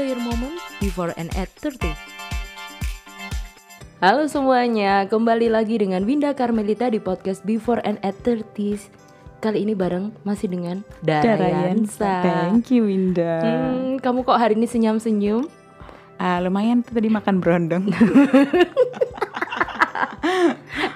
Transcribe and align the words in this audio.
Enjoy 0.00 0.16
your 0.16 0.24
moment 0.32 0.56
before 0.80 1.12
and 1.20 1.28
at 1.36 1.52
30. 1.60 1.92
Halo 4.00 4.24
semuanya, 4.32 5.04
kembali 5.04 5.52
lagi 5.52 5.76
dengan 5.76 6.08
Winda 6.08 6.32
Carmelita 6.32 6.88
di 6.88 6.96
podcast 6.96 7.44
Before 7.44 7.84
and 7.84 8.00
at 8.00 8.16
30 8.24 8.48
Kali 9.44 9.60
ini 9.60 9.76
bareng 9.76 10.08
masih 10.24 10.48
dengan 10.48 10.80
Darayansa 11.04 12.24
Thank 12.24 12.72
you 12.72 12.88
Winda. 12.88 13.44
Hmm, 13.44 14.00
kamu 14.00 14.24
kok 14.24 14.40
hari 14.40 14.56
ini 14.56 14.64
senyum-senyum? 14.64 15.44
Ah, 16.16 16.40
lumayan 16.40 16.80
tuh 16.80 16.96
tadi 16.96 17.12
makan 17.12 17.36
berondong. 17.44 17.84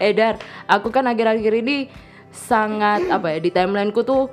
Eh 0.00 0.16
Dar, 0.16 0.40
aku 0.64 0.88
kan 0.88 1.04
akhir-akhir 1.04 1.52
ini 1.60 1.92
sangat 2.32 3.04
apa 3.12 3.36
ya 3.36 3.38
di 3.44 3.52
timelineku 3.52 4.00
tuh 4.00 4.32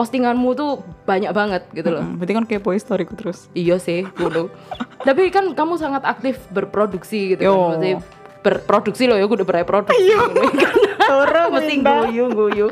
postinganmu 0.00 0.56
tuh 0.56 0.70
banyak 1.04 1.28
banget 1.30 1.62
gitu 1.76 1.92
loh. 1.92 2.00
Hmm, 2.00 2.16
berarti 2.16 2.32
kan 2.32 2.44
kepo 2.48 2.72
historiku 2.72 3.12
terus. 3.12 3.52
Iya 3.52 3.76
sih, 3.76 4.08
dulu. 4.10 4.48
Tapi 5.06 5.28
kan 5.28 5.52
kamu 5.52 5.76
sangat 5.76 6.00
aktif 6.02 6.40
berproduksi 6.48 7.36
gitu 7.36 7.44
Yo. 7.44 7.52
kan. 7.52 7.60
Maksudnya 7.76 7.96
berproduksi 8.40 9.04
loh 9.04 9.20
ya, 9.20 9.28
aku 9.28 9.36
udah 9.36 9.44
berproduksi. 9.46 10.08
kan. 10.16 10.74
Turun 11.04 11.48
Mesti 11.52 11.74
guyu 11.78 12.24
guyu. 12.30 12.66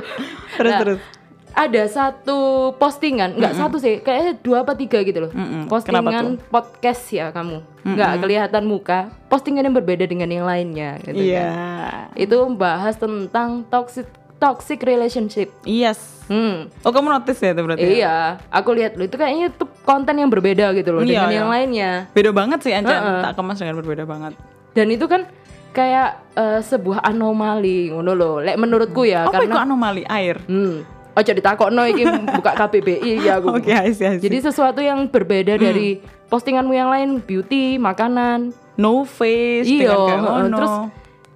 Terus 0.56 0.72
Nah, 0.72 0.80
terus. 0.80 1.00
Ada 1.48 1.90
satu 1.90 2.38
postingan, 2.78 3.34
nggak 3.34 3.58
satu 3.58 3.82
sih, 3.82 3.98
kayaknya 3.98 4.38
dua 4.38 4.62
apa 4.62 4.78
tiga 4.78 5.02
gitu 5.02 5.26
loh. 5.26 5.32
Mm-mm. 5.34 5.66
Postingan 5.66 6.38
podcast 6.48 7.02
ya 7.10 7.34
kamu, 7.34 7.66
nggak 7.82 8.12
kelihatan 8.22 8.62
muka. 8.62 9.10
Postingan 9.26 9.66
yang 9.66 9.74
berbeda 9.74 10.06
dengan 10.06 10.30
yang 10.30 10.46
lainnya. 10.46 11.02
Gitu 11.02 11.18
Iya. 11.34 11.50
kan. 11.50 12.14
Itu 12.14 12.46
membahas 12.46 12.94
tentang 12.94 13.66
toxic 13.66 14.06
toxic 14.38 14.80
relationship. 14.80 15.50
Yes. 15.62 15.98
Hmm. 16.26 16.68
Oh 16.82 16.90
kamu 16.90 17.08
notice 17.10 17.40
ya 17.40 17.50
itu 17.50 17.62
berarti? 17.62 17.80
ya? 17.80 17.90
Iya, 17.90 18.16
aku 18.48 18.70
lihat 18.72 18.94
loh 18.94 19.04
itu 19.04 19.16
kayaknya 19.16 19.48
itu 19.48 19.64
konten 19.82 20.14
yang 20.14 20.28
berbeda 20.28 20.70
gitu 20.72 20.92
loh 20.92 21.00
Iya, 21.00 21.08
dengan 21.24 21.28
iya. 21.28 21.38
yang 21.38 21.48
lainnya. 21.48 21.90
Beda 22.10 22.30
banget 22.30 22.58
sih 22.62 22.72
Ancan. 22.72 22.92
Heeh. 22.94 23.20
Tak 23.24 23.32
kemas 23.34 23.56
dengan 23.56 23.76
berbeda 23.76 24.04
banget. 24.04 24.32
Dan 24.72 24.86
itu 24.88 25.04
kan 25.04 25.24
kayak 25.70 26.20
eh, 26.32 26.60
sebuah 26.60 27.00
anomali 27.02 27.88
ngono 27.90 28.12
loh. 28.12 28.34
Lek 28.38 28.56
menurutku 28.56 29.02
ya 29.02 29.24
Apa 29.24 29.40
itu 29.40 29.48
karena 29.48 29.64
anomali 29.64 30.04
air? 30.04 30.36
hmm, 30.44 30.84
ojo 31.16 31.30
ditakokno 31.32 31.82
iki 31.88 32.04
buka 32.28 32.52
KBBI 32.54 33.12
ya 33.18 33.40
aku. 33.40 33.56
Oke, 33.56 33.72
I 33.72 33.90
see, 33.90 34.04
I 34.04 34.16
see. 34.16 34.28
Jadi 34.28 34.38
sesuatu 34.44 34.78
yang 34.78 35.08
berbeda 35.08 35.56
dari 35.56 35.98
postinganmu 36.28 36.70
yang 36.70 36.92
lain, 36.92 37.08
beauty, 37.18 37.80
makanan. 37.80 38.52
no 38.76 39.02
face 39.02 39.66
Iya, 39.66 39.90
heeh. 39.90 40.18
ngono. 40.20 40.54
terus 40.54 40.74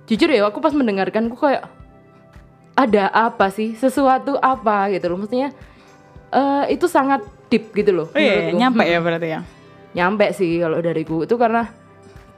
jujur 0.07 0.29
ya 0.29 0.47
aku 0.47 0.61
pas 0.61 0.71
mendengarkan 0.71 1.27
aku 1.27 1.43
kayak 1.43 1.65
ada 2.73 3.09
apa 3.09 3.49
sih? 3.49 3.75
Sesuatu 3.75 4.37
apa 4.39 4.89
gitu 4.91 5.13
loh. 5.13 5.19
Maksudnya 5.21 5.53
eh, 6.33 6.65
itu 6.73 6.89
sangat 6.89 7.21
deep 7.53 7.69
gitu 7.77 7.93
loh 7.93 8.09
Oh 8.09 8.17
iya, 8.17 8.49
menurutku. 8.49 8.57
nyampe 8.57 8.83
ya 8.89 8.99
berarti 9.05 9.29
ya. 9.29 9.41
nyampe 9.93 10.25
sih 10.33 10.57
kalau 10.57 10.81
dariku 10.81 11.29
itu 11.29 11.37
karena 11.37 11.69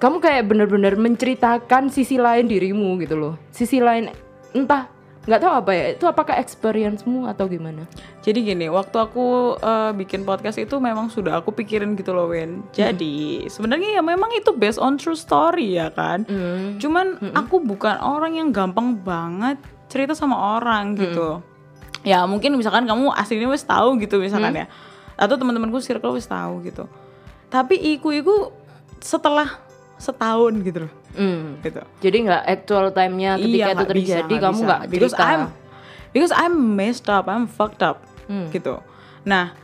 kamu 0.02 0.18
kayak 0.18 0.42
bener-bener 0.50 0.98
menceritakan 0.98 1.86
sisi 1.86 2.18
lain 2.18 2.50
dirimu 2.50 2.98
gitu 2.98 3.14
loh 3.14 3.34
sisi 3.54 3.78
lain 3.78 4.10
entah 4.50 4.90
nggak 5.24 5.38
tahu 5.38 5.52
apa 5.54 5.70
ya 5.70 5.84
itu 5.94 6.04
apakah 6.04 6.34
experience-mu 6.36 7.30
atau 7.30 7.46
gimana 7.46 7.86
Jadi 8.20 8.40
gini, 8.42 8.66
waktu 8.66 8.96
aku 8.98 9.54
eh, 9.54 9.92
bikin 9.94 10.26
podcast 10.26 10.58
itu 10.58 10.80
memang 10.80 11.06
sudah 11.08 11.38
aku 11.38 11.52
pikirin 11.52 11.92
gitu 11.92 12.10
loh, 12.10 12.26
Wen. 12.26 12.64
Jadi 12.72 13.44
sebenarnya 13.46 14.00
ya 14.00 14.02
memang 14.02 14.32
itu 14.32 14.48
based 14.50 14.80
on 14.80 14.96
true 14.96 15.12
story 15.14 15.76
ya 15.76 15.92
kan. 15.92 16.24
Hmm. 16.24 16.80
Cuman 16.80 17.20
aku 17.36 17.60
bukan 17.60 18.00
orang 18.00 18.34
yang 18.34 18.48
gampang 18.48 18.96
banget 18.96 19.60
cerita 19.94 20.18
sama 20.18 20.58
orang 20.58 20.98
gitu. 20.98 21.38
Ya 22.02 22.26
mungkin 22.26 22.58
misalkan 22.58 22.82
kamu 22.84 23.14
aslinya 23.14 23.46
wis 23.46 23.62
tahu 23.62 23.94
gitu 24.02 24.18
misalkan 24.18 24.50
ya. 24.52 24.66
Atau 25.14 25.38
teman-temanku 25.38 25.78
circle 25.78 26.18
wis 26.18 26.26
tahu 26.26 26.66
gitu. 26.66 26.90
Tapi 27.46 27.78
iku-iku 27.94 28.50
setelah 28.98 29.62
setahun 29.94 30.58
gitu 30.60 30.90
loh. 30.90 30.92
Hmm. 31.14 31.62
Gitu. 31.62 31.78
jadi 32.02 32.16
nggak 32.26 32.42
actual 32.42 32.90
time-nya 32.90 33.38
ketika 33.38 33.46
Iya, 33.46 33.66
itu 33.70 33.78
nggak 33.78 33.86
bisa, 33.86 33.86
terjadi 33.86 34.34
nggak 34.34 34.42
kamu 34.50 34.58
nggak 34.66 34.80
because 34.90 35.14
cerita 35.14 35.30
I'm 35.30 35.42
because 36.10 36.32
I'm 36.34 36.54
messed 36.74 37.06
up, 37.06 37.30
I'm 37.30 37.46
fucked 37.46 37.86
up 37.86 38.02
Hmm. 38.26 38.50
gitu. 38.50 38.82
Nah, 39.22 39.54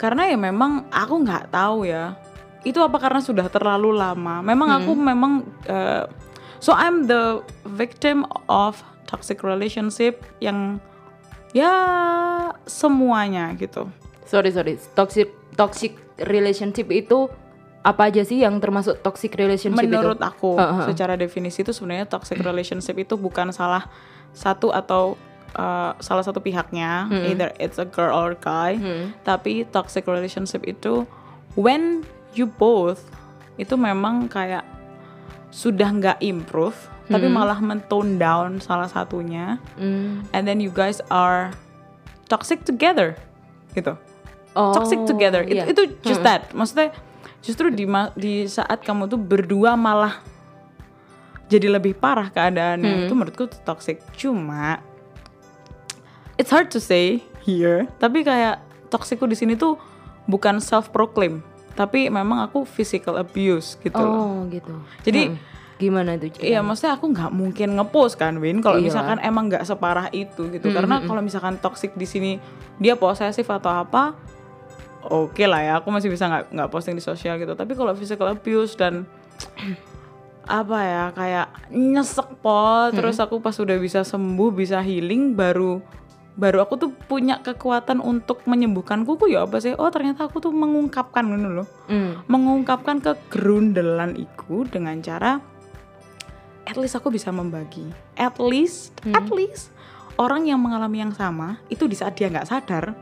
karena 0.00 0.24
ya 0.24 0.40
memang 0.40 0.88
aku 0.88 1.20
nggak 1.20 1.52
tahu 1.52 1.84
ya. 1.84 2.16
Itu 2.64 2.80
apa 2.80 2.96
karena 2.96 3.20
sudah 3.20 3.44
terlalu 3.46 3.92
lama? 3.92 4.40
Memang 4.40 4.80
aku 4.80 4.96
Hmm. 4.96 5.04
memang 5.04 5.32
eh, 5.68 6.08
so 6.56 6.72
I'm 6.72 7.04
the 7.04 7.44
victim 7.68 8.24
of 8.48 8.80
toxic 9.06 9.40
relationship 9.46 10.20
yang 10.42 10.82
ya 11.54 11.72
semuanya 12.66 13.54
gitu. 13.56 13.88
sorry 14.26 14.50
sorry 14.50 14.74
toxic 14.98 15.30
toxic 15.54 15.94
relationship 16.26 16.90
itu 16.90 17.30
apa 17.86 18.10
aja 18.10 18.26
sih 18.26 18.42
yang 18.42 18.58
termasuk 18.58 18.98
toxic 18.98 19.38
relationship 19.38 19.86
Menurut 19.86 20.18
itu 20.18 20.26
aku, 20.26 20.58
Heeh. 20.58 20.90
secara 20.90 21.14
definisi 21.14 21.62
itu 21.62 21.70
sebenarnya 21.70 22.10
toxic 22.10 22.42
relationship 22.42 22.98
itu 22.98 23.14
bukan 23.14 23.54
salah 23.54 23.86
satu 24.34 24.74
atau 24.74 25.14
uh, 25.54 25.94
salah 26.02 26.26
satu 26.26 26.42
pihaknya, 26.42 27.06
either 27.30 27.54
it's 27.62 27.78
a 27.78 27.86
girl 27.86 28.10
or 28.10 28.34
guy. 28.34 28.74
Hmm. 28.74 29.14
Tapi 29.22 29.70
toxic 29.70 30.02
relationship 30.10 30.66
itu 30.66 31.06
when 31.54 32.02
you 32.34 32.50
both 32.58 33.06
itu 33.54 33.78
memang 33.78 34.26
kayak 34.26 34.66
sudah 35.54 35.86
nggak 35.86 36.18
improve, 36.26 36.74
tapi 37.06 37.26
malah 37.26 37.58
mentone 37.58 38.18
down 38.18 38.58
salah 38.58 38.86
satunya, 38.86 39.62
Hmm. 39.78 40.26
and 40.30 40.42
then 40.44 40.58
you 40.58 40.68
guys 40.68 40.98
are 41.06 41.54
toxic 42.26 42.62
together, 42.62 43.14
gitu. 43.72 43.94
Oh, 44.52 44.72
toxic 44.72 44.98
together. 45.04 45.44
Itu, 45.44 45.54
iya. 45.54 45.64
itu 45.68 45.82
just 46.00 46.22
that. 46.22 46.50
Maksudnya 46.50 46.90
justru 47.40 47.68
di 47.68 47.84
di 48.16 48.48
saat 48.48 48.82
kamu 48.82 49.06
tuh 49.06 49.20
berdua 49.20 49.76
malah 49.76 50.18
jadi 51.46 51.70
lebih 51.70 51.94
parah 51.94 52.26
keadaannya. 52.26 53.06
Itu 53.06 53.14
menurutku 53.14 53.46
toxic. 53.62 54.02
Cuma 54.16 54.80
it's 56.34 56.50
hard 56.50 56.72
to 56.72 56.80
say 56.80 57.22
here, 57.44 57.86
tapi 57.96 58.24
kayak 58.24 58.58
toxicku 58.90 59.28
di 59.28 59.36
sini 59.38 59.54
tuh 59.54 59.78
bukan 60.26 60.58
self 60.58 60.90
proclaim, 60.90 61.44
tapi 61.78 62.10
memang 62.10 62.42
aku 62.42 62.66
physical 62.66 63.14
abuse 63.14 63.78
gitu 63.78 63.94
loh. 63.94 64.10
oh 64.10 64.36
gitu 64.50 64.74
Jadi 65.06 65.22
Hmm. 65.30 65.38
Gimana 65.76 66.16
itu 66.16 66.32
Iya, 66.40 66.64
maksudnya 66.64 66.96
aku 66.96 67.12
nggak 67.12 67.30
mungkin 67.30 67.76
ngepost 67.76 68.16
kan, 68.16 68.40
Win. 68.40 68.64
Kalau 68.64 68.80
Iya. 68.80 68.88
misalkan 68.88 69.18
emang 69.20 69.52
nggak 69.52 69.60
separah 69.62 70.08
itu 70.10 70.48
gitu. 70.48 70.72
Karena 70.72 71.04
kalau 71.04 71.20
misalkan 71.20 71.60
toxic 71.60 71.92
di 71.92 72.04
sini 72.04 72.32
dia 72.76 72.96
posesif 72.96 73.44
atau 73.44 73.68
apa, 73.70 74.16
oke 75.04 75.44
lah 75.44 75.60
ya. 75.60 75.72
Aku 75.78 75.92
masih 75.92 76.08
bisa 76.08 76.26
nggak 76.26 76.44
nggak 76.50 76.68
posting 76.68 76.96
di 76.96 77.04
sosial 77.04 77.36
gitu. 77.36 77.52
Tapi 77.52 77.72
kalau 77.72 77.92
physical 77.92 78.26
abuse 78.26 78.72
dan 78.72 79.04
apa 80.46 80.78
ya 80.80 81.04
kayak 81.10 81.46
nyesek 81.68 82.38
po, 82.38 82.88
terus 82.94 83.18
aku 83.18 83.42
pas 83.42 83.52
udah 83.52 83.76
bisa 83.76 84.00
sembuh, 84.00 84.54
bisa 84.54 84.78
healing, 84.78 85.34
baru 85.34 85.82
baru 86.36 86.60
aku 86.60 86.74
tuh 86.76 86.90
punya 87.08 87.40
kekuatan 87.40 87.96
untuk 87.98 88.44
menyembuhkan 88.44 89.02
kuku 89.02 89.32
ya 89.32 89.42
apa 89.42 89.56
sih? 89.56 89.72
Oh 89.72 89.88
ternyata 89.88 90.28
aku 90.28 90.38
tuh 90.38 90.52
mengungkapkan 90.52 91.24
loh 91.26 91.64
Hmm. 91.88 92.20
mengungkapkan 92.28 93.00
kegerundelan 93.00 94.14
iku 94.14 94.68
dengan 94.68 95.00
cara 95.00 95.40
at 96.66 96.76
least 96.76 96.94
aku 96.94 97.08
bisa 97.08 97.30
membagi 97.30 97.86
at 98.14 98.36
least 98.36 98.92
at 99.08 99.26
least 99.28 99.70
orang 100.16 100.44
yang 100.44 100.58
mengalami 100.58 100.98
yang 100.98 101.10
sama 101.10 101.62
itu 101.66 101.84
di 101.84 101.94
saat 101.94 102.12
dia 102.12 102.26
nggak 102.26 102.44
sadar 102.44 102.92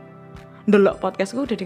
delok 0.63 0.97
podcastku 0.99 1.41
udah 1.41 1.55
di 1.55 1.65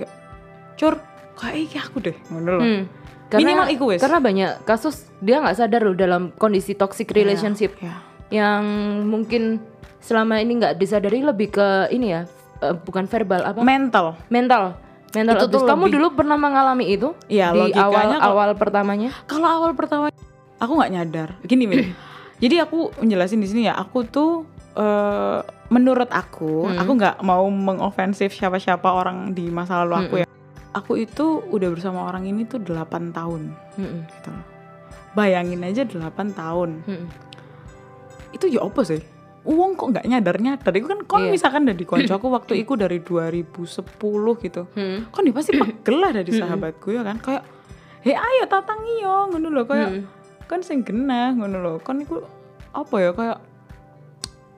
cur 0.74 0.96
kayak 1.36 1.86
aku 1.86 1.98
deh 2.02 2.18
ngono 2.28 2.58
Hmm. 2.60 2.84
Minimal 3.32 3.70
iku. 3.70 3.94
Karena 3.94 4.18
banyak 4.18 4.66
kasus 4.66 5.06
dia 5.20 5.38
nggak 5.38 5.54
sadar 5.56 5.82
loh 5.84 5.94
dalam 5.94 6.34
kondisi 6.34 6.74
toxic 6.74 7.13
relationship 7.13 7.78
ya. 7.78 8.02
yang 8.31 8.66
mungkin 9.06 9.62
selama 10.00 10.38
ini 10.38 10.57
nggak 10.57 10.74
disadari 10.75 11.22
lebih 11.22 11.50
ke 11.52 11.68
ini 11.90 12.10
ya 12.10 12.25
eh, 12.57 12.74
bukan 12.75 13.06
verbal 13.06 13.42
apa 13.44 13.62
mental 13.62 14.18
mental 14.28 14.81
mental 15.12 15.36
Itu 15.36 15.45
tuh. 15.48 15.62
Kamu 15.63 15.78
lebih- 15.84 15.94
dulu 15.94 16.07
pernah 16.16 16.38
mengalami 16.38 16.90
itu 16.90 17.13
Iya, 17.25 17.54
di 17.54 17.69
awal 17.72 18.06
kok- 18.12 18.22
awal 18.24 18.50
pertamanya? 18.54 19.10
kalau 19.25 19.45
awal 19.48 19.72
pertama 19.74 20.10
aku 20.59 20.71
nggak 20.73 20.91
nyadar. 20.91 21.29
Gini 21.41 21.65
Min. 21.65 21.95
Jadi 22.44 22.56
aku 22.57 22.95
menjelasin 22.97 23.39
di 23.39 23.47
sini 23.47 23.61
ya 23.65 23.75
aku 23.75 24.03
tuh 24.06 24.44
eh, 24.71 25.39
menurut 25.67 26.07
aku 26.07 26.67
aku 26.69 26.91
nggak 26.94 27.19
mau 27.19 27.44
mengofensif 27.45 28.31
siapa-siapa 28.31 28.85
orang 28.85 29.31
di 29.31 29.47
masa 29.47 29.81
lalu 29.81 29.95
aku 29.97 30.15
ya. 30.17 30.27
Aku 30.71 30.95
itu 30.95 31.25
udah 31.45 31.67
bersama 31.67 32.06
orang 32.06 32.23
ini 32.25 32.44
tuh 32.44 32.59
8 32.59 32.77
tahun. 33.09 33.51
Mm-mm. 33.75 34.01
gitu 34.07 34.31
bayangin 35.09 35.59
aja 35.61 35.83
8 35.83 35.97
tahun. 36.31 36.85
Mm-mm. 36.85 37.07
itu 38.29 38.45
ya 38.47 38.61
apa 38.61 38.85
sih? 38.85 39.01
Uang 39.41 39.73
kok 39.73 39.89
nggak 39.89 40.06
nyadar 40.06 40.38
nyadar 40.38 40.69
itu 40.71 40.85
kan 40.85 41.01
kon 41.03 41.25
Iya. 41.25 41.33
misalkan 41.33 41.65
dari 41.65 41.81
konco 41.81 42.13
aku 42.15 42.29
waktu 42.29 42.61
itu 42.61 42.77
dari 42.77 43.01
2010 43.01 43.57
gitu 44.39 44.61
Hmm. 44.69 45.09
kan 45.09 45.21
dia 45.23 45.33
pasti 45.33 45.51
pegel 45.53 45.97
lah 45.97 46.11
dari 46.13 46.29
sahabatku 46.31 46.94
ya 46.94 47.01
kan? 47.01 47.17
Kayak 47.17 47.44
hei 48.00 48.13
ayo 48.13 48.44
tatang 48.45 48.79
iyo 48.85 49.27
ngono 49.27 49.50
loh 49.50 49.65
kayak 49.65 49.89
Hmm. 49.89 50.03
Kan 50.50 50.60
sing 50.60 50.81
genah 50.81 51.31
ngono 51.31 51.57
loh 51.57 51.78
kan 51.78 51.96
iku 51.98 52.25
apa 52.72 52.96
ya 52.98 53.12
kayak 53.12 53.38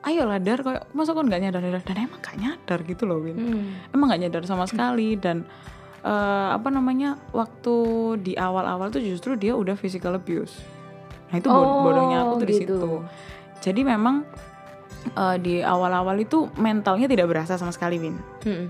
ayo 0.04 0.24
lah 0.24 0.40
dar 0.40 0.60
kayak 0.60 0.90
masa 0.92 1.12
kon 1.12 1.28
nggak 1.28 1.42
nyadar 1.42 1.62
nyadar 1.62 1.84
dan 1.84 1.98
emang 2.02 2.20
gak 2.20 2.34
nyadar 2.36 2.80
gitu 2.82 3.04
loh 3.04 3.20
Win 3.20 3.36
Hmm. 3.36 3.70
emang 3.92 4.10
gak 4.10 4.22
nyadar 4.22 4.44
sama 4.44 4.66
sekali 4.66 5.14
dan 5.16 5.46
eh, 6.02 6.10
apa 6.50 6.68
namanya 6.68 7.20
waktu 7.30 7.76
di 8.18 8.34
awal-awal 8.34 8.90
tuh 8.90 8.98
justru 9.00 9.36
dia 9.36 9.54
udah 9.54 9.76
physical 9.76 10.16
abuse 10.16 10.58
nah 11.28 11.38
itu 11.38 11.46
bod- 11.46 11.62
Oh, 11.70 11.84
bodohnya 11.86 12.18
aku 12.24 12.34
tuh 12.36 12.48
di 12.48 12.56
gitu. 12.58 12.76
situ 12.80 12.92
jadi 13.62 13.82
memang 13.86 14.26
eh, 15.14 15.38
di 15.38 15.54
awal-awal 15.60 16.18
itu 16.18 16.50
mentalnya 16.56 17.06
tidak 17.06 17.28
berasa 17.28 17.54
sama 17.56 17.70
sekali 17.70 18.00
Win 18.00 18.18
Mm-mm. 18.42 18.68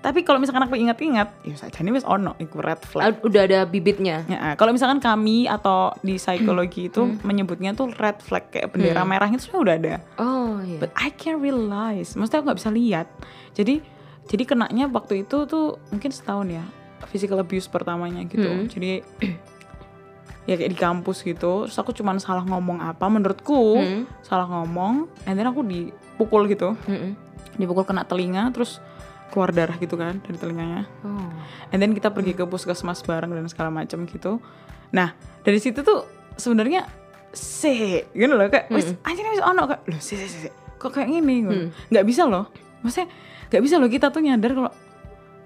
Tapi 0.00 0.24
kalau 0.24 0.36
misalkan 0.36 0.64
aku 0.64 0.74
ingat-ingat 0.74 1.28
ya 1.42 1.54
saja 1.54 1.76
ini 1.78 1.92
wis 1.92 2.02
ono 2.02 2.32
iku 2.36 2.58
red 2.58 2.80
flag 2.80 3.04
Ah, 3.04 3.12
Udah 3.20 3.44
ada 3.44 3.58
bibitnya. 3.62 4.24
Ya, 4.24 4.56
kalau 4.56 4.72
misalkan 4.72 4.96
kami 4.96 5.44
atau 5.44 5.92
di 5.98 6.16
psikologi 6.16 6.88
itu 6.88 7.04
Hmm. 7.04 7.20
menyebutnya 7.20 7.70
tuh 7.70 7.92
red 7.92 8.16
flag 8.18 8.48
kayak 8.48 8.70
bendera 8.70 9.04
merah 9.04 9.28
itu 9.28 9.44
sebenarnya 9.44 9.60
udah 9.60 9.76
ada. 9.76 9.94
Oh 10.16 10.56
iya. 10.60 10.78
But 10.78 10.90
I 10.94 11.08
can't 11.10 11.36
realize, 11.38 12.12
maksudnya 12.12 12.40
aku 12.40 12.46
nggak 12.46 12.58
bisa 12.58 12.70
lihat. 12.70 13.06
Jadi 13.52 13.74
jadi 14.24 14.42
kenanya 14.44 14.88
waktu 14.88 15.22
itu 15.22 15.44
tuh 15.44 15.76
mungkin 15.90 16.08
setahun 16.08 16.48
ya 16.48 16.64
physical 17.06 17.36
abuse 17.36 17.66
pertamanya 17.66 18.24
gitu. 18.24 18.46
Hmm. 18.46 18.66
Jadi 18.66 19.04
ya 20.48 20.54
kayak 20.54 20.70
di 20.70 20.78
kampus 20.78 21.20
gitu. 21.22 21.68
Terus 21.68 21.76
aku 21.76 21.92
cuman 21.92 22.16
salah 22.16 22.42
ngomong 22.42 22.80
apa 22.80 23.04
menurutku 23.06 23.76
Hmm. 23.76 24.02
salah 24.22 24.48
ngomong, 24.48 25.12
and 25.24 25.34
then 25.34 25.44
aku 25.44 25.60
dipukul 25.60 26.46
gitu, 26.46 26.72
Mm-mm. 26.82 27.12
dipukul 27.56 27.84
kena 27.84 28.02
telinga, 28.02 28.48
terus 28.50 28.80
keluar 29.30 29.50
darah 29.50 29.74
gitu 29.74 29.94
kan 29.94 30.18
dari 30.18 30.36
telinganya. 30.36 30.84
Oh. 31.00 31.30
And 31.70 31.78
then 31.78 31.90
kita 31.90 32.10
pergi 32.10 32.34
ke 32.34 32.44
puskesmas 32.44 33.00
bareng 33.00 33.30
dan 33.30 33.46
segala 33.46 33.70
macam 33.70 34.04
gitu. 34.04 34.42
Nah, 34.90 35.14
dari 35.40 35.56
situ 35.56 35.80
tuh 35.80 36.04
sebenarnya 36.34 36.84
se 37.30 38.04
gitu 38.10 38.26
loh 38.28 38.46
kayak 38.46 38.66
wis 38.68 38.90
anjir 39.00 39.22
wis 39.24 39.38
ono 39.38 39.62
kayak 39.64 39.86
loh 39.86 40.00
se 40.00 40.18
se 40.18 40.26
se 40.26 40.50
kok 40.76 40.90
kayak 40.90 41.06
gini 41.08 41.46
gitu. 41.46 41.70
nggak 41.88 42.02
bisa 42.02 42.26
loh 42.26 42.50
maksudnya 42.80 43.06
nggak 43.46 43.62
bisa 43.62 43.74
loh 43.76 43.86
kita 43.86 44.08
tuh 44.08 44.18
nyadar 44.18 44.50
kalau 44.50 44.72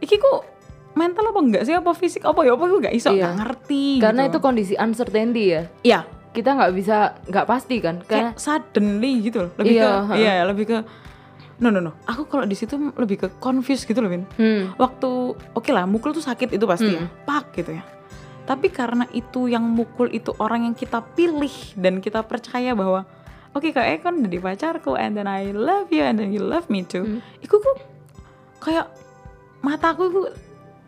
iki 0.01 0.17
kok 0.17 0.49
mental 0.95 1.29
apa 1.29 1.41
enggak 1.41 1.63
sih 1.63 1.75
apa 1.75 1.93
fisik 1.93 2.23
apa 2.23 2.41
ya 2.41 2.55
apa 2.55 2.65
gue 2.65 2.81
nggak 2.81 2.95
iso 2.95 3.11
Iya. 3.11 3.21
nggak 3.21 3.37
ngerti 3.37 3.85
Karena 4.01 4.23
gitu. 4.23 4.31
itu 4.31 4.39
kondisi 4.41 4.75
uncertainty 4.75 5.45
ya. 5.45 5.63
iya 5.83 6.01
Kita 6.31 6.51
nggak 6.53 6.73
bisa 6.73 6.97
nggak 7.27 7.47
pasti 7.47 7.77
kan. 7.79 7.97
Karena 8.01 8.33
kayak 8.33 8.41
suddenly 8.41 9.13
gitu 9.21 9.39
loh 9.41 9.53
lebih 9.55 9.75
Iya, 9.75 9.85
ke 9.85 9.91
ha. 10.01 10.15
iya 10.15 10.33
lebih 10.43 10.65
ke 10.65 10.79
no 11.65 11.73
no 11.73 11.81
no 11.81 11.97
aku 12.05 12.29
kalau 12.29 12.45
di 12.45 12.53
situ 12.53 12.77
lebih 12.93 13.25
ke 13.25 13.29
confused 13.41 13.89
gitu 13.89 14.05
loh 14.05 14.13
Vin 14.13 14.29
hmm. 14.37 14.77
waktu 14.77 15.09
oke 15.33 15.71
lah 15.73 15.89
mukul 15.89 16.13
tuh 16.13 16.21
sakit 16.21 16.53
itu 16.53 16.65
pasti 16.69 16.93
ya 16.93 17.01
Hmm. 17.01 17.09
pak 17.25 17.57
gitu 17.57 17.73
ya 17.73 17.85
tapi 18.45 18.69
karena 18.69 19.09
itu 19.17 19.49
yang 19.49 19.65
mukul 19.65 20.13
itu 20.13 20.37
orang 20.37 20.69
yang 20.69 20.77
kita 20.77 21.01
pilih 21.17 21.57
dan 21.81 22.05
kita 22.05 22.21
percaya 22.21 22.77
bahwa 22.77 23.09
oke 23.57 23.73
kak 23.73 23.89
Ekon 23.97 24.21
jadi 24.29 24.37
pacarku 24.45 24.93
and 24.93 25.17
then 25.17 25.25
I 25.25 25.57
love 25.57 25.89
you 25.89 26.05
and 26.05 26.21
then 26.21 26.29
you 26.29 26.45
love 26.45 26.69
me 26.69 26.85
too 26.85 27.09
Hmm. 27.09 27.25
kayak 28.61 28.93
mataku 29.61 30.13
itu 30.13 30.21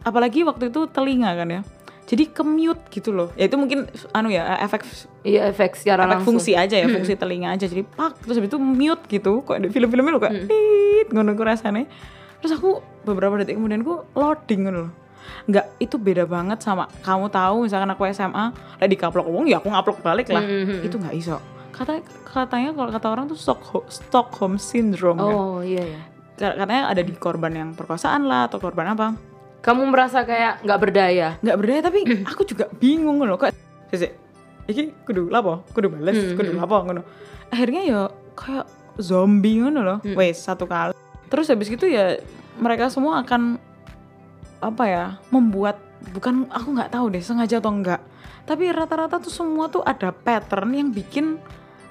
apalagi 0.05 0.45
waktu 0.45 0.69
itu 0.69 0.85
telinga 0.93 1.33
kan 1.33 1.49
ya 1.49 1.63
jadi 2.07 2.25
kemute 2.31 2.87
gitu 2.95 3.11
loh. 3.11 3.35
Ya 3.35 3.51
itu 3.51 3.59
mungkin 3.59 3.91
anu 4.15 4.31
ya 4.31 4.63
efek 4.63 4.87
iya 5.27 5.51
efek 5.51 5.75
secara 5.75 6.07
efek 6.07 6.23
langsung. 6.23 6.39
fungsi 6.39 6.55
aja 6.55 6.79
ya 6.79 6.87
fungsi 6.87 7.19
telinga 7.19 7.59
aja. 7.59 7.67
Jadi 7.67 7.83
pak 7.83 8.23
terus 8.23 8.39
habis 8.39 8.47
itu 8.47 8.59
mute 8.63 9.03
gitu. 9.11 9.43
Kok 9.43 9.59
di 9.59 9.69
film-filmnya 9.75 10.15
lo 10.15 10.23
kayak 10.23 10.47
tit 10.47 11.09
ngono 11.11 11.35
rasanya. 11.35 11.91
Terus 12.39 12.55
aku 12.55 12.79
beberapa 13.03 13.35
detik 13.43 13.59
kemudian 13.59 13.83
ku 13.83 14.07
loading 14.15 14.71
ngono 14.71 14.79
loh. 14.87 14.93
Nggak 15.51 15.67
itu 15.83 15.99
beda 15.99 16.25
banget 16.31 16.63
sama 16.63 16.87
kamu 17.03 17.27
tahu 17.27 17.67
misalkan 17.67 17.91
aku 17.91 18.07
SMA 18.15 18.55
lah 18.55 18.87
dikaplok 18.87 19.27
wong 19.27 19.51
ya 19.51 19.59
aku 19.59 19.67
ngaplok 19.67 19.99
balik 20.07 20.31
lah. 20.31 20.47
Mhm. 20.47 20.87
itu 20.87 20.95
nggak 21.03 21.15
iso. 21.19 21.43
Kata 21.75 21.99
katanya 22.23 22.71
kalau 22.71 22.91
kata 22.95 23.07
orang 23.11 23.27
tuh 23.27 23.37
Stockholm, 23.37 23.85
Stockholm 23.91 24.55
syndrome 24.63 25.19
kan. 25.19 25.35
Oh 25.35 25.59
iya 25.61 25.83
ya. 25.83 26.01
katanya 26.37 26.93
ada 26.93 27.01
di 27.01 27.17
korban 27.17 27.49
yang 27.51 27.73
perkosaan 27.73 28.29
lah 28.29 28.47
atau 28.47 28.61
korban 28.61 28.93
apa 28.93 29.17
Kamu 29.61 29.83
merasa 29.91 30.23
kayak 30.23 30.63
nggak 30.63 30.81
berdaya. 30.81 31.29
nggak 31.43 31.57
berdaya 31.59 31.81
tapi 31.83 32.01
aku 32.23 32.43
juga 32.47 32.71
bingung 32.77 33.19
loh 33.19 33.35
kok 33.35 33.51
sih 33.91 34.13
iki 34.67 34.91
kudu 35.07 35.31
lapo 35.31 35.63
kudu 35.71 35.91
bales 35.91 36.15
Hmm, 36.15 36.35
kudu 36.35 36.51
lapo 36.55 36.77
ngono. 36.83 37.03
Akhirnya 37.51 37.83
ya 37.83 38.01
kayak 38.35 38.67
zombie 38.99 39.59
ngono 39.59 39.81
loh 39.83 39.99
Hmm. 40.03 40.15
wes 40.15 40.39
satu 40.39 40.67
kali. 40.67 40.95
Terus 41.27 41.51
habis 41.51 41.67
gitu 41.67 41.87
ya 41.87 42.19
mereka 42.57 42.87
semua 42.89 43.21
akan 43.21 43.59
apa 44.57 44.85
ya 44.87 45.05
membuat 45.29 45.77
bukan 46.15 46.47
aku 46.49 46.73
nggak 46.73 46.93
tahu 46.95 47.13
deh 47.13 47.21
sengaja 47.21 47.59
atau 47.61 47.73
enggak 47.75 48.01
tapi 48.47 48.71
rata-rata 48.71 49.19
tuh 49.19 49.29
semua 49.29 49.67
tuh 49.67 49.83
ada 49.83 50.15
pattern 50.15 50.71
yang 50.73 50.89
bikin 50.89 51.37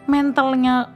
mentalnya 0.07 0.94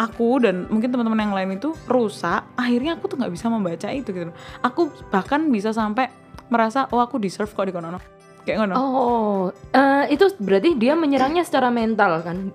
aku 0.00 0.40
dan 0.40 0.64
mungkin 0.72 0.88
teman-teman 0.88 1.20
yang 1.28 1.34
lain 1.36 1.60
itu 1.60 1.76
rusak 1.84 2.40
akhirnya 2.56 2.96
aku 2.96 3.04
tuh 3.12 3.20
nggak 3.20 3.32
bisa 3.36 3.52
membaca 3.52 3.88
itu 3.92 4.08
gitu. 4.08 4.32
Aku 4.64 4.88
bahkan 5.12 5.44
bisa 5.52 5.76
sampai 5.76 6.08
merasa 6.48 6.88
oh 6.88 7.04
aku 7.04 7.20
deserve 7.20 7.52
kok 7.52 7.68
di 7.68 7.76
kono 7.76 8.00
kayak 8.48 8.56
ngono. 8.56 8.74
Oh, 8.80 9.40
eh, 9.76 10.16
itu 10.16 10.32
berarti 10.40 10.72
dia 10.80 10.96
menyerangnya 10.96 11.44
secara 11.44 11.68
mental 11.68 12.24
kan? 12.24 12.50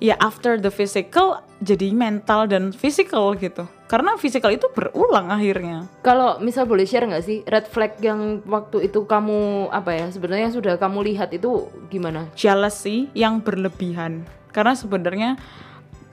ya 0.00 0.16
after 0.20 0.60
the 0.60 0.68
physical 0.68 1.40
jadi 1.64 1.92
mental 1.92 2.44
dan 2.44 2.72
physical 2.72 3.32
gitu. 3.38 3.64
Karena 3.86 4.18
physical 4.18 4.50
itu 4.50 4.66
berulang 4.74 5.30
akhirnya. 5.30 5.86
Kalau 6.02 6.42
misal 6.42 6.66
boleh 6.66 6.84
share 6.84 7.06
nggak 7.06 7.24
sih 7.24 7.40
red 7.46 7.70
flag 7.70 7.96
yang 8.02 8.42
waktu 8.44 8.90
itu 8.90 9.06
kamu 9.06 9.70
apa 9.70 9.94
ya 9.94 10.06
sebenarnya 10.10 10.50
sudah 10.52 10.74
kamu 10.76 11.06
lihat 11.14 11.30
itu 11.32 11.70
gimana? 11.88 12.28
jealousy 12.34 13.08
yang 13.14 13.40
berlebihan. 13.40 14.26
Karena 14.50 14.74
sebenarnya 14.74 15.40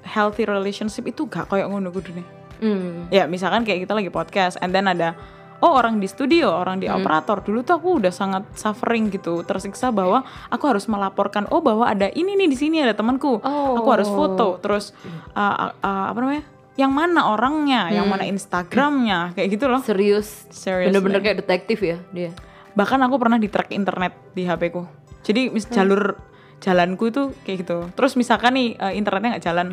healthy 0.03 0.43
relationship 0.43 1.07
itu 1.07 1.25
gak 1.25 1.47
kayak 1.47 1.67
ngono 1.67 1.89
kudu 1.89 2.13
nih 2.13 2.27
Hmm. 2.63 3.11
ya 3.11 3.27
misalkan 3.27 3.67
kayak 3.67 3.83
kita 3.83 3.91
lagi 3.91 4.07
podcast 4.07 4.55
and 4.63 4.71
then 4.71 4.87
ada 4.87 5.19
oh 5.59 5.75
orang 5.75 5.99
di 5.99 6.07
studio 6.07 6.47
orang 6.51 6.79
di 6.79 6.87
operator. 6.87 7.39
Dulu 7.39 7.59
tuh 7.59 7.75
aku 7.75 7.99
udah 7.99 8.11
sangat 8.11 8.47
suffering 8.51 9.07
gitu 9.07 9.43
tersiksa 9.43 9.91
bahwa 9.91 10.23
aku 10.47 10.63
harus 10.67 10.87
melaporkan 10.87 11.43
oh 11.51 11.59
bahwa 11.59 11.87
ada 11.87 12.07
ini 12.11 12.35
nih 12.35 12.47
di 12.47 12.55
sini 12.55 12.79
ada 12.79 12.95
temanku. 12.95 13.39
Oh. 13.39 13.75
aku 13.79 13.87
harus 13.91 14.07
foto. 14.07 14.59
Terus 14.59 14.95
uh, 15.35 15.39
uh, 15.39 15.71
uh, 15.75 16.05
apa 16.11 16.19
namanya? 16.19 16.43
Yang 16.79 16.91
mana 16.91 17.19
orangnya? 17.31 17.81
Yang 17.91 18.07
mana 18.11 18.23
instagramnya? 18.27 19.19
Kayak 19.35 19.47
gitu 19.55 19.65
loh. 19.67 19.81
Serius? 19.83 20.47
Seriously. 20.51 20.91
Bener-bener 20.91 21.19
kayak 21.19 21.37
detektif 21.43 21.79
ya 21.83 21.99
dia. 22.11 22.31
bahkan 22.73 22.97
aku 23.03 23.15
pernah 23.19 23.39
di 23.39 23.51
track 23.51 23.75
internet 23.75 24.15
di 24.31 24.43
HP 24.43 24.71
ku. 24.71 24.83
Jadi 25.23 25.51
mis 25.51 25.67
jalur 25.67 26.15
jalanku 26.59 27.11
itu 27.11 27.35
kayak 27.43 27.57
gitu. 27.67 27.77
Terus 27.91 28.15
misalkan 28.15 28.55
nih 28.55 28.79
uh, 28.79 28.91
internetnya 28.91 29.35
nggak 29.35 29.45
jalan 29.47 29.67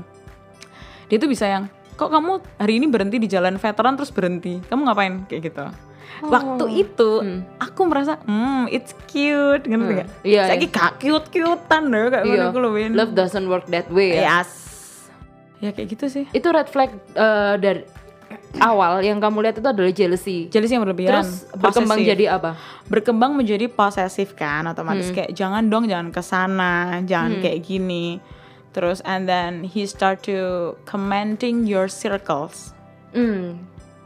dia 1.11 1.19
tuh 1.19 1.27
bisa 1.27 1.45
yang 1.45 1.67
kok 1.93 2.09
kamu 2.09 2.39
hari 2.57 2.79
ini 2.79 2.87
berhenti 2.87 3.19
di 3.19 3.27
jalan 3.27 3.55
veteran 3.57 3.93
terus 3.93 4.09
berhenti 4.09 4.63
kamu 4.65 4.81
ngapain 4.83 5.15
kayak 5.27 5.43
gitu 5.45 5.67
waktu 6.23 6.65
itu 6.81 7.11
Hmm. 7.19 7.41
aku 7.57 7.81
merasa 7.85 8.17
hmm 8.21 8.69
it's 8.69 8.93
cute 9.05 9.65
ngerti 9.65 9.93
Hmm. 10.01 10.09
Iya, 10.23 10.43
saya 10.47 10.59
gak 10.63 10.93
cute 10.99 11.27
cutean 11.29 11.83
deh 11.87 12.07
kayak 12.09 12.25
Iya. 12.25 12.35
ngono 12.41 12.47
ku 12.51 12.59
lho, 12.59 12.71
Win. 12.71 12.93
Love 12.93 13.13
doesn't 13.13 13.47
work 13.47 13.67
that 13.69 13.89
way 13.89 14.15
ya. 14.15 14.39
yes 14.39 14.51
ya 15.59 15.71
kayak 15.71 15.89
gitu 15.91 16.07
sih 16.07 16.25
Itu 16.31 16.49
red 16.49 16.67
flag 16.67 16.89
eh, 17.11 17.55
dari 17.57 17.83
awal 18.59 19.01
yang 19.01 19.19
kamu 19.19 19.43
lihat 19.43 19.57
itu 19.57 19.67
adalah 19.67 19.91
jealousy. 19.91 20.47
jealousy 20.47 20.73
yang 20.73 20.83
berlebihan 20.83 21.21
Terus 21.21 21.45
berkembang 21.53 21.99
posesif. 21.99 22.11
jadi 22.11 22.25
apa? 22.33 22.51
berkembang 22.87 23.33
menjadi 23.35 23.67
posesif 23.67 24.29
kan 24.35 24.65
otomatis 24.67 25.09
Hmm. 25.09 25.17
kayak 25.17 25.31
jangan 25.33 25.63
dong 25.67 25.85
jangan 25.85 26.09
ke 26.09 26.21
sana 26.21 26.75
jangan 27.03 27.39
kayak 27.39 27.61
gini 27.61 28.19
terus 28.71 29.03
and 29.03 29.27
then 29.27 29.67
he 29.67 29.83
start 29.85 30.23
to 30.23 30.73
commenting 30.87 31.67
your 31.67 31.91
circles 31.91 32.73
Hmm. 33.11 33.59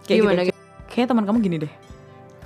kayak 0.08 0.18
Gimana? 0.24 0.40
gitu 0.48 0.56
kayak 0.88 1.06
teman 1.12 1.24
kamu 1.28 1.38
gini 1.44 1.56
deh 1.68 1.72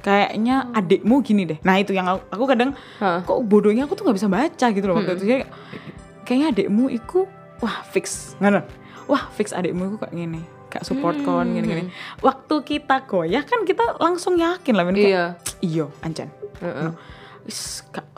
kayaknya 0.02 0.70
adikmu 0.74 1.22
gini 1.22 1.42
deh 1.46 1.58
nah 1.62 1.78
itu 1.78 1.94
yang 1.94 2.06
aku, 2.06 2.22
aku 2.30 2.44
kadang 2.50 2.70
Hah. 2.98 3.22
kok 3.22 3.38
bodohnya 3.46 3.86
aku 3.86 3.94
tuh 3.94 4.02
nggak 4.06 4.18
bisa 4.18 4.28
baca 4.30 4.66
gitu 4.74 4.84
loh 4.90 4.94
Hmm. 4.98 5.06
waktu 5.06 5.14
itu 5.18 5.26
Kayak, 5.26 5.48
kayaknya 6.26 6.46
adikmu 6.50 6.84
itu 6.90 7.18
wah 7.62 7.82
fix 7.86 8.34
nggak 8.42 8.66
wah 9.06 9.30
fix 9.34 9.54
adikmu 9.54 9.94
itu 9.94 9.96
kayak 10.02 10.14
gini 10.14 10.42
kayak 10.68 10.84
support 10.84 11.16
kon 11.24 11.54
gini 11.56 11.66
gini 11.66 11.82
waktu 12.20 12.54
kita 12.60 13.08
goyah 13.08 13.40
kan 13.42 13.64
kita 13.64 13.96
langsung 13.98 14.36
yakin 14.36 14.74
lah 14.76 14.84
kayak, 14.84 14.98
Iya. 15.00 15.24
iyo 15.64 15.86
ancan 16.02 16.28
Heeh. 16.58 16.90
Wis, 16.90 16.96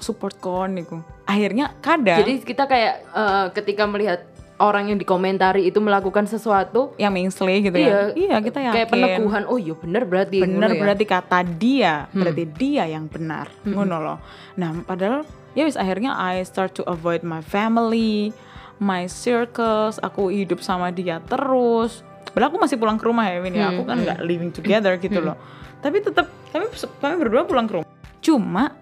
Support 0.01 0.43
kon 0.43 0.75
niku. 0.75 0.99
Akhirnya 1.25 1.79
kadang 1.79 2.19
Jadi 2.27 2.43
kita 2.43 2.67
kayak 2.67 2.95
eh, 3.15 3.47
ketika 3.55 3.87
melihat 3.87 4.27
orang 4.61 4.93
yang 4.93 4.99
dikomentari 5.01 5.73
itu 5.73 5.81
melakukan 5.81 6.29
sesuatu 6.29 6.93
yang 7.01 7.17
mengsle 7.17 7.49
gitu 7.65 7.75
iya, 7.81 7.89
ya. 7.89 8.01
Iya, 8.13 8.37
kita 8.45 8.59
yakin. 8.61 8.77
kayak 8.77 8.89
peneguhan 8.93 9.45
oh 9.49 9.57
iya 9.57 9.73
bener 9.73 10.03
berarti 10.05 10.45
Bener 10.45 10.69
ngono 10.69 10.77
ya. 10.77 10.81
berarti 10.85 11.05
kata 11.09 11.39
dia, 11.49 11.95
berarti 12.13 12.45
dia 12.45 12.85
yang 12.85 13.09
benar. 13.09 13.49
Ngono 13.65 13.97
loh. 13.99 14.19
Nah, 14.61 14.85
padahal 14.85 15.25
ya 15.57 15.65
wis 15.65 15.81
akhirnya 15.81 16.15
I 16.15 16.45
start 16.45 16.77
to 16.77 16.85
avoid 16.85 17.25
my 17.25 17.41
family, 17.41 18.37
my 18.77 19.09
circles, 19.09 19.97
aku 20.05 20.29
hidup 20.29 20.61
sama 20.61 20.93
dia 20.93 21.25
terus. 21.25 22.05
Padahal 22.31 22.53
aku 22.55 22.61
masih 22.63 22.77
pulang 22.77 23.01
ke 23.01 23.09
rumah 23.09 23.27
ya, 23.27 23.41
Win 23.41 23.57
ya. 23.57 23.73
Aku 23.73 23.83
kan 23.89 24.05
nggak 24.05 24.21
living 24.23 24.53
together 24.53 24.95
gitu 25.01 25.25
loh. 25.25 25.41
Tapi 25.81 26.05
tetap 26.05 26.29
kami 26.53 26.69
kami 27.01 27.15
berdua 27.17 27.49
pulang 27.49 27.65
ke 27.65 27.81
rumah. 27.81 27.89
Cuma 28.21 28.77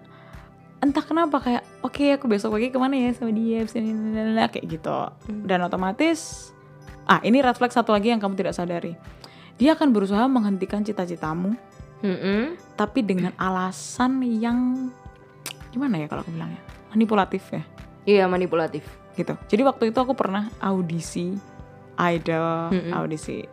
entah 0.79 1.03
kenapa 1.03 1.43
kayak 1.43 1.63
oke 1.83 2.03
aku 2.15 2.25
besok 2.31 2.55
pagi 2.55 2.71
ke 2.71 2.79
mana 2.79 2.95
ya 2.95 3.11
sama 3.11 3.35
dia 3.35 3.67
Blablabla, 3.67 4.47
kayak 4.47 4.65
gitu 4.67 4.97
dan 5.43 5.59
otomatis 5.61 6.51
ah 7.03 7.19
ini 7.19 7.43
red 7.43 7.57
flag 7.57 7.73
satu 7.73 7.91
lagi 7.91 8.13
yang 8.13 8.21
kamu 8.21 8.39
tidak 8.39 8.55
sadari 8.55 8.95
dia 9.59 9.75
akan 9.75 9.91
berusaha 9.91 10.23
menghentikan 10.31 10.79
cita-citamu 10.85 11.51
Mm-mm. 11.99 12.55
tapi 12.79 13.03
dengan 13.03 13.35
alasan 13.35 14.23
yang 14.23 14.87
gimana 15.69 15.99
ya 15.99 16.07
kalau 16.07 16.23
aku 16.23 16.31
bilangnya 16.31 16.61
manipulatif 16.89 17.43
ya 17.51 17.63
Iya 18.07 18.25
manipulatif. 18.25 18.87
gitu 19.19 19.35
jadi 19.51 19.67
waktu 19.67 19.91
itu 19.91 19.99
aku 19.99 20.15
pernah 20.15 20.47
audisi 20.63 21.35
idol 21.99 22.71
Mm-mm. 22.71 22.95
audisi 22.95 23.43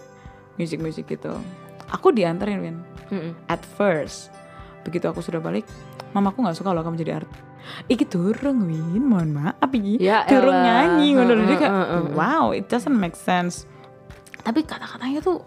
musik 0.55 0.79
musik 0.79 1.11
gitu 1.11 1.35
aku 1.91 2.15
diantarin 2.15 2.63
Win 2.63 2.77
Mm-mm. 3.11 3.35
at 3.51 3.67
first 3.67 4.31
begitu 4.87 5.11
aku 5.11 5.19
sudah 5.19 5.43
balik 5.43 5.67
mamaku 6.17 6.41
nggak 6.41 6.57
suka 6.57 6.73
loh 6.73 6.81
kamu 6.81 6.97
jadi 7.05 7.21
artis. 7.21 7.37
Iki 7.93 8.05
turun 8.09 8.65
Win, 8.65 9.05
mohon 9.05 9.37
maaf 9.37 9.69
iki 9.75 10.01
Ya 10.01 10.25
turun 10.25 10.55
elah. 10.55 10.65
nyanyi 10.65 11.19
ngono 11.19 11.45
Dia 11.45 11.57
kayak 11.61 12.17
wow 12.17 12.57
it 12.57 12.65
doesn't 12.73 12.97
make 12.97 13.13
sense. 13.13 13.69
Tapi 14.41 14.65
kata-katanya 14.65 15.21
tuh 15.21 15.45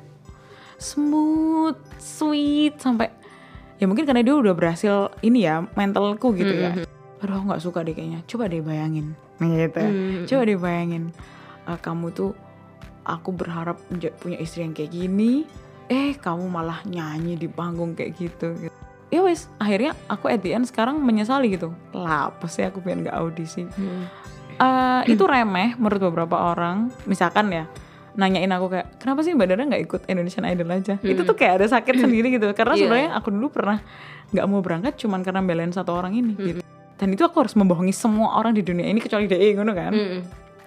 smooth 0.77 1.79
sweet 1.97 2.77
sampai 2.77 3.09
ya 3.81 3.89
mungkin 3.89 4.05
karena 4.05 4.21
dia 4.21 4.35
udah 4.37 4.53
berhasil 4.53 5.09
ini 5.25 5.49
ya 5.49 5.65
mentalku 5.73 6.37
gitu 6.37 6.53
ya. 6.53 6.77
Aduh 7.25 7.33
aku 7.41 7.45
nggak 7.49 7.63
suka 7.65 7.81
deh 7.81 7.97
kayaknya. 7.97 8.21
Coba 8.29 8.45
deh 8.45 8.61
bayangin. 8.61 9.17
Gitu. 9.39 9.79
Mm. 9.79 10.27
coba 10.27 10.41
deh 10.43 10.59
bayangin 10.59 11.03
uh, 11.63 11.79
kamu 11.79 12.11
tuh 12.11 12.35
aku 13.07 13.31
berharap 13.31 13.79
punya 14.19 14.35
istri 14.35 14.67
yang 14.67 14.75
kayak 14.75 14.91
gini 14.91 15.47
eh 15.87 16.11
kamu 16.19 16.51
malah 16.51 16.83
nyanyi 16.83 17.39
di 17.39 17.47
panggung 17.47 17.95
kayak 17.95 18.19
gitu, 18.19 18.51
gitu. 18.59 18.78
Ya 19.09 19.25
wes 19.25 19.49
akhirnya 19.57 19.97
aku 20.05 20.29
at 20.29 20.41
the 20.45 20.53
end 20.53 20.65
sekarang 20.69 21.01
menyesali 21.01 21.53
gitu. 21.53 21.73
Lah 21.93 22.29
apa 22.33 22.45
sih 22.45 22.65
aku 22.65 22.81
pengen 22.81 23.05
nggak 23.09 23.17
audisi? 23.17 23.65
Mm. 23.65 24.05
Eh, 24.59 25.01
itu 25.15 25.23
remeh 25.23 25.73
menurut 25.79 26.11
beberapa 26.11 26.53
orang. 26.53 26.91
Misalkan 27.07 27.49
ya 27.49 27.65
nanyain 28.19 28.51
aku 28.51 28.67
kayak 28.67 28.99
kenapa 28.99 29.23
sih 29.23 29.31
mbak 29.31 29.47
Dara 29.47 29.63
nggak 29.63 29.83
ikut 29.87 30.01
Indonesian 30.11 30.43
Idol 30.45 30.69
aja? 30.69 30.95
Itu 30.99 31.23
tuh 31.23 31.35
kayak 31.39 31.63
ada 31.63 31.67
sakit 31.79 31.95
sendiri 32.03 32.27
gitu. 32.35 32.51
Karena 32.51 32.75
Iya. 32.75 32.81
sebenarnya 32.85 33.09
aku 33.15 33.27
dulu 33.31 33.47
pernah 33.49 33.79
nggak 34.29 34.45
mau 34.45 34.59
berangkat 34.61 34.93
cuman 34.99 35.25
karena 35.25 35.41
belain 35.41 35.71
satu 35.71 35.95
orang 35.95 36.13
ini 36.13 36.33
gitu. 36.37 36.61
Dan 36.99 37.15
itu 37.15 37.23
aku 37.23 37.47
harus 37.47 37.55
membohongi 37.55 37.95
semua 37.95 38.35
orang 38.35 38.51
di 38.51 38.59
dunia 38.59 38.83
ini 38.83 38.99
kecuali 38.99 39.25
dia 39.25 39.39
ngono 39.55 39.71
kan? 39.71 39.93
Mm-mm. 39.95 40.21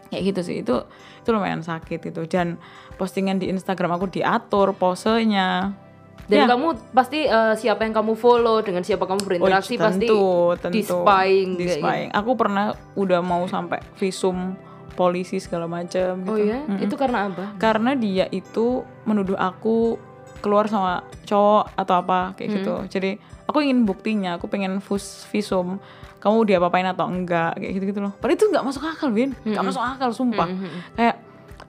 kayak 0.09 0.23
gitu 0.33 0.41
sih. 0.41 0.57
Itu 0.65 0.89
itu 1.21 1.29
lumayan 1.29 1.61
sakit 1.61 2.01
itu. 2.09 2.25
Dan 2.25 2.57
postingan 2.97 3.37
di 3.37 3.53
Instagram 3.53 4.01
aku 4.01 4.09
diatur 4.09 4.73
posenya 4.73 5.77
Dan 6.23 6.39
Ya. 6.39 6.47
kamu 6.47 6.67
pasti 6.91 7.27
eh, 7.27 7.55
siapa 7.55 7.83
yang 7.83 7.93
kamu 7.93 8.15
follow 8.15 8.63
dengan 8.63 8.81
siapa 8.81 9.05
kamu 9.05 9.21
berinteraksi 9.21 9.75
Oh, 9.75 9.83
pasti 9.83 10.07
tentu, 10.07 10.25
tentu. 10.57 10.73
di 10.73 10.81
spying 10.81 11.51
Di 11.59 11.65
kayak 11.67 11.79
spying. 11.79 12.09
Aku 12.15 12.31
pernah 12.35 12.65
udah 12.95 13.21
mau 13.21 13.43
sampai 13.45 13.83
visum 13.97 14.55
polisi 14.93 15.41
segala 15.41 15.65
macam 15.65 16.21
gitu. 16.21 16.31
Oh 16.31 16.39
ya, 16.39 16.63
Mm-mm. 16.63 16.79
itu 16.79 16.95
karena 16.95 17.27
apa? 17.27 17.57
Karena 17.57 17.93
dia 17.93 18.29
itu 18.29 18.81
menuduh 19.03 19.35
aku 19.35 19.97
keluar 20.39 20.67
sama 20.67 21.01
cowok 21.25 21.75
atau 21.75 21.95
apa 21.97 22.35
kayak 22.35 22.49
gitu. 22.61 22.75
Jadi 22.89 23.11
aku 23.45 23.59
ingin 23.61 23.83
buktinya, 23.83 24.37
aku 24.37 24.47
pengen 24.47 24.79
fus 24.79 25.25
visum 25.29 25.81
kamu 26.19 26.39
dia 26.47 26.63
apain 26.63 26.87
atau 26.87 27.11
enggak 27.11 27.59
kayak 27.59 27.73
gitu 27.75 27.85
gitu 27.89 28.01
loh. 28.01 28.13
Padahal 28.15 28.39
itu 28.39 28.47
nggak 28.47 28.63
masuk 28.63 28.83
akal, 28.85 29.11
Win. 29.11 29.35
Nggak 29.43 29.65
masuk 29.65 29.83
akal, 29.83 30.11
sumpah. 30.13 30.47
Kayak 30.95 31.17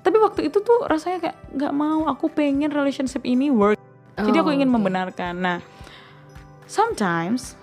tapi 0.03 0.17
waktu 0.19 0.51
itu 0.51 0.59
tuh 0.59 0.83
rasanya 0.85 1.17
kayak 1.23 1.37
nggak 1.51 1.73
mau. 1.73 2.05
Aku 2.05 2.27
pengen 2.27 2.69
relationship 2.69 3.23
ini 3.23 3.49
work. 3.49 3.79
Jadi 4.15 4.37
aku 4.37 4.49
Oh, 4.49 4.55
ingin 4.55 4.67
oke. 4.67 4.75
membenarkan. 4.75 5.33
Nah, 5.35 5.57
sometimes 6.65 7.57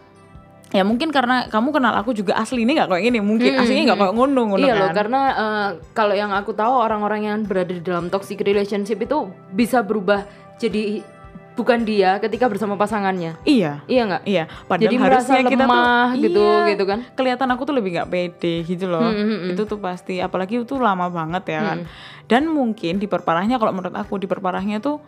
ya 0.71 0.87
mungkin 0.87 1.11
karena 1.11 1.51
kamu 1.51 1.73
kenal 1.73 1.95
aku 1.95 2.11
juga 2.13 2.39
asli 2.39 2.63
ini 2.63 2.79
nggak 2.79 2.89
kayak 2.89 3.03
gini 3.05 3.19
mungkin 3.19 3.51
Mm, 3.51 3.61
aslinya 3.61 3.83
nggak 3.85 3.97
mm, 3.97 4.05
kayak 4.07 4.15
ngono 4.15 4.41
ngono 4.47 4.61
Iya 4.61 4.71
kan 4.71 4.79
loh, 4.81 4.91
karena 4.95 5.21
eh, 5.33 5.69
kalau 5.91 6.15
yang 6.15 6.31
aku 6.31 6.51
tahu 6.53 6.75
orang-orang 6.77 7.21
yang 7.25 7.39
berada 7.43 7.71
di 7.71 7.83
dalam 7.83 8.07
toxic 8.07 8.39
relationship 8.39 8.95
itu 8.97 9.19
bisa 9.51 9.83
berubah 9.83 10.23
jadi 10.57 11.03
bukan 11.51 11.83
dia 11.83 12.17
ketika 12.17 12.47
bersama 12.47 12.73
pasangannya. 12.75 13.35
iya 13.43 13.83
Iya 13.85 14.03
nggak? 14.07 14.23
iya 14.25 14.45
padahal 14.65 14.87
Jadi 14.87 14.97
merasa 14.97 15.35
harusnya 15.35 15.41
kita 15.45 15.59
tuh 15.59 15.67
lemah 15.67 16.09
gitu, 16.15 16.41
iya, 16.41 16.69
gitu 16.71 16.85
kan? 16.87 16.99
kelihatan 17.13 17.49
aku 17.51 17.63
tuh 17.65 17.75
lebih 17.75 17.91
nggak 17.93 18.09
pede 18.09 18.55
gitu 18.63 18.87
loh 18.87 19.03
Mm, 19.03 19.19
mm, 19.19 19.27
mm. 19.27 19.51
itu 19.51 19.63
tuh 19.67 19.77
pasti 19.77 20.23
apalagi 20.23 20.63
itu 20.63 20.75
lama 20.79 21.11
banget 21.11 21.51
ya 21.51 21.61
kan 21.65 21.79
Mm. 21.83 21.87
dan 22.31 22.43
mungkin 22.47 22.95
diperparahnya 22.97 23.59
kalau 23.59 23.75
menurut 23.75 23.93
aku 23.93 24.17
diperparahnya 24.17 24.79
tuh 24.79 25.03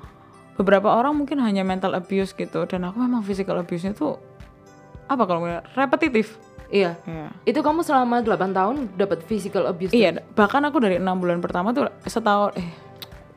beberapa 0.56 0.92
orang 0.92 1.16
mungkin 1.16 1.40
hanya 1.40 1.64
mental 1.64 1.96
abuse 1.96 2.36
gitu 2.36 2.68
dan 2.68 2.84
aku 2.84 3.00
memang 3.00 3.24
physical 3.24 3.56
abuse-nya 3.56 3.96
tuh 3.96 4.20
apa 5.08 5.22
kalau 5.24 5.44
ngeliat 5.44 5.64
repetitif 5.76 6.36
Iya. 6.72 6.96
Iya. 7.04 7.28
Itu 7.44 7.60
kamu 7.60 7.84
selama 7.84 8.24
8 8.24 8.56
tahun 8.56 8.96
dapat 8.96 9.28
physical 9.28 9.68
abuse. 9.68 9.92
Iya, 9.92 10.24
bahkan 10.32 10.64
aku 10.64 10.80
dari 10.80 10.96
enam 10.96 11.20
bulan 11.20 11.44
pertama 11.44 11.76
tuh 11.76 11.84
setahun 12.08 12.56
eh 12.56 12.72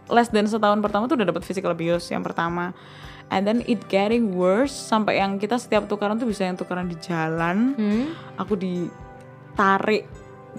less 0.07 0.31
than 0.31 0.47
setahun 0.47 0.79
pertama 0.79 1.11
tuh 1.11 1.19
udah 1.19 1.27
dapat 1.35 1.43
physical 1.43 1.75
abuse 1.75 2.07
yang 2.15 2.23
pertama. 2.23 2.71
And 3.27 3.43
then 3.43 3.59
it 3.67 3.91
getting 3.91 4.39
worse 4.39 4.71
sampai 4.71 5.19
yang 5.19 5.35
kita 5.35 5.59
setiap 5.59 5.91
tukaran 5.91 6.15
tuh 6.15 6.31
bisa 6.31 6.47
yang 6.47 6.55
tukaran 6.55 6.87
di 6.87 6.95
jalan. 7.03 7.75
Hmm? 7.75 8.15
Aku 8.39 8.55
ditarik 8.55 10.07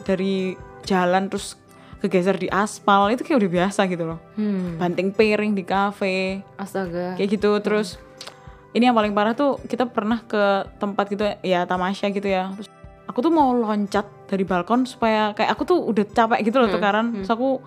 dari 0.05 0.53
jalan 0.85 1.33
terus 1.33 1.57
kegeser 2.07 2.39
di 2.39 2.47
aspal 2.47 3.11
itu 3.11 3.27
kayak 3.27 3.43
udah 3.43 3.51
biasa 3.51 3.91
gitu 3.91 4.07
loh. 4.15 4.19
Hmm. 4.39 4.79
Banting 4.79 5.11
piring 5.11 5.53
di 5.59 5.67
kafe. 5.67 6.47
Astaga. 6.55 7.19
kayak 7.19 7.29
gitu 7.35 7.51
terus 7.59 7.99
ini 8.71 8.87
yang 8.87 8.95
paling 8.95 9.11
parah 9.17 9.35
tuh 9.35 9.59
kita 9.67 9.89
pernah 9.91 10.23
ke 10.23 10.69
tempat 10.79 11.05
gitu 11.11 11.27
ya 11.43 11.67
tamasya 11.67 12.15
gitu 12.15 12.29
ya. 12.31 12.55
Terus 12.55 12.69
aku 13.11 13.19
tuh 13.25 13.33
mau 13.35 13.51
loncat 13.51 14.07
dari 14.31 14.47
balkon 14.47 14.87
supaya 14.87 15.35
kayak 15.35 15.51
aku 15.51 15.63
tuh 15.67 15.79
udah 15.83 16.05
capek 16.07 16.41
gitu 16.47 16.57
loh 16.63 16.71
tukaran. 16.71 17.11
Terus 17.25 17.33
aku 17.35 17.59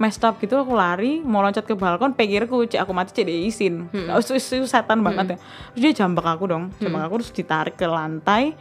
messed 0.00 0.24
up 0.24 0.40
gitu 0.42 0.58
aku 0.58 0.72
lari 0.74 1.22
mau 1.22 1.44
loncat 1.44 1.62
ke 1.62 1.78
balkon 1.78 2.16
pikirku 2.16 2.66
cek 2.66 2.82
aku 2.82 2.92
mati 2.96 3.12
cek 3.12 3.26
dia 3.28 3.38
izin. 3.46 3.86
Nah, 3.92 4.18
itu, 4.18 4.34
itu 4.34 4.66
setan 4.66 5.04
banget 5.04 5.34
ya. 5.34 5.38
Terus 5.76 5.82
dia 5.82 5.92
jambak 6.02 6.26
aku 6.26 6.44
dong 6.48 6.70
jambak 6.80 7.06
aku 7.10 7.22
terus 7.22 7.32
ditarik 7.34 7.74
ke 7.76 7.86
lantai. 7.86 8.54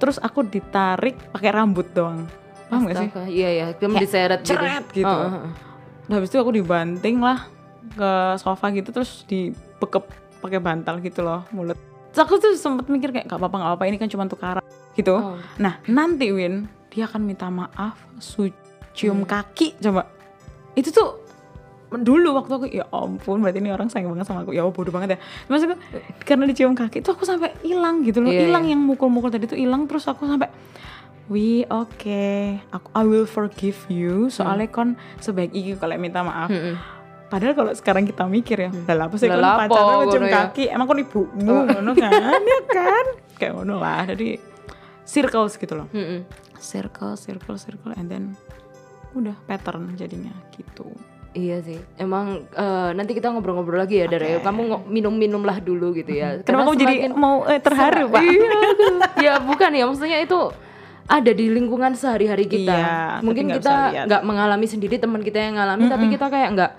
Terus 0.00 0.16
aku 0.16 0.46
ditarik 0.48 1.16
pakai 1.30 1.50
rambut 1.52 1.86
doang 1.92 2.24
paham 2.70 2.82
gak 2.86 2.96
sih 2.96 3.08
Iya 3.42 3.48
ya, 3.50 3.66
kamu 3.74 3.98
Kayak 3.98 4.02
diseret 4.06 4.40
gitu. 4.40 4.50
ceret 4.54 4.84
gitu. 4.94 5.10
Oh, 5.10 5.26
oh, 5.26 5.34
oh. 5.44 5.50
Nah, 6.06 6.14
habis 6.18 6.30
itu 6.30 6.38
aku 6.38 6.54
dibanting 6.54 7.18
lah 7.18 7.46
ke 7.90 8.10
sofa 8.38 8.70
gitu 8.70 8.94
terus 8.94 9.26
dibekep 9.26 10.06
pakai 10.38 10.62
bantal 10.62 11.02
gitu 11.02 11.20
loh 11.26 11.42
mulut. 11.50 11.76
Terus 12.14 12.20
aku 12.22 12.38
tuh 12.38 12.54
sempet 12.54 12.86
mikir 12.86 13.10
kayak 13.10 13.26
gak 13.26 13.38
apa-apa 13.38 13.56
gak 13.58 13.72
apa 13.78 13.82
ini 13.90 13.96
kan 13.98 14.06
cuma 14.06 14.30
tukaran 14.30 14.64
gitu. 14.94 15.18
Oh. 15.18 15.34
Nah 15.58 15.82
nanti 15.90 16.30
Win 16.30 16.70
dia 16.90 17.06
akan 17.06 17.22
minta 17.22 17.46
maaf, 17.50 17.98
su 18.18 18.50
cium 18.94 19.22
kaki 19.22 19.78
coba. 19.78 20.06
Itu 20.74 20.90
tuh 20.90 21.30
dulu 21.90 22.38
waktu 22.38 22.52
aku 22.54 22.66
ya 22.70 22.86
ampun 22.94 23.42
berarti 23.42 23.58
ini 23.58 23.74
orang 23.74 23.90
sayang 23.90 24.14
banget 24.14 24.30
sama 24.30 24.46
aku 24.46 24.54
ya 24.54 24.62
Allah, 24.62 24.70
bodoh 24.70 24.94
banget 24.94 25.18
ya 25.18 25.18
maksudku 25.50 25.74
karena 26.22 26.46
dicium 26.46 26.78
kaki 26.78 27.02
tuh 27.02 27.18
aku 27.18 27.26
sampai 27.26 27.50
hilang 27.66 28.06
gitu 28.06 28.22
loh 28.22 28.30
Iya, 28.30 28.46
hilang 28.46 28.62
iya. 28.62 28.78
yang 28.78 28.86
mukul-mukul 28.86 29.26
tadi 29.26 29.50
tuh 29.50 29.58
hilang 29.58 29.90
terus 29.90 30.06
aku 30.06 30.22
sampai 30.22 30.46
Wi 31.30 31.62
oke 31.70 32.26
aku 32.74 32.88
I 32.90 33.02
will 33.06 33.22
forgive 33.30 33.78
you 33.86 34.26
soalnya 34.34 34.66
kon 34.66 34.98
sebaik 35.22 35.54
iki 35.54 35.78
kalau 35.78 35.94
minta 35.94 36.26
maaf 36.26 36.50
Mm-mm. 36.50 36.74
Padahal 37.30 37.54
kalau 37.54 37.70
sekarang 37.78 38.02
kita 38.10 38.26
mikir 38.26 38.58
ya, 38.58 38.70
lah 38.90 39.06
apa 39.06 39.14
sih 39.14 39.30
kon 39.30 39.38
pacaran 39.38 40.02
macam 40.02 40.18
ngono 40.18 40.26
ya. 40.26 40.50
kaki, 40.50 40.64
emang 40.66 40.86
kon 40.90 40.98
ibumu 40.98 41.62
ngono 41.62 41.94
kan, 41.94 42.42
ya 42.50 42.60
kan? 42.66 43.06
Kayak 43.38 43.52
ngono 43.54 43.78
lah. 43.78 44.02
Jadi 44.02 44.34
circles 45.06 45.54
gitu 45.54 45.78
loh. 45.78 45.86
Mm-mm. 45.94 46.26
Circle, 46.58 47.14
circle, 47.14 47.54
circle 47.54 47.94
and 47.94 48.10
then 48.10 48.34
udah 49.14 49.38
pattern 49.46 49.94
jadinya 49.94 50.34
gitu. 50.58 50.90
Iya 51.30 51.62
sih, 51.62 51.78
emang 52.02 52.50
eh, 52.50 52.90
nanti 52.98 53.14
kita 53.14 53.30
ngobrol-ngobrol 53.30 53.78
lagi 53.78 54.02
ya, 54.02 54.10
Dara. 54.10 54.26
ya. 54.26 54.38
Kamu 54.42 54.90
minum-minumlah 54.90 55.62
dulu 55.62 55.94
gitu 55.94 56.10
ya. 56.10 56.42
Kenapa 56.42 56.66
kamu 56.66 56.74
jadi 56.82 56.94
mau 57.14 57.46
eh, 57.46 57.62
terharu, 57.62 58.10
Pak? 58.10 58.22
Iya, 58.26 58.58
ya 59.22 59.32
bukan 59.38 59.70
ya, 59.70 59.86
maksudnya 59.86 60.18
itu 60.18 60.50
ada 61.10 61.32
di 61.34 61.50
lingkungan 61.50 61.92
sehari-hari 61.92 62.46
kita. 62.46 62.70
Iya, 62.70 62.94
Mungkin 63.20 63.50
nggak 63.50 63.58
kita 63.58 63.74
nggak 64.06 64.22
mengalami 64.22 64.66
sendiri, 64.70 64.94
teman 64.94 65.20
kita 65.20 65.42
yang 65.42 65.58
ngalami, 65.58 65.90
tapi 65.90 66.04
kita 66.06 66.30
kayak 66.30 66.48
nggak 66.54 66.72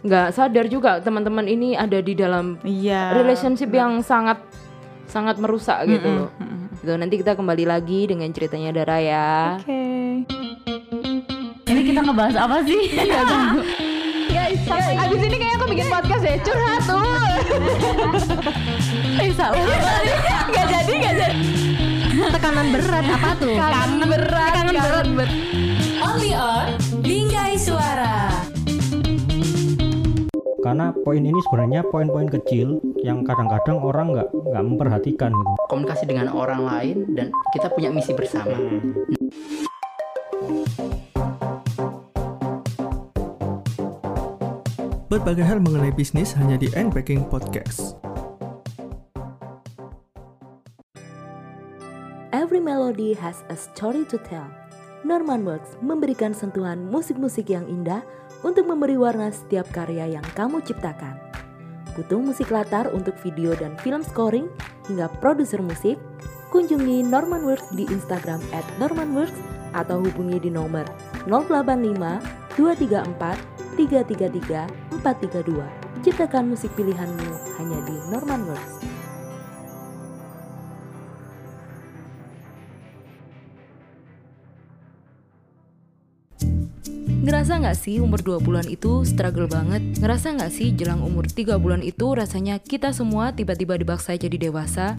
nggak 0.00 0.26
sadar 0.32 0.66
juga 0.66 0.98
teman-teman 0.98 1.44
ini 1.44 1.76
ada 1.76 2.00
di 2.00 2.16
dalam 2.16 2.58
Iya. 2.64 3.14
relationship 3.14 3.70
yang 3.70 4.02
sangat 4.02 4.42
sangat 5.06 5.38
merusak 5.38 5.86
gitu 5.86 6.02
Mm-mm, 6.02 6.20
loh. 6.26 6.30
Gitu, 6.80 6.92
nanti 6.96 7.14
kita 7.16 7.36
kembali 7.36 7.68
lagi 7.68 8.08
dengan 8.08 8.26
ceritanya 8.32 8.72
Dara 8.72 8.98
ya. 8.98 9.30
Oke. 9.60 9.82
Ini 11.68 11.80
kita 11.86 12.00
ngebahas 12.02 12.36
apa 12.40 12.64
sih? 12.64 12.80
Guys, 14.30 14.62
abis 14.96 15.20
ini 15.20 15.36
kayak 15.36 15.54
aku 15.58 15.66
bikin 15.68 15.86
podcast 15.86 16.22
ya 16.22 16.36
curhat 16.40 16.82
tuh. 16.82 17.02
Bisa 19.20 19.46
gak 20.54 20.66
jadi, 20.66 20.92
gak 20.96 21.14
jadi. 21.18 21.79
Tekanan 22.30 22.66
berat 22.70 23.04
apa 23.10 23.30
tuh? 23.38 23.54
Kangen 23.58 24.02
berat, 24.06 24.50
kangen 24.54 24.74
berat. 24.78 25.06
Only 26.00 26.30
on 26.32 26.68
Bingkai 27.02 27.58
Suara. 27.58 28.30
karena 30.60 30.92
poin 30.92 31.24
ini 31.24 31.40
sebenarnya 31.48 31.80
poin-poin 31.88 32.28
kecil 32.28 32.84
yang 33.00 33.24
kadang-kadang 33.24 33.80
orang 33.80 34.12
nggak 34.12 34.28
nggak 34.28 34.64
memperhatikan 34.68 35.32
gitu 35.32 35.52
komunikasi 35.72 36.04
dengan 36.04 36.28
orang 36.36 36.68
lain 36.68 36.96
dan 37.16 37.32
kita 37.56 37.72
punya 37.72 37.88
misi 37.88 38.12
bersama. 38.12 38.54
Berbagai 45.10 45.42
hal 45.42 45.58
mengenai 45.58 45.90
bisnis 45.90 46.38
hanya 46.38 46.54
di 46.54 46.70
Unpacking 46.70 47.26
Podcast. 47.26 47.98
Melody 52.58 53.14
has 53.14 53.46
a 53.46 53.54
story 53.54 54.02
to 54.10 54.18
tell. 54.18 54.50
Norman 55.06 55.46
Works 55.46 55.78
memberikan 55.78 56.34
sentuhan 56.34 56.90
musik-musik 56.90 57.46
yang 57.48 57.64
indah 57.70 58.02
untuk 58.42 58.66
memberi 58.66 58.98
warna 58.98 59.30
setiap 59.30 59.70
karya 59.70 60.18
yang 60.18 60.26
kamu 60.34 60.58
ciptakan. 60.66 61.14
Butuh 61.94 62.18
musik 62.18 62.50
latar 62.50 62.90
untuk 62.90 63.14
video 63.22 63.54
dan 63.54 63.78
film 63.80 64.02
scoring 64.02 64.50
hingga 64.90 65.06
produser 65.22 65.62
musik? 65.62 66.00
Kunjungi 66.50 67.06
Norman 67.06 67.46
Works 67.46 67.70
di 67.78 67.86
Instagram 67.86 68.42
at 68.50 68.66
normanworks 68.82 69.38
atau 69.70 70.02
hubungi 70.02 70.42
di 70.42 70.50
nomor 70.50 70.82
085 71.30 72.58
234 72.58 73.60
333 73.78 74.66
432. 74.98 76.02
Ciptakan 76.02 76.56
musik 76.56 76.72
pilihanmu 76.74 77.30
hanya 77.60 77.78
di 77.86 77.96
Norman 78.10 78.42
Works. 78.50 78.99
Ngerasa 87.20 87.60
nggak 87.60 87.76
sih 87.76 88.00
umur 88.00 88.24
2 88.24 88.40
bulan 88.40 88.64
itu 88.64 89.04
struggle 89.04 89.44
banget? 89.44 89.84
Ngerasa 90.00 90.40
nggak 90.40 90.48
sih 90.56 90.72
jelang 90.72 91.04
umur 91.04 91.28
3 91.28 91.60
bulan 91.60 91.84
itu 91.84 92.16
rasanya 92.16 92.56
kita 92.56 92.96
semua 92.96 93.36
tiba-tiba 93.36 93.76
dibaksa 93.76 94.16
jadi 94.16 94.48
dewasa? 94.48 94.96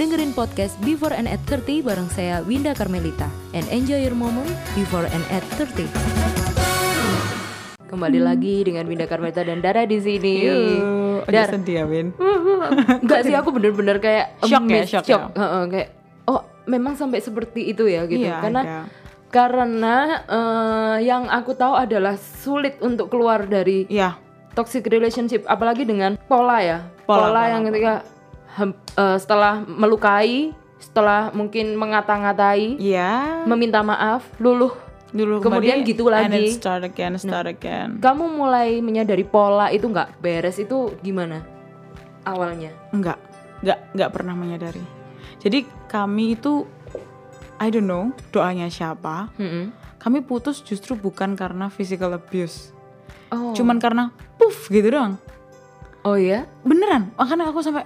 Dengerin 0.00 0.32
podcast 0.32 0.80
Before 0.80 1.12
and 1.12 1.28
at 1.28 1.36
30 1.44 1.84
bareng 1.84 2.08
saya 2.08 2.40
Winda 2.48 2.72
Carmelita 2.72 3.28
and 3.52 3.68
enjoy 3.68 4.00
your 4.00 4.16
moment 4.16 4.48
before 4.72 5.04
and 5.12 5.20
at 5.28 5.44
30. 5.60 5.84
Kembali 7.92 8.16
lagi 8.16 8.64
dengan 8.64 8.88
Winda 8.88 9.04
Karmeta 9.04 9.44
dan 9.44 9.60
Dara 9.60 9.84
di 9.84 10.00
sini. 10.00 10.40
Yuk, 10.40 11.28
Dar, 11.28 11.52
sedih 11.52 11.74
ya, 11.74 11.84
Win. 11.84 12.16
enggak 13.04 13.28
sih 13.28 13.36
aku 13.36 13.52
bener-bener 13.52 14.00
kayak 14.00 14.40
Shock 14.40 14.64
ya, 14.72 14.88
amazed, 14.88 14.88
shock 14.88 15.04
ya. 15.04 15.28
Heeh, 15.36 15.62
kayak 15.68 15.88
oh 16.32 16.48
memang 16.64 16.96
sampai 16.96 17.20
seperti 17.20 17.68
itu 17.68 17.84
ya 17.92 18.08
gitu. 18.08 18.24
Iya, 18.24 18.40
Karena 18.40 18.62
ada. 18.64 18.99
Karena 19.30 19.96
eh, 20.26 20.96
yang 21.06 21.26
aku 21.26 21.54
tahu 21.54 21.78
adalah 21.78 22.18
sulit 22.18 22.76
untuk 22.82 23.08
keluar 23.08 23.46
dari 23.46 23.86
Iya, 23.86 24.18
toxic 24.52 24.86
relationship 24.86 25.46
apalagi 25.46 25.86
dengan 25.86 26.18
pola 26.26 26.58
ya. 26.60 26.78
Pola, 27.06 27.26
Pola, 27.26 27.26
pola, 27.30 27.42
yang 27.48 27.62
pola. 27.62 27.68
ketika 27.70 27.92
eh, 28.98 29.16
setelah 29.16 29.54
melukai, 29.62 30.50
setelah 30.76 31.30
mungkin 31.30 31.74
mengata-ngatai, 31.74 32.76
iya. 32.76 33.42
meminta 33.46 33.80
maaf, 33.80 34.26
luluh 34.36 34.74
Dulu 35.10 35.42
kemudian 35.42 35.82
kembali, 35.82 35.90
gitu 35.90 36.06
And 36.06 36.30
lagi. 36.30 36.54
it 36.54 36.62
start 36.62 36.86
again, 36.86 37.18
start 37.18 37.50
again. 37.50 37.98
kamu 37.98 38.30
mulai 38.30 38.78
menyadari 38.78 39.26
pola 39.26 39.66
itu 39.66 39.90
nggak 39.90 40.22
beres 40.22 40.54
itu 40.56 40.94
gimana 41.02 41.42
awalnya? 42.22 42.70
Enggak, 42.94 43.18
enggak, 43.58 43.78
enggak 43.90 44.10
pernah 44.14 44.34
menyadari. 44.34 44.82
Jadi 45.42 45.66
kami 45.90 46.38
itu, 46.38 46.62
I 47.60 47.68
don't 47.68 47.84
know, 47.84 48.10
doanya 48.32 48.66
siapa. 48.66 49.28
Mm-mm. 49.36 49.68
Kami 50.00 50.24
putus 50.24 50.64
justru 50.64 50.96
bukan 50.96 51.36
karena 51.36 51.68
physical 51.68 52.16
abuse, 52.16 52.72
Oh. 53.28 53.52
cuman 53.52 53.76
karena 53.76 54.10
puff 54.34 54.66
gitu 54.66 54.88
doang. 54.88 55.14
oh 56.02 56.16
ya? 56.16 56.48
Beneran, 56.64 57.12
makanya 57.14 57.52
aku 57.52 57.60
sampai, 57.60 57.84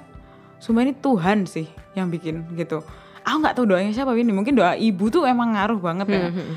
sumpah 0.56 0.86
ini 0.86 0.94
Tuhan 0.94 1.44
sih 1.44 1.66
yang 1.92 2.06
bikin 2.08 2.54
gitu. 2.54 2.80
Aku 3.26 3.42
nggak 3.42 3.58
tahu 3.58 3.66
doanya 3.66 3.90
siapa 3.90 4.14
ini. 4.14 4.30
Mungkin 4.30 4.54
doa 4.54 4.78
ibu 4.78 5.10
tuh 5.10 5.26
emang 5.26 5.52
ngaruh 5.52 5.80
banget 5.82 6.06
ya. 6.08 6.22
Mm-hmm. 6.30 6.48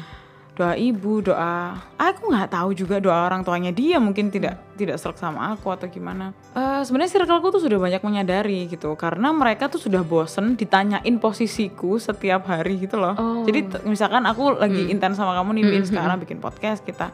Doa 0.54 0.74
ibu, 0.78 1.14
doa, 1.22 1.74
aku 1.98 2.30
nggak 2.30 2.54
tahu 2.54 2.70
juga 2.72 3.02
doa 3.02 3.26
orang 3.26 3.42
tuanya 3.42 3.74
dia 3.74 3.98
mungkin 3.98 4.30
tidak 4.30 4.62
tidak 4.78 5.02
serk 5.02 5.18
sama 5.18 5.58
aku 5.58 5.74
atau 5.74 5.90
gimana. 5.90 6.32
Eh 6.54 6.86
Sebenarnya 6.86 7.18
circleku 7.18 7.50
tuh 7.50 7.62
sudah 7.66 7.82
banyak 7.82 8.02
menyadari 8.06 8.70
gitu, 8.70 8.94
karena 8.94 9.34
mereka 9.34 9.68
tuh 9.68 9.82
sudah 9.82 10.06
bosen 10.06 10.54
ditanyain 10.54 11.18
posisiku 11.18 11.98
setiap 11.98 12.46
hari 12.46 12.78
gitu 12.86 13.02
loh. 13.02 13.18
Oh. 13.18 13.42
Jadi 13.44 13.82
misalkan 13.90 14.24
aku 14.30 14.56
lagi 14.62 14.94
intens 14.94 15.18
sama 15.18 15.34
kamu 15.34 15.58
nih, 15.58 15.64
Bin, 15.66 15.84
sekarang 15.90 16.22
bikin 16.22 16.38
podcast 16.38 16.86
kita, 16.86 17.10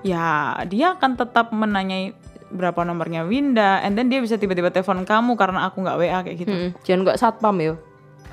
ya 0.00 0.56
dia 0.64 0.96
akan 0.96 1.20
tetap 1.20 1.52
menanyai 1.52 2.16
berapa 2.48 2.80
nomornya 2.88 3.28
Winda, 3.28 3.84
and 3.84 3.94
then 3.94 4.08
dia 4.08 4.24
bisa 4.24 4.40
tiba-tiba 4.40 4.72
telepon 4.72 5.04
kamu 5.04 5.36
karena 5.36 5.68
aku 5.68 5.84
nggak 5.84 5.96
WA 6.00 6.18
kayak 6.24 6.36
gitu. 6.40 6.54
Mm-mm. 6.54 6.70
Jangan 6.86 7.00
nggak 7.04 7.18
satpam 7.20 7.56
ya? 7.60 7.74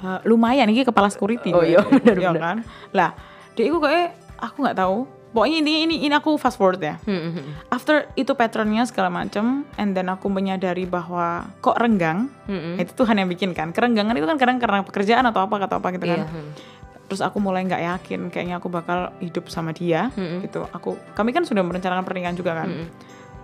Eh, 0.01 0.19
lumayan 0.25 0.65
ini 0.65 0.81
kepala 0.81 1.13
security 1.13 1.53
Oh 1.53 1.61
iya, 1.61 1.85
bener, 1.93 2.17
Iya 2.17 2.33
kan 2.33 2.57
lah 2.89 3.13
dia 3.53 3.69
itu 3.69 3.77
kayak 3.77 4.17
aku 4.41 4.65
nggak 4.65 4.77
tahu 4.81 5.05
pokoknya 5.31 5.57
ini 5.63 5.73
ini 5.87 5.95
ini 6.07 6.13
aku 6.13 6.35
fast 6.35 6.59
forward 6.59 6.83
ya 6.83 6.99
Mm-mm. 7.07 7.71
after 7.71 8.11
itu 8.19 8.35
patternnya 8.35 8.83
segala 8.83 9.07
macam 9.07 9.63
and 9.79 9.95
then 9.95 10.11
aku 10.11 10.27
menyadari 10.27 10.83
bahwa 10.83 11.47
kok 11.63 11.79
renggang 11.79 12.27
Mm-mm. 12.51 12.75
itu 12.75 12.91
Tuhan 12.91 13.15
yang 13.15 13.31
bikin 13.31 13.55
kan 13.55 13.71
kerenggangan 13.71 14.11
itu 14.19 14.27
kan 14.27 14.35
kadang 14.35 14.59
karena 14.59 14.83
pekerjaan 14.83 15.23
atau 15.23 15.47
apa 15.47 15.55
atau 15.63 15.79
apa 15.79 15.87
gitu 15.95 16.03
kan 16.03 16.27
mm. 16.27 16.51
terus 17.07 17.23
aku 17.23 17.39
mulai 17.39 17.63
nggak 17.63 17.79
yakin 17.79 18.27
kayaknya 18.27 18.59
aku 18.59 18.67
bakal 18.67 19.15
hidup 19.23 19.47
sama 19.47 19.71
dia 19.71 20.11
Mm-mm. 20.19 20.43
gitu 20.43 20.67
aku 20.67 20.99
kami 21.15 21.31
kan 21.31 21.47
sudah 21.47 21.63
merencanakan 21.63 22.03
pernikahan 22.03 22.35
juga 22.35 22.51
kan 22.51 22.67
Mm-mm. 22.67 22.87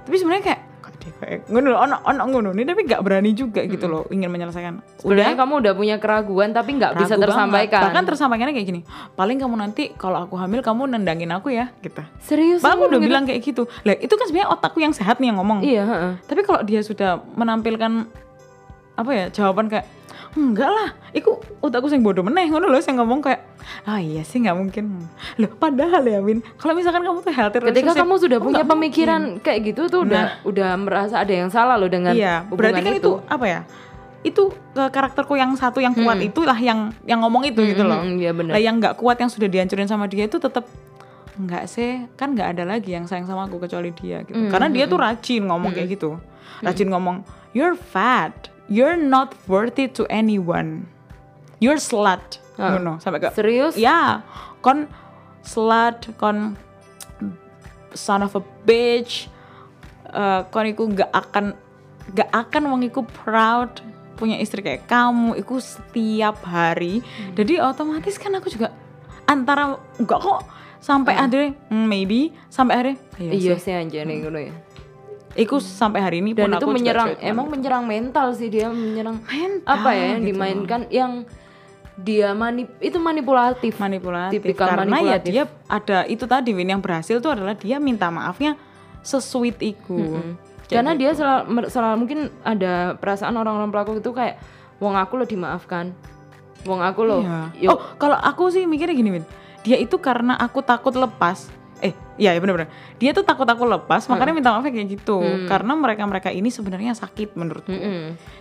tapi 0.04 0.16
sebenarnya 0.20 0.44
kayak 0.44 0.62
dia 1.08 1.16
kayak 1.24 1.40
ngono 1.48 1.80
ono 1.80 1.96
ono 2.04 2.24
ngono 2.28 2.50
nih 2.52 2.68
tapi 2.68 2.84
nggak 2.84 3.00
berani 3.00 3.32
juga 3.32 3.64
gitu 3.64 3.88
loh 3.88 4.04
ingin 4.12 4.28
menyelesaikan 4.28 4.84
Sebenarnya 5.00 5.40
kamu 5.40 5.54
udah 5.64 5.74
punya 5.74 5.96
keraguan 5.98 6.52
tapi 6.52 6.76
nggak 6.76 7.00
bisa 7.00 7.16
banget. 7.16 7.24
tersampaikan. 7.32 7.82
Bahkan 7.88 8.04
tersampaikannya 8.04 8.54
kayak 8.54 8.68
gini, 8.68 8.82
paling 9.16 9.38
kamu 9.40 9.56
nanti 9.56 9.84
kalau 9.96 10.28
aku 10.28 10.36
hamil 10.36 10.60
kamu 10.60 10.92
nendangin 10.92 11.32
aku 11.32 11.56
ya, 11.56 11.72
gitu. 11.80 12.04
serius. 12.20 12.60
Bahkan 12.60 12.76
aku 12.76 12.84
udah 12.92 13.00
gitu? 13.00 13.08
bilang 13.08 13.24
kayak 13.24 13.40
gitu. 13.40 13.64
Lah 13.88 13.96
itu 13.96 14.12
kan 14.12 14.26
sebenarnya 14.28 14.50
otakku 14.52 14.84
yang 14.84 14.92
sehat 14.92 15.24
nih 15.24 15.32
yang 15.32 15.38
ngomong. 15.40 15.64
Iya. 15.64 15.84
heeh. 15.88 16.14
Tapi 16.28 16.42
kalau 16.44 16.60
dia 16.68 16.84
sudah 16.84 17.24
menampilkan 17.38 18.10
apa 18.98 19.12
ya 19.14 19.26
jawaban 19.30 19.70
kayak 19.70 19.86
enggak 20.38 20.70
lah, 20.70 20.90
iku 21.12 21.36
otakku 21.60 21.90
yang 21.90 22.06
bodoh 22.06 22.22
meneh 22.22 22.46
ngono 22.48 22.70
loh 22.70 22.78
yang 22.78 23.02
ngomong 23.02 23.20
kayak 23.20 23.42
ah 23.84 23.98
iya 23.98 24.22
sih 24.22 24.40
nggak 24.40 24.56
mungkin. 24.56 25.02
Loh 25.36 25.52
padahal 25.52 26.06
ya 26.06 26.22
Win, 26.22 26.40
kalau 26.56 26.72
misalkan 26.72 27.04
kamu 27.04 27.20
tuh 27.20 27.34
healthy 27.34 27.58
Ketika 27.60 27.92
kamu 27.98 28.14
sudah 28.16 28.40
punya 28.40 28.64
pemikiran 28.64 29.42
kayak 29.42 29.60
gitu 29.68 29.90
tuh 29.90 30.06
udah 30.06 30.40
udah 30.46 30.70
merasa 30.78 31.20
ada 31.20 31.34
yang 31.34 31.50
salah 31.50 31.76
loh 31.76 31.90
dengan 31.90 32.16
Iya, 32.16 32.46
hubungan 32.48 32.72
berarti 32.72 32.82
kan 32.86 32.94
itu. 32.96 33.12
apa 33.26 33.46
ya? 33.46 33.60
Itu 34.22 34.44
eh, 34.74 34.88
karakterku 34.88 35.34
yang 35.36 35.52
satu 35.56 35.82
yang 35.82 35.92
kuat 35.92 36.22
itulah 36.22 36.56
yang 36.56 36.94
yang 37.04 37.20
ngomong 37.20 37.44
itu 37.44 37.60
gitu 37.66 37.84
loh. 37.84 38.00
Mm-mm, 38.06 38.22
Iya 38.22 38.32
benar. 38.32 38.52
Lah 38.56 38.62
yang 38.62 38.76
nggak 38.80 38.96
kuat 38.96 39.18
yang 39.18 39.28
sudah 39.28 39.50
dihancurin 39.50 39.90
sama 39.90 40.08
dia 40.08 40.30
itu 40.30 40.38
tetap 40.38 40.64
nggak 41.38 41.70
sih 41.70 42.10
kan 42.18 42.34
nggak 42.34 42.58
ada 42.58 42.64
lagi 42.66 42.98
yang 42.98 43.06
sayang 43.06 43.30
sama 43.30 43.46
aku 43.46 43.60
kecuali 43.60 43.94
dia 43.94 44.24
gitu. 44.24 44.38
Mm, 44.38 44.50
Karena 44.50 44.68
dia 44.70 44.86
tuh 44.86 44.98
rajin 44.98 45.44
ngomong 45.46 45.72
kayak 45.72 45.90
gitu. 45.94 46.18
Rajin 46.64 46.90
ngomong 46.90 47.22
you're 47.54 47.78
fat, 47.78 48.34
you're 48.68 49.00
not 49.00 49.36
worthy 49.48 49.88
to 49.96 50.04
anyone. 50.08 50.88
You're 51.60 51.82
slut. 51.82 52.40
Ah. 52.58 52.78
Ngono, 52.78 53.02
sampai 53.02 53.20
ke 53.22 53.30
Serius? 53.34 53.74
Ya, 53.80 54.22
kon 54.62 54.86
slut, 55.42 56.14
kon 56.20 56.56
son 57.94 58.22
of 58.24 58.36
a 58.38 58.42
bitch. 58.66 59.30
Eh, 60.08 60.42
kon 60.54 60.66
iku 60.66 60.88
nggak 60.88 61.12
akan 61.12 61.46
nggak 62.14 62.30
akan 62.32 62.64
wong 62.72 62.82
iku 62.88 63.04
proud 63.04 63.84
punya 64.18 64.40
istri 64.42 64.66
kayak 64.66 64.90
kamu 64.90 65.38
iku 65.38 65.62
setiap 65.62 66.42
hari. 66.42 67.06
Jadi 67.38 67.62
otomatis 67.62 68.18
kan 68.18 68.34
aku 68.34 68.50
juga 68.50 68.74
antara 69.30 69.78
enggak 70.02 70.20
kok 70.24 70.42
sampai 70.82 71.14
akhirnya 71.14 71.54
hmm, 71.70 71.86
maybe 71.86 72.32
sampai 72.50 72.74
akhirnya 72.80 72.98
Iya 73.34 73.58
sih. 73.60 73.74
anjir 73.76 74.08
nih 74.08 74.24
ngono 74.26 74.40
ya. 74.42 74.54
Iku 75.38 75.62
sampai 75.62 76.02
hari 76.02 76.18
ini 76.18 76.34
Dan 76.34 76.50
pun 76.50 76.50
itu 76.50 76.58
aku 76.58 76.66
juga 76.66 76.78
menyerang 76.82 77.08
cuek 77.14 77.22
emang 77.22 77.46
menyerang 77.48 77.84
mental 77.86 78.28
sih 78.34 78.50
dia 78.50 78.68
menyerang 78.68 79.22
Mental 79.22 79.70
apa 79.70 79.90
ya 79.94 80.06
yang 80.10 80.18
gitu. 80.18 80.28
dimainkan 80.34 80.82
yang 80.90 81.12
dia 81.96 82.30
manip 82.34 82.74
itu 82.78 82.98
manipulatif. 82.98 83.74
manipulatif 83.78 84.38
Tipikal 84.38 84.66
karena 84.68 84.82
ya 84.82 84.90
manipulatif. 84.90 85.30
dia 85.30 85.44
ada 85.66 86.00
itu 86.06 86.26
tadi 86.26 86.50
Win 86.54 86.70
yang 86.70 86.82
berhasil 86.82 87.18
tuh 87.18 87.34
adalah 87.34 87.54
dia 87.54 87.78
minta 87.78 88.10
maafnya 88.10 88.58
sesuit 89.02 89.62
iku 89.62 90.22
Kayak 90.68 90.84
Karena 90.84 90.92
gitu. 90.94 91.00
dia 91.00 91.12
selalu, 91.16 91.44
selalu 91.72 91.96
mungkin 91.96 92.20
ada 92.44 92.74
perasaan 93.00 93.34
orang-orang 93.34 93.72
pelaku 93.72 94.04
itu 94.04 94.12
kayak 94.12 94.36
wong 94.78 95.00
aku 95.00 95.16
lo 95.16 95.24
dimaafkan. 95.24 95.96
Wong 96.68 96.84
aku 96.84 97.02
lo. 97.02 97.24
Iya. 97.24 97.40
yuk, 97.56 97.72
Oh, 97.72 97.80
kalau 97.96 98.20
aku 98.20 98.52
sih 98.52 98.68
mikirnya 98.68 98.92
gini, 98.92 99.16
Win. 99.16 99.26
Dia 99.64 99.80
itu 99.80 99.96
karena 99.96 100.36
aku 100.36 100.60
takut 100.60 100.92
lepas. 100.92 101.48
Eh, 101.78 101.94
iya 102.18 102.34
ya 102.34 102.40
benar-benar. 102.40 102.74
Dia 102.98 103.12
tuh 103.12 103.22
takut 103.22 103.46
aku 103.46 103.62
lepas, 103.64 104.02
makanya 104.08 104.34
minta 104.34 104.50
maafnya 104.50 104.74
kayak 104.74 104.98
gitu. 104.98 105.22
Karena 105.46 105.74
mereka-mereka 105.74 106.30
ini 106.30 106.50
sebenarnya 106.50 106.92
sakit 106.92 107.34
menurutku. 107.34 107.70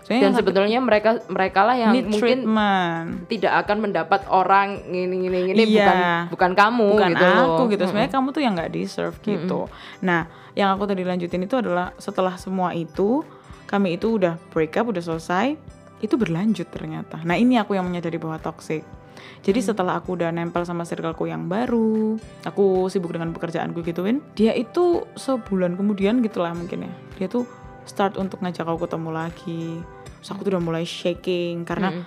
Soalnya 0.02 0.22
Dan 0.22 0.32
sebetulnya 0.32 0.78
mereka 0.78 1.20
mereka 1.26 1.60
lah 1.62 1.76
yang 1.76 1.92
need 1.92 2.06
mungkin 2.06 2.46
treatment. 2.46 3.06
tidak 3.26 3.52
akan 3.60 3.76
mendapat 3.82 4.20
orang 4.26 4.68
ini 4.86 5.16
ini 5.20 5.38
ini 5.50 5.62
Iya. 5.66 5.84
bukan 5.84 5.96
bukan 6.30 6.50
kamu 6.54 6.86
bukan 6.94 7.10
gitu 7.10 7.24
loh. 7.26 7.44
aku 7.52 7.62
gitu 7.68 7.84
sebenarnya 7.84 8.12
kamu 8.12 8.28
tuh 8.30 8.40
yang 8.40 8.52
nggak 8.54 8.70
deserve 8.70 9.16
gitu 9.20 9.60
nah 9.98 10.24
yang 10.54 10.70
aku 10.70 10.86
tadi 10.86 11.02
lanjutin 11.02 11.42
itu 11.42 11.54
adalah 11.54 11.90
setelah 11.96 12.38
semua 12.38 12.70
itu 12.70 13.26
kami 13.66 13.98
itu 13.98 14.14
udah 14.14 14.38
break 14.50 14.78
up 14.78 14.86
udah 14.86 15.02
selesai 15.02 15.58
itu 15.98 16.14
berlanjut 16.14 16.70
ternyata 16.70 17.18
nah 17.20 17.34
ini 17.34 17.58
aku 17.58 17.74
yang 17.74 17.82
menyadari 17.82 18.16
bahwa 18.16 18.38
toxic 18.38 18.86
jadi 19.42 19.60
setelah 19.60 19.98
aku 19.98 20.16
udah 20.16 20.32
nempel 20.32 20.62
sama 20.64 20.86
circleku 20.86 21.28
yang 21.28 21.50
baru 21.50 22.16
aku 22.44 22.88
sibuk 22.92 23.12
dengan 23.12 23.32
pekerjaanku 23.34 23.82
gituin 23.84 24.22
dia 24.36 24.52
itu 24.56 25.06
sebulan 25.16 25.74
kemudian 25.76 26.20
gitulah 26.20 26.52
mungkin 26.52 26.88
ya. 26.88 26.92
Dia 27.16 27.26
tuh 27.30 27.44
start 27.86 28.18
untuk 28.18 28.42
ngajak 28.42 28.66
aku 28.66 28.88
ketemu 28.88 29.10
lagi. 29.14 29.80
Terus 30.20 30.30
aku 30.34 30.40
tuh 30.42 30.50
udah 30.56 30.62
mulai 30.62 30.84
shaking 30.84 31.62
karena 31.62 32.04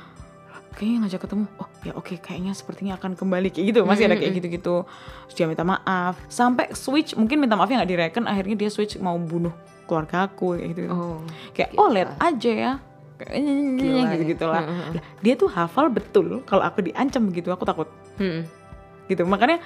kayaknya 0.75 1.07
ngajak 1.07 1.21
ketemu 1.27 1.45
oh 1.59 1.69
ya 1.83 1.91
oke 1.97 2.13
kayaknya 2.23 2.53
sepertinya 2.55 2.93
akan 2.99 3.15
kembali 3.15 3.49
kayak 3.49 3.65
gitu. 3.73 3.81
Masih 3.87 4.05
ada 4.11 4.15
kayak 4.19 4.33
gitu-gitu. 4.37 4.85
Terus 4.85 5.35
dia 5.35 5.45
minta 5.47 5.65
maaf. 5.65 6.19
Sampai 6.27 6.71
switch 6.75 7.15
mungkin 7.15 7.41
minta 7.41 7.55
maafnya 7.55 7.81
nggak 7.83 7.91
direken 7.91 8.25
akhirnya 8.27 8.55
dia 8.59 8.69
switch 8.69 8.99
mau 8.99 9.15
bunuh 9.17 9.53
keluarga 9.89 10.29
aku 10.29 10.59
kayak 10.59 10.69
gitu. 10.77 10.81
Oh. 10.93 11.17
kayak 11.57 11.73
oh 11.73 11.89
lihat 11.89 12.13
aja 12.21 12.51
ya 12.53 12.71
gitu 13.27 14.23
gitulah 14.31 14.63
dia 15.19 15.33
tuh 15.35 15.51
hafal 15.51 15.91
betul 15.91 16.39
kalau 16.47 16.63
aku 16.63 16.79
diancam 16.87 17.27
begitu 17.27 17.51
aku 17.51 17.67
takut. 17.67 17.91
Mm-mm. 18.15 18.47
gitu 19.11 19.27
makanya 19.27 19.59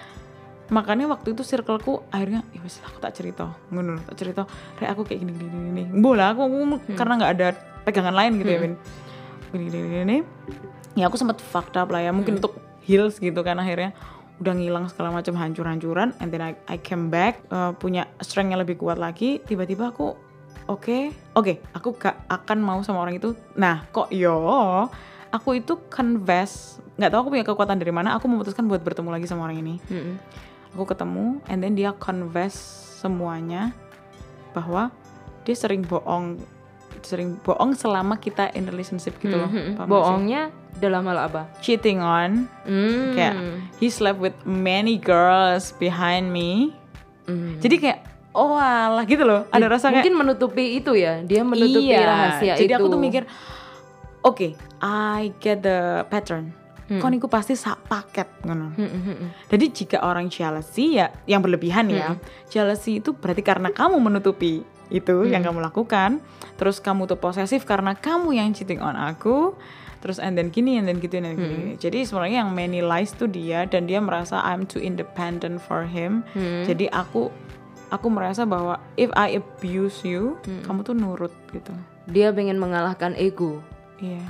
makanya 0.71 1.05
waktu 1.11 1.35
itu 1.35 1.43
circleku 1.45 2.01
akhirnya 2.09 2.41
ya 2.55 2.63
wes 2.63 2.79
aku 2.81 2.97
tak 2.97 3.13
cerita. 3.13 3.51
Ngono 3.69 3.99
tak 4.09 4.15
cerita. 4.17 4.41
Kayak 4.79 4.97
aku 4.97 5.01
kayak 5.05 5.19
gini 5.21 5.31
gini 5.35 5.49
gini, 5.51 5.69
gini. 5.69 5.83
bola 6.01 6.33
aku, 6.33 6.47
aku 6.47 6.95
karena 6.95 7.13
nggak 7.19 7.31
ada 7.37 7.47
pegangan 7.83 8.15
lain 8.15 8.31
gitu 8.39 8.49
ya 8.49 8.59
Vin 8.63 8.73
gini 9.53 9.65
gini 9.69 9.77
gini, 9.85 9.97
gini. 10.01 10.17
ya 10.97 11.11
aku 11.11 11.19
sempat 11.19 11.37
fucked 11.43 11.77
up 11.77 11.93
lah 11.93 12.01
ya 12.01 12.09
mungkin 12.15 12.41
untuk 12.41 12.57
heals 12.87 13.19
gitu 13.21 13.43
kan 13.45 13.59
akhirnya. 13.59 13.93
Udah 14.41 14.57
ngilang 14.57 14.89
segala 14.89 15.13
macam 15.13 15.37
hancur-hancuran 15.37 16.17
and 16.17 16.33
then 16.33 16.41
I, 16.41 16.57
I 16.65 16.81
came 16.81 17.13
back 17.13 17.43
uh, 17.53 17.75
punya 17.77 18.09
strength 18.23 18.49
yang 18.49 18.61
lebih 18.63 18.81
kuat 18.81 18.97
lagi. 18.97 19.43
Tiba-tiba 19.45 19.93
aku 19.93 20.17
oke 20.65 20.97
oke 21.33 21.53
aku 21.71 21.89
gak 21.95 22.15
akan 22.27 22.57
mau 22.59 22.79
sama 22.81 23.01
orang 23.01 23.17
itu 23.17 23.35
nah 23.53 23.83
kok 23.89 24.09
yo 24.09 24.37
aku 25.29 25.57
itu 25.57 25.75
confess 25.87 26.77
nggak 26.93 27.09
tahu 27.09 27.19
aku 27.19 27.29
punya 27.31 27.45
kekuatan 27.45 27.77
dari 27.77 27.89
mana 27.89 28.13
aku 28.13 28.27
memutuskan 28.27 28.65
buat 28.65 28.79
bertemu 28.79 29.09
lagi 29.09 29.25
sama 29.25 29.45
orang 29.45 29.59
ini 29.59 29.75
Mm-mm. 29.89 30.15
aku 30.71 30.85
ketemu 30.85 31.41
and 31.47 31.59
then 31.59 31.73
dia 31.73 31.89
confess 31.91 32.53
semuanya 32.97 33.73
bahwa 34.53 34.93
dia 35.41 35.57
sering 35.57 35.81
bohong 35.81 36.37
sering 37.01 37.35
bohong 37.41 37.73
selama 37.73 38.15
kita 38.15 38.53
in 38.53 38.63
relationship 38.63 39.17
gitu 39.17 39.33
loh 39.33 39.49
gak 39.49 39.65
sih? 39.75 39.89
Bohongnya 39.89 40.41
dalam 40.77 41.03
hal 41.03 41.27
apa? 41.27 41.49
cheating 41.59 41.99
on 41.99 42.45
Hmm. 42.63 43.11
kayak 43.11 43.35
he 43.77 43.89
slept 43.89 44.21
with 44.21 44.37
many 44.43 44.95
girls 44.95 45.73
behind 45.75 46.29
me 46.29 46.71
Hmm. 47.23 47.55
jadi 47.57 47.75
kayak 47.79 47.99
oh 48.33 48.57
alah 48.57 49.05
gitu 49.05 49.23
loh 49.23 49.45
ada 49.53 49.65
rasa 49.69 49.89
kayak 49.89 50.03
mungkin 50.03 50.13
menutupi 50.17 50.77
itu 50.81 50.97
ya. 50.97 51.21
Dia 51.21 51.41
menutupi 51.45 51.93
iya. 51.93 52.05
rahasia 52.05 52.53
jadi 52.57 52.73
itu. 52.73 52.79
aku 52.81 52.87
tuh 52.89 52.99
mikir 52.99 53.23
oke 54.25 54.47
I 54.83 55.31
get 55.39 55.61
the 55.63 56.03
pattern 56.09 56.63
Hmm. 56.83 56.99
kon 56.99 57.15
iku 57.15 57.31
pasti 57.31 57.55
sak 57.55 57.87
paket 57.87 58.27
ngono 58.43 58.75
Mm, 58.75 58.83
mm, 58.83 58.91
mm, 58.91 59.15
mm. 59.15 59.29
Jadi 59.47 59.65
jika 59.71 59.97
orang 60.03 60.27
jealousy 60.27 60.99
ya 60.99 61.15
yang 61.23 61.39
berlebihan 61.39 61.87
ya. 61.87 62.19
Jealousy 62.51 62.99
itu 62.99 63.15
berarti 63.15 63.39
karena 63.39 63.71
kamu 63.71 64.03
menutupi 64.03 64.67
itu 64.91 65.23
yang 65.23 65.47
kamu 65.47 65.63
lakukan. 65.63 66.19
Terus 66.59 66.83
kamu 66.83 67.07
tuh 67.07 67.15
posesif 67.15 67.63
karena 67.63 67.95
kamu 67.95 68.35
yang 68.35 68.51
cheating 68.51 68.83
on 68.83 68.99
aku. 68.99 69.55
Terus 70.03 70.19
and 70.19 70.35
then 70.35 70.51
gini 70.51 70.75
and 70.75 70.83
then 70.83 70.99
gitu 70.99 71.23
and 71.23 71.31
then 71.31 71.39
gini, 71.39 71.55
gini. 71.55 71.71
Jadi 71.79 72.03
sebenarnya 72.03 72.43
yang 72.43 72.51
many 72.51 72.83
lies 72.83 73.15
tuh 73.15 73.31
dia 73.31 73.63
dan 73.63 73.87
dia 73.87 74.03
merasa 74.03 74.43
I'm 74.43 74.67
too 74.67 74.83
independent 74.83 75.63
for 75.63 75.87
him. 75.87 76.27
Jadi 76.67 76.91
aku 76.91 77.31
aku 77.93 78.09
merasa 78.09 78.41
bahwa 78.43 78.81
if 78.97 79.13
I 79.13 79.37
abuse 79.37 80.01
you, 80.01 80.41
kamu 80.65 80.81
tuh 80.81 80.97
nurut 80.97 81.29
gitu. 81.53 81.69
Dia 82.09 82.33
pengen 82.33 82.57
mengalahkan 82.57 83.13
ego. 83.13 83.61
Iya. 84.01 84.25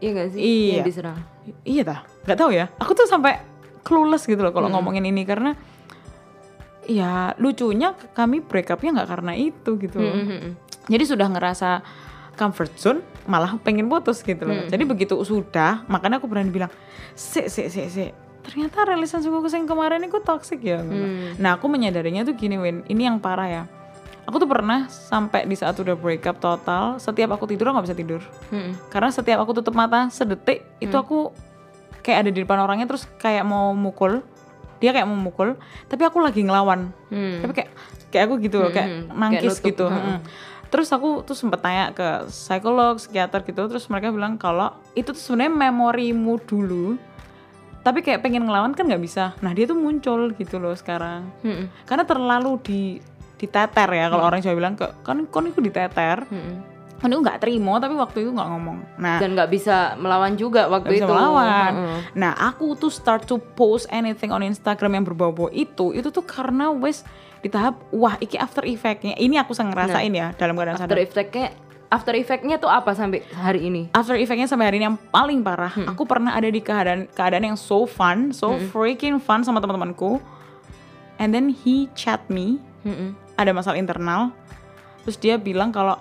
Iya 0.00 0.10
gak 0.16 0.28
sih? 0.32 0.40
Iya. 0.40 0.72
Yang 0.80 0.86
diserang. 0.88 1.18
Iya 1.62 1.82
dah, 1.84 2.00
nggak 2.24 2.38
tahu 2.40 2.50
ya. 2.50 2.72
Aku 2.80 2.96
tuh 2.96 3.04
sampai 3.04 3.36
clueless 3.84 4.24
gitu 4.24 4.40
loh 4.40 4.50
kalau 4.50 4.72
Hmm. 4.72 4.80
ngomongin 4.80 5.04
ini 5.04 5.22
karena 5.22 5.52
ya 6.84 7.32
lucunya 7.36 7.92
kami 8.12 8.40
break 8.40 8.68
upnya 8.68 9.00
nggak 9.00 9.10
karena 9.12 9.32
itu 9.36 9.70
gitu 9.76 9.96
loh. 10.00 10.12
Mm, 10.12 10.24
mm, 10.24 10.38
mm. 10.40 10.52
Jadi 10.88 11.04
sudah 11.04 11.28
ngerasa 11.28 11.80
comfort 12.34 12.72
zone 12.76 13.00
malah 13.24 13.56
pengen 13.60 13.88
putus 13.88 14.20
gitu 14.20 14.44
Hmm. 14.44 14.52
loh. 14.52 14.64
Jadi 14.68 14.82
begitu 14.84 15.16
sudah, 15.20 15.84
makanya 15.86 16.20
aku 16.20 16.28
berani 16.28 16.48
bilang, 16.48 16.72
"Sik, 17.12 17.48
sik, 17.48 17.68
sik, 17.68 17.88
sik. 17.88 18.12
Ternyata 18.44 18.84
relationship 18.84 19.32
aku 19.32 19.48
yang 19.48 19.64
kemarin 19.64 20.04
itu 20.04 20.20
toxic 20.20 20.60
ya." 20.60 20.84
Hmm. 20.84 21.34
Nah, 21.40 21.56
aku 21.56 21.66
menyadarinya 21.66 22.22
tuh 22.22 22.36
gini, 22.36 22.60
Win. 22.60 22.84
Ini 22.86 23.08
yang 23.08 23.18
parah 23.18 23.48
ya. 23.48 23.64
Aku 24.24 24.40
tuh 24.40 24.48
pernah 24.48 24.88
sampai 24.88 25.44
di 25.44 25.52
saat 25.52 25.76
udah 25.76 25.92
break 25.96 26.24
up 26.24 26.40
total, 26.40 26.96
setiap 26.96 27.36
aku 27.36 27.44
tidur 27.44 27.68
aku 27.68 27.76
nggak 27.76 27.86
bisa 27.92 27.98
tidur. 27.98 28.22
Mm, 28.48 28.72
Karena 28.88 29.12
setiap 29.12 29.44
aku 29.44 29.52
tutup 29.60 29.76
mata 29.76 30.08
sedetik 30.08 30.64
itu 30.80 30.96
aku 30.96 31.28
kayak 32.00 32.24
ada 32.24 32.30
di 32.32 32.40
depan 32.40 32.56
orangnya 32.56 32.88
terus 32.88 33.04
kayak 33.20 33.44
mau 33.44 33.76
mukul. 33.76 34.24
Dia 34.80 34.96
kayak 34.96 35.04
mau 35.08 35.16
mukul, 35.16 35.56
tapi 35.88 36.08
aku 36.08 36.24
lagi 36.24 36.40
ngelawan. 36.40 36.88
Hmm. 37.12 37.40
Tapi 37.44 37.52
kayak 37.52 37.70
kayak 38.08 38.24
aku 38.28 38.34
gitu 38.40 38.56
loh, 38.64 38.72
kayak 38.72 38.88
Hmm, 38.88 39.00
hmm. 39.08 39.16
nangkis 39.16 39.60
Kayak 39.60 39.68
gitu. 39.72 39.86
hmm. 39.92 40.00
Mm. 40.04 40.18
Terus 40.72 40.88
aku 40.90 41.08
tuh 41.22 41.36
sempet 41.36 41.60
tanya 41.60 41.84
ke 41.92 42.08
psikolog, 42.28 42.96
psikiater 42.96 43.44
gitu, 43.44 43.62
terus 43.68 43.84
mereka 43.92 44.08
bilang 44.08 44.40
kalau 44.40 44.72
itu 44.96 45.12
tuh 45.12 45.20
sebenarnya 45.20 45.52
memorimu 45.68 46.40
dulu. 46.42 46.96
Tapi 47.84 48.00
kayak 48.00 48.18
pengen 48.18 48.42
ngelawan 48.42 48.72
kan 48.72 48.88
nggak 48.88 48.98
bisa. 48.98 49.36
Nah 49.38 49.52
dia 49.52 49.64
tuh 49.64 49.76
muncul 49.76 50.32
gitu 50.32 50.56
loh 50.56 50.72
sekarang. 50.72 51.28
Mm, 51.40 51.68
Karena 51.84 52.02
terlalu 52.02 52.56
di 52.58 52.82
diteter 53.34 53.84
ya 53.86 54.08
kalau 54.08 54.24
orang 54.24 54.40
Jawa 54.40 54.56
bilang 54.56 54.72
ke 54.72 54.88
kan 55.02 55.28
kon 55.28 55.44
itu 55.44 55.60
diteter. 55.60 56.24
mm, 56.24 56.32
mm. 56.34 56.56
Kan 56.94 57.12
itu 57.12 57.20
nggak 57.20 57.36
terima 57.38 57.76
tapi 57.76 57.92
waktu 57.92 58.24
itu 58.24 58.32
nggak 58.32 58.48
ngomong. 58.48 58.78
Nah 58.96 59.20
Dan 59.20 59.36
nggak 59.36 59.50
bisa 59.50 59.92
melawan 59.94 60.32
juga 60.34 60.64
waktu 60.66 60.96
bisa 60.96 61.04
itu. 61.04 61.12
melawan. 61.12 61.72
Mm, 61.74 62.00
Nah, 62.16 62.32
aku 62.32 62.72
tuh 62.74 62.88
start 62.88 63.24
to 63.24 63.36
post 63.36 63.84
anything 63.90 64.32
on 64.32 64.40
Instagram 64.40 64.94
yang 64.94 65.04
berbau-bau 65.04 65.52
itu, 65.52 65.92
itu 65.92 66.08
tuh 66.08 66.24
karena 66.24 66.72
wes 66.72 67.04
di 67.38 67.52
tahap 67.52 67.76
wah 67.92 68.16
iki 68.16 68.40
after 68.40 68.64
effectnya. 68.64 69.12
Ini 69.14 69.36
aku 69.38 69.52
sang 69.52 69.68
ngerasain 69.68 70.08
ya 70.08 70.32
dalam 70.32 70.56
keadaan 70.56 70.80
After 70.80 70.88
sadar. 70.88 71.04
effect-nya 71.04 71.46
after 71.92 72.12
effect-nya 72.16 72.56
tuh 72.56 72.70
apa 72.70 72.92
sampai 72.96 73.24
hari 73.34 73.68
ini? 73.68 73.88
After 73.92 74.16
effectnya 74.16 74.48
sampai 74.48 74.70
hari 74.70 74.76
ini 74.80 74.88
yang 74.92 74.98
paling 75.10 75.44
parah, 75.44 75.72
aku 75.88 76.04
pernah 76.04 76.32
ada 76.32 76.48
di 76.48 76.60
keadaan 76.60 77.08
keadaan 77.10 77.54
yang 77.54 77.58
so 77.58 77.84
fun, 77.84 78.32
so 78.32 78.56
freaking 78.72 79.20
fun 79.20 79.42
sama 79.42 79.60
teman-temanku. 79.60 80.20
And 81.20 81.30
then 81.30 81.50
he 81.50 81.86
chat 81.94 82.26
me, 82.26 82.58
Mm-mm. 82.82 83.14
ada 83.38 83.54
masalah 83.54 83.78
internal. 83.78 84.34
Terus 85.06 85.16
dia 85.20 85.38
bilang 85.38 85.70
kalau 85.70 85.94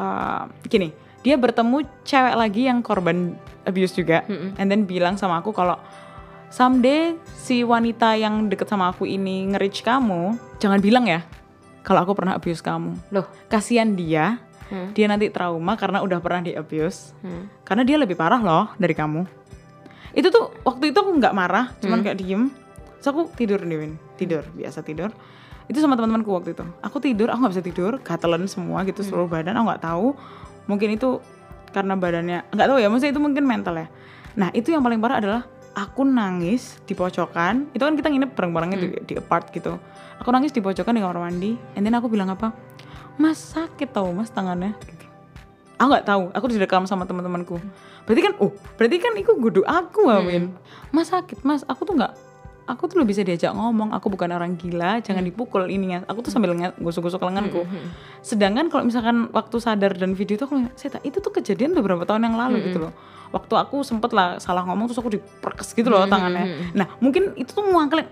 uh, 0.00 0.50
gini, 0.66 0.90
dia 1.22 1.38
bertemu 1.38 1.86
cewek 2.02 2.34
lagi 2.34 2.66
yang 2.66 2.82
korban 2.82 3.38
abuse 3.66 3.94
juga, 3.94 4.22
and 4.58 4.66
then 4.66 4.86
bilang 4.86 5.18
sama 5.18 5.38
aku 5.42 5.50
kalau 5.54 5.78
someday 6.50 7.18
si 7.34 7.66
wanita 7.66 8.14
yang 8.14 8.46
deket 8.46 8.70
sama 8.70 8.94
aku 8.94 9.06
ini 9.06 9.50
nge-reach 9.50 9.82
kamu, 9.82 10.38
jangan 10.62 10.78
bilang 10.78 11.04
ya 11.06 11.22
kalau 11.86 12.02
aku 12.02 12.18
pernah 12.18 12.34
abuse 12.34 12.62
kamu. 12.62 12.98
Loh, 13.14 13.26
Kasihan 13.46 13.94
dia, 13.94 14.42
Hmm. 14.66 14.90
dia 14.98 15.06
nanti 15.06 15.30
trauma 15.30 15.78
karena 15.78 16.02
udah 16.02 16.18
pernah 16.18 16.42
di 16.42 16.52
abuse, 16.52 17.14
Hmm. 17.22 17.46
karena 17.62 17.86
dia 17.86 17.96
lebih 18.02 18.18
parah 18.18 18.42
loh 18.42 18.74
dari 18.74 18.98
kamu. 18.98 19.22
Itu 20.10 20.32
tuh 20.32 20.50
waktu 20.66 20.90
itu 20.90 20.98
aku 20.98 21.12
nggak 21.22 21.34
marah, 21.36 21.70
cuman 21.78 22.02
kayak 22.02 22.18
diem. 22.18 22.50
Terus 22.98 23.08
aku 23.12 23.30
tidur 23.36 23.62
nih, 23.62 23.78
Win. 23.78 23.92
Tidur, 24.16 24.42
biasa 24.50 24.82
tidur. 24.82 25.12
Itu 25.66 25.78
sama 25.78 25.94
teman-temanku 25.94 26.30
waktu 26.30 26.54
itu. 26.54 26.64
Aku 26.82 26.98
tidur, 26.98 27.30
aku 27.30 27.38
nggak 27.46 27.54
bisa 27.58 27.64
tidur, 27.66 27.92
gatelan 28.02 28.46
semua 28.46 28.82
gitu 28.86 29.02
seluruh 29.02 29.26
badan. 29.30 29.54
Aku 29.58 29.66
nggak 29.70 29.82
tahu. 29.82 30.08
Mungkin 30.66 30.98
itu 30.98 31.22
karena 31.70 31.94
badannya 31.94 32.38
nggak 32.50 32.66
tahu 32.70 32.78
ya. 32.80 32.88
Maksudnya 32.90 33.12
itu 33.12 33.22
mungkin 33.22 33.44
mental 33.46 33.74
ya. 33.76 33.86
Nah 34.38 34.48
itu 34.54 34.70
yang 34.72 34.82
paling 34.82 34.98
parah 34.98 35.18
adalah 35.20 35.42
aku 35.76 36.06
nangis 36.06 36.80
di 36.88 36.96
pojokan. 36.96 37.68
Itu 37.74 37.84
kan 37.84 37.94
kita 37.94 38.08
nginep 38.08 38.30
bareng-barengnya 38.32 38.78
di, 38.78 38.88
di 39.04 39.14
apart 39.18 39.52
gitu. 39.52 39.76
Aku 40.22 40.32
nangis 40.32 40.54
di 40.54 40.64
pojokan 40.64 40.96
di 40.96 41.02
kamar 41.04 41.18
mandi. 41.20 41.58
And 41.76 41.84
then 41.84 41.92
aku 41.92 42.08
bilang 42.08 42.32
apa? 42.32 42.54
Mas 43.16 43.40
sakit 43.40 43.88
tau 43.92 44.12
mas 44.12 44.28
tangannya. 44.28 44.76
Gitu. 44.80 45.04
Aku 45.76 45.88
nggak 45.92 46.06
tahu. 46.08 46.22
Aku 46.32 46.44
direkam 46.48 46.88
sama 46.88 47.04
teman-temanku. 47.04 47.60
Berarti 48.08 48.20
kan, 48.22 48.32
oh, 48.40 48.52
berarti 48.80 48.96
kan 48.96 49.12
itu 49.18 49.32
gudu 49.36 49.60
aku, 49.66 50.08
Amin. 50.08 50.56
Mas 50.88 51.12
sakit, 51.12 51.44
mas. 51.44 51.66
Aku 51.68 51.84
tuh 51.84 51.98
nggak, 51.98 52.12
aku 52.64 52.88
tuh 52.88 52.96
lo 52.96 53.04
bisa 53.04 53.20
diajak 53.20 53.52
ngomong. 53.52 53.92
Aku 53.92 54.08
bukan 54.08 54.32
orang 54.32 54.56
gila. 54.56 55.04
Jangan 55.04 55.20
dipukul 55.20 55.68
ininya. 55.68 56.04
Aku 56.08 56.24
tuh 56.24 56.32
sambil 56.32 56.56
gosok-gosok 56.80 57.20
lenganku. 57.28 57.68
Sedangkan 58.24 58.72
kalau 58.72 58.88
misalkan 58.88 59.28
waktu 59.36 59.56
sadar 59.60 59.92
dan 59.92 60.16
video 60.16 60.40
itu 60.40 60.44
aku, 60.48 60.64
Seta, 60.78 60.96
itu 61.04 61.20
tuh 61.20 61.32
kejadian 61.34 61.76
beberapa 61.76 62.08
tahun 62.08 62.24
yang 62.24 62.36
lalu 62.40 62.72
gitu 62.72 62.88
loh. 62.88 62.92
Waktu 63.34 63.54
aku 63.58 63.82
sempet 63.82 64.14
lah 64.14 64.38
salah 64.38 64.62
ngomong 64.64 64.86
terus 64.88 65.02
aku 65.02 65.12
diperkes 65.12 65.74
gitu 65.74 65.90
loh 65.90 66.06
tangannya. 66.06 66.72
Nah 66.78 66.86
mungkin 67.02 67.34
itu 67.34 67.52
tuh 67.52 67.66
muangkel 67.66 68.06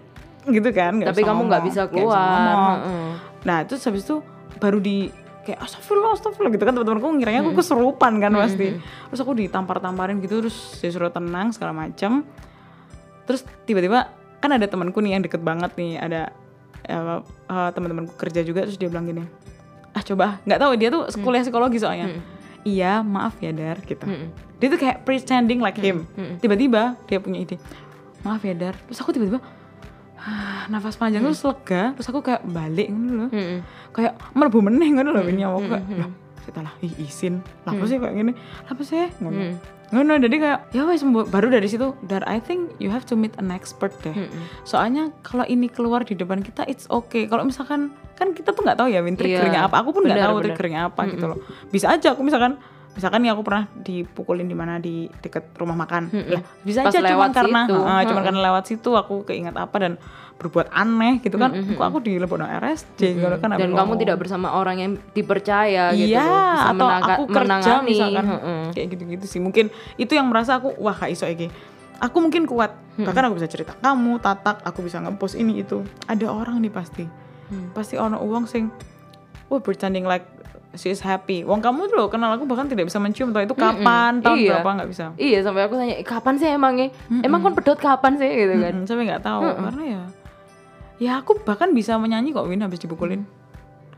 gitu 0.45 0.69
kan. 0.75 1.01
nggak 1.01 1.15
tapi 1.15 1.23
bisa 1.23 1.31
kamu 1.33 1.41
nggak 1.49 1.63
ngomong, 1.63 1.71
bisa 1.73 1.83
keluar. 1.89 2.19
ngomong. 2.29 2.79
Heeh. 2.83 3.11
Nah 3.47 3.59
terus 3.65 3.81
habis 3.87 4.03
itu 4.05 4.21
baru 4.61 4.79
di 4.79 5.11
kayak 5.45 5.61
astagfirullah 5.61 6.17
astagfirullah 6.17 6.53
gitu 6.57 6.65
kan 6.65 6.73
teman-temanku 6.73 7.09
ngiranya 7.21 7.45
aku 7.45 7.53
kesurupan 7.55 8.17
kan 8.17 8.33
pasti. 8.33 8.67
Terus 9.13 9.21
aku 9.21 9.33
ditampar-tamparin 9.37 10.17
gitu 10.19 10.41
terus 10.41 10.57
disuruh 10.81 11.13
tenang 11.13 11.53
segala 11.53 11.73
macam 11.77 12.25
terus 13.25 13.41
tiba-tiba 13.65 14.13
kan 14.41 14.53
ada 14.53 14.69
temanku 14.69 15.01
nih 15.01 15.17
yang 15.17 15.23
deket 15.25 15.41
banget 15.41 15.73
nih 15.77 15.97
ada 15.97 16.21
eh, 16.85 17.21
eh, 17.49 17.71
teman-temanku 17.73 18.13
kerja 18.17 18.41
juga 18.41 18.69
terus 18.69 18.77
dia 18.77 18.89
bilang 18.89 19.05
gini 19.05 19.25
ah 19.95 20.03
coba 20.03 20.43
nggak 20.45 20.59
tahu 20.59 20.73
dia 20.75 20.89
tuh 20.91 21.07
kuliah 21.23 21.41
psikologi 21.41 21.79
soalnya. 21.79 22.19
Iya 22.65 23.05
maaf 23.05 23.37
ya 23.39 23.53
dar 23.53 23.77
gitu. 23.85 24.09
Dia 24.57 24.69
tuh 24.73 24.81
kayak 24.81 25.05
pretending 25.05 25.61
like 25.61 25.77
him. 25.77 26.09
tiba-tiba 26.41 26.97
dia 27.05 27.21
punya 27.21 27.45
ide 27.45 27.57
maaf 28.25 28.41
ya 28.41 28.57
dar. 28.57 28.75
Terus 28.89 28.99
aku 28.99 29.13
tiba-tiba 29.13 29.45
nafas 30.73 30.97
panjang 30.97 31.23
terus 31.23 31.45
lega 31.45 31.93
terus 31.95 32.09
aku 32.09 32.21
kayak 32.25 32.43
balik 32.49 32.89
gitu 32.89 33.15
loh 33.15 33.31
Mm-mm. 33.31 33.59
kayak 33.93 34.17
melebu 34.33 34.59
meneh 34.65 34.89
ngono 34.97 35.11
lho 35.13 35.23
ini 35.29 35.43
aku 35.45 35.61
kayak 35.69 35.85
loh 36.01 36.13
cerita 36.45 36.61
lah 36.61 36.75
ih 36.85 36.93
izin 37.01 37.41
lah 37.65 37.73
apa 37.73 37.85
sih 37.89 37.97
kayak 37.97 38.15
gini? 38.21 38.33
Apa 38.69 38.83
sih? 38.85 39.09
Ngono. 39.25 39.41
Hmm. 39.41 39.57
ngono 39.95 40.17
jadi 40.17 40.37
kayak 40.43 40.59
ya 40.75 40.83
wes 40.91 41.07
baru 41.07 41.49
dari 41.55 41.71
situ 41.71 41.95
dan 42.09 42.27
I 42.27 42.43
think 42.43 42.75
you 42.83 42.91
have 42.91 43.07
to 43.09 43.15
meet 43.15 43.33
an 43.41 43.49
expert 43.49 43.95
deh. 44.05 44.13
Hmm. 44.13 44.29
soalnya 44.67 45.15
kalau 45.23 45.47
ini 45.47 45.71
keluar 45.71 46.03
di 46.05 46.13
depan 46.19 46.45
kita 46.45 46.67
it's 46.69 46.85
okay. 46.93 47.25
Kalau 47.25 47.47
misalkan 47.49 47.95
kan 48.19 48.37
kita 48.37 48.53
tuh 48.53 48.61
nggak 48.67 48.77
tahu 48.77 48.89
ya 48.93 49.01
Win 49.01 49.17
triggernya 49.17 49.71
apa. 49.71 49.81
Aku 49.81 49.97
pun 49.97 50.05
nggak 50.05 50.21
tahu 50.21 50.37
triggernya 50.45 50.93
apa 50.93 51.01
gitu 51.09 51.25
loh. 51.31 51.39
Bisa 51.73 51.95
aja 51.97 52.13
aku 52.13 52.21
misalkan 52.21 52.61
misalkan 52.95 53.21
nih 53.21 53.31
aku 53.31 53.43
pernah 53.43 53.67
dipukulin 53.75 54.45
di 54.45 54.55
mana 54.55 54.79
di 54.79 54.95
deket 55.13 55.51
rumah 55.55 55.75
makan 55.77 56.09
lah 56.11 56.43
bisa 56.61 56.81
Pas 56.81 56.91
aja 56.91 57.03
lewat 57.03 57.31
karena 57.33 57.61
situ. 57.65 57.75
cuman 57.77 58.05
Mm-mm. 58.07 58.23
karena 58.23 58.41
lewat 58.45 58.65
situ 58.65 58.91
aku 58.93 59.15
keingat 59.23 59.55
apa 59.55 59.77
dan 59.77 59.93
berbuat 60.35 60.67
aneh 60.69 61.19
gitu 61.19 61.35
kan 61.37 61.51
kok 61.53 61.85
aku 61.85 61.99
di 62.01 62.17
Lebono 62.17 62.43
RSJ 62.45 63.01
gitu 63.13 63.27
kan 63.37 63.51
dan 63.51 63.59
kamu 63.65 63.71
ngomong. 63.73 63.99
tidak 63.99 64.17
bersama 64.17 64.51
orang 64.53 64.77
yang 64.77 64.93
dipercaya 65.13 65.91
gitu 65.91 66.11
Iya, 66.11 66.23
loh, 66.23 66.43
bisa 66.53 66.67
atau 66.71 66.87
aku 66.91 67.23
kerja 67.29 67.43
menangani. 67.45 67.87
misalkan 67.89 68.25
Heeh. 68.29 68.63
kayak 68.71 68.87
gitu-gitu 68.91 69.25
sih. 69.25 69.39
Mungkin 69.39 69.71
itu 69.95 70.11
yang 70.11 70.27
merasa 70.27 70.59
aku 70.59 70.75
wah 70.77 70.91
kak 70.93 71.07
iso 71.09 71.25
iki. 71.25 71.51
Aku 71.97 72.19
mungkin 72.19 72.45
kuat. 72.45 72.75
Bahkan 72.97 73.23
aku 73.25 73.39
bisa 73.39 73.47
cerita 73.47 73.75
kamu, 73.75 74.19
tatak, 74.19 74.59
aku 74.63 74.83
bisa 74.83 74.99
ngepost 74.99 75.35
ini 75.35 75.63
itu. 75.63 75.83
Ada 76.05 76.27
orang 76.27 76.59
nih 76.59 76.71
pasti. 76.73 77.07
Pasti 77.71 77.95
ono 77.95 78.19
uang 78.19 78.45
sing 78.45 78.75
wah 79.47 79.59
pretending 79.59 80.03
like 80.03 80.27
she 80.75 80.89
is 80.89 80.99
happy. 80.99 81.43
Wong 81.43 81.59
kamu 81.59 81.87
tuh 81.87 81.97
loh 81.97 82.09
kenal 82.09 82.31
aku 82.31 82.45
bahkan 82.45 82.67
tidak 82.67 82.87
bisa 82.87 82.97
mencium 82.97 83.31
tahu 83.31 83.43
itu 83.43 83.55
kapan, 83.55 84.19
tahun 84.19 84.37
Iya. 84.37 84.51
berapa 84.55 84.71
nggak 84.77 84.89
bisa. 84.89 85.05
Iya 85.15 85.39
sampai 85.41 85.63
aku 85.63 85.75
tanya 85.75 85.95
"Eh, 85.95 86.05
kapan 86.05 86.35
sih 86.35 86.47
emangnya? 86.47 86.89
Emang 87.21 87.41
kon 87.41 87.53
pedot 87.53 87.77
kapan 87.77 88.15
sih 88.15 88.29
gitu 88.29 88.55
kan? 88.57 88.73
Mm-mm, 88.75 88.87
sampai 88.87 89.05
nggak 89.07 89.23
tahu 89.23 89.41
karena 89.45 89.85
ya 89.85 90.03
ya 90.97 91.13
aku 91.19 91.39
bahkan 91.41 91.71
bisa 91.71 91.97
menyanyi 91.97 92.31
kok 92.31 92.45
Win 92.45 92.61
habis 92.61 92.79
dipukulin. 92.79 93.27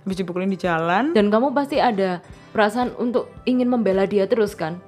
Habis 0.02 0.16
dipukulin 0.18 0.46
di 0.46 0.56
jalan. 0.56 1.10
Dan 1.12 1.28
kamu 1.28 1.50
pasti 1.50 1.76
ada 1.76 2.22
perasaan 2.50 2.94
untuk 2.94 3.26
ingin 3.42 3.66
membela 3.66 4.04
dia 4.04 4.24
terus 4.24 4.54
kan? 4.54 4.78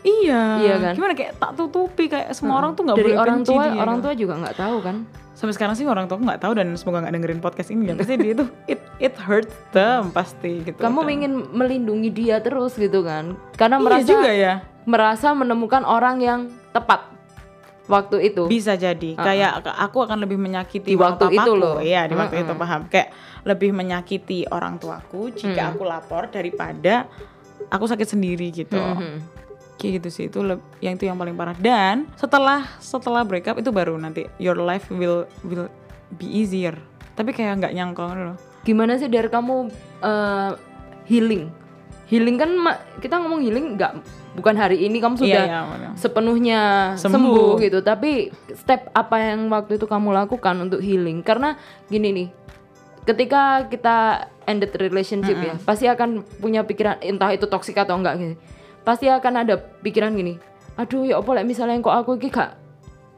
Iya. 0.00 0.42
Iya 0.58 0.74
kan? 0.80 0.92
Gimana 0.94 1.14
kayak 1.14 1.32
tak 1.36 1.50
tutupi 1.54 2.04
kayak 2.06 2.32
semua 2.32 2.58
orang 2.58 2.72
tuh 2.72 2.82
nggak 2.84 2.96
boleh 2.96 3.16
orang 3.16 3.38
benci 3.40 3.50
tua, 3.50 3.64
dia. 3.66 3.80
orang 3.80 3.98
tua 4.00 4.12
juga 4.12 4.34
nggak 4.38 4.56
tahu 4.56 4.76
kan? 4.80 4.96
Sampai 5.34 5.50
sekarang 5.52 5.74
sih 5.74 5.84
orang 5.84 6.06
tua 6.06 6.16
nggak 6.16 6.40
tahu 6.40 6.52
dan 6.54 6.66
semoga 6.74 7.02
nggak 7.02 7.14
dengerin 7.14 7.40
podcast 7.40 7.68
ini 7.68 7.90
ya. 7.90 7.94
Pasti 7.94 8.14
dia 8.14 8.32
itu 8.32 8.44
it 8.64 8.80
it 8.98 9.14
hurts 9.16 9.50
them 9.70 10.10
pasti 10.10 10.62
gitu. 10.62 10.78
Kamu 10.78 11.00
Dan- 11.00 11.12
ingin 11.12 11.32
melindungi 11.50 12.10
dia 12.10 12.38
terus 12.38 12.74
gitu 12.74 13.02
kan? 13.02 13.34
Karena 13.54 13.76
Iya 13.76 13.84
merasa 13.84 14.06
juga 14.06 14.30
ya. 14.30 14.54
merasa 14.84 15.28
menemukan 15.32 15.82
orang 15.82 16.16
yang 16.18 16.40
tepat 16.70 17.10
waktu 17.84 18.30
itu. 18.30 18.46
Bisa 18.46 18.74
jadi. 18.74 19.12
Kayak 19.14 19.60
aku 19.74 20.00
akan 20.00 20.22
lebih 20.22 20.38
menyakiti 20.38 20.92
Di 20.92 20.96
waktu 20.96 21.28
itu 21.28 21.50
papaku. 21.50 21.60
loh. 21.60 21.76
Iya, 21.82 22.08
di 22.08 22.14
waktu 22.14 22.36
itu 22.40 22.52
paham. 22.54 22.80
Kayak 22.88 23.08
lebih 23.44 23.70
menyakiti 23.70 24.48
orang 24.48 24.78
tuaku 24.78 25.28
jika 25.30 25.74
aku 25.74 25.84
lapor 25.84 26.30
daripada 26.30 27.04
aku 27.68 27.84
sakit 27.84 28.08
sendiri 28.08 28.48
gitu. 28.48 28.78
Mhm. 28.78 29.44
Kayak 29.74 29.92
gitu 30.00 30.08
sih 30.10 30.24
itu 30.30 30.38
yang 30.78 30.94
itu 30.94 31.04
yang 31.04 31.18
paling 31.18 31.34
parah 31.34 31.56
dan 31.58 32.06
setelah 32.14 32.62
setelah 32.78 33.26
break 33.26 33.50
up 33.50 33.58
itu 33.58 33.74
baru 33.74 33.98
nanti 33.98 34.30
your 34.38 34.54
life 34.56 34.86
will 34.88 35.26
will 35.42 35.66
be 36.14 36.26
easier. 36.30 36.78
Tapi 37.14 37.34
kayak 37.34 37.62
nggak 37.62 37.74
nyangka 37.74 38.04
gitu 38.14 38.22
loh. 38.32 38.38
Gimana 38.64 38.96
sih 38.96 39.10
dari 39.10 39.26
kamu 39.28 39.68
eh, 40.00 40.50
healing? 41.10 41.50
Healing 42.04 42.36
kan 42.36 42.50
kita 43.00 43.16
ngomong 43.16 43.40
healing 43.42 43.74
nggak 43.74 43.92
bukan 44.36 44.54
hari 44.54 44.82
ini 44.84 45.00
kamu 45.00 45.14
sudah 45.16 45.42
Iya, 45.46 45.60
iya, 45.64 45.90
sepenuhnya 45.96 46.60
Sembuh. 47.00 47.10
sembuh. 47.16 47.50
gitu. 47.62 47.78
Tapi 47.80 48.28
step 48.52 48.92
apa 48.92 49.16
yang 49.32 49.48
waktu 49.48 49.78
itu 49.78 49.86
kamu 49.88 50.12
lakukan 50.12 50.54
untuk 50.60 50.84
healing? 50.84 51.24
Karena 51.24 51.56
gini 51.88 52.12
nih, 52.12 52.28
ketika 53.08 53.64
kita 53.70 54.28
ended 54.44 54.74
relationship 54.76 55.38
ya, 55.38 55.54
pasti 55.64 55.88
akan 55.88 56.22
punya 56.38 56.66
pikiran 56.66 57.00
entah 57.00 57.32
itu 57.32 57.48
toksik 57.48 57.78
atau 57.78 57.96
enggak 57.96 58.14
gitu. 58.20 58.34
Pasti 58.84 59.08
akan 59.08 59.34
ada 59.40 59.54
pikiran 59.56 60.12
gini, 60.12 60.36
aduh 60.74 61.02
ya 61.02 61.16
apa 61.16 61.30
like 61.32 61.46
misalnya 61.46 61.80
kok 61.80 61.96
aku 61.96 62.14
iki 62.14 62.28
gak 62.28 62.52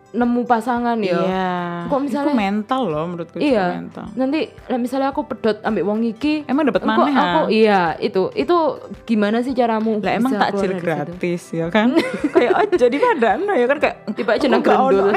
nemu 0.09 0.47
pasangan 0.47 0.97
ya. 0.97 1.19
Iya. 1.19 1.51
Kok 1.87 2.01
misalnya- 2.01 2.31
itu 2.31 2.39
mental 2.39 2.83
loh 2.87 3.05
menurutku 3.05 3.37
Iya. 3.37 3.77
mental. 3.77 4.07
Nanti 4.15 4.39
like 4.49 4.79
misalnya 4.79 5.11
aku 5.11 5.27
pedot 5.27 5.59
ambek 5.61 5.83
wong 5.83 6.07
iki, 6.07 6.47
Emang 6.47 6.65
dapat 6.65 6.87
mana? 6.87 7.03
aku 7.05 7.51
iya 7.51 7.99
itu 7.99 8.31
itu 8.33 8.57
gimana 9.05 9.43
sih 9.43 9.53
caramu 9.53 9.99
Lah 9.99 10.15
emang 10.15 10.33
takjil 10.33 10.73
situ? 10.73 10.81
gratis 10.81 11.43
ya 11.51 11.67
kan? 11.69 11.93
kayak 12.33 12.53
oh 12.55 12.65
jadi 12.71 12.97
badan 12.97 13.39
ya 13.51 13.67
kan 13.67 13.79
kayak 13.79 13.97
Tiba 14.15 14.33
jeneng 14.39 14.63
ono. 14.63 15.11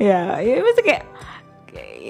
ya, 0.00 0.38
ya 0.38 0.52
mesti 0.60 0.82
kayak- 0.82 1.06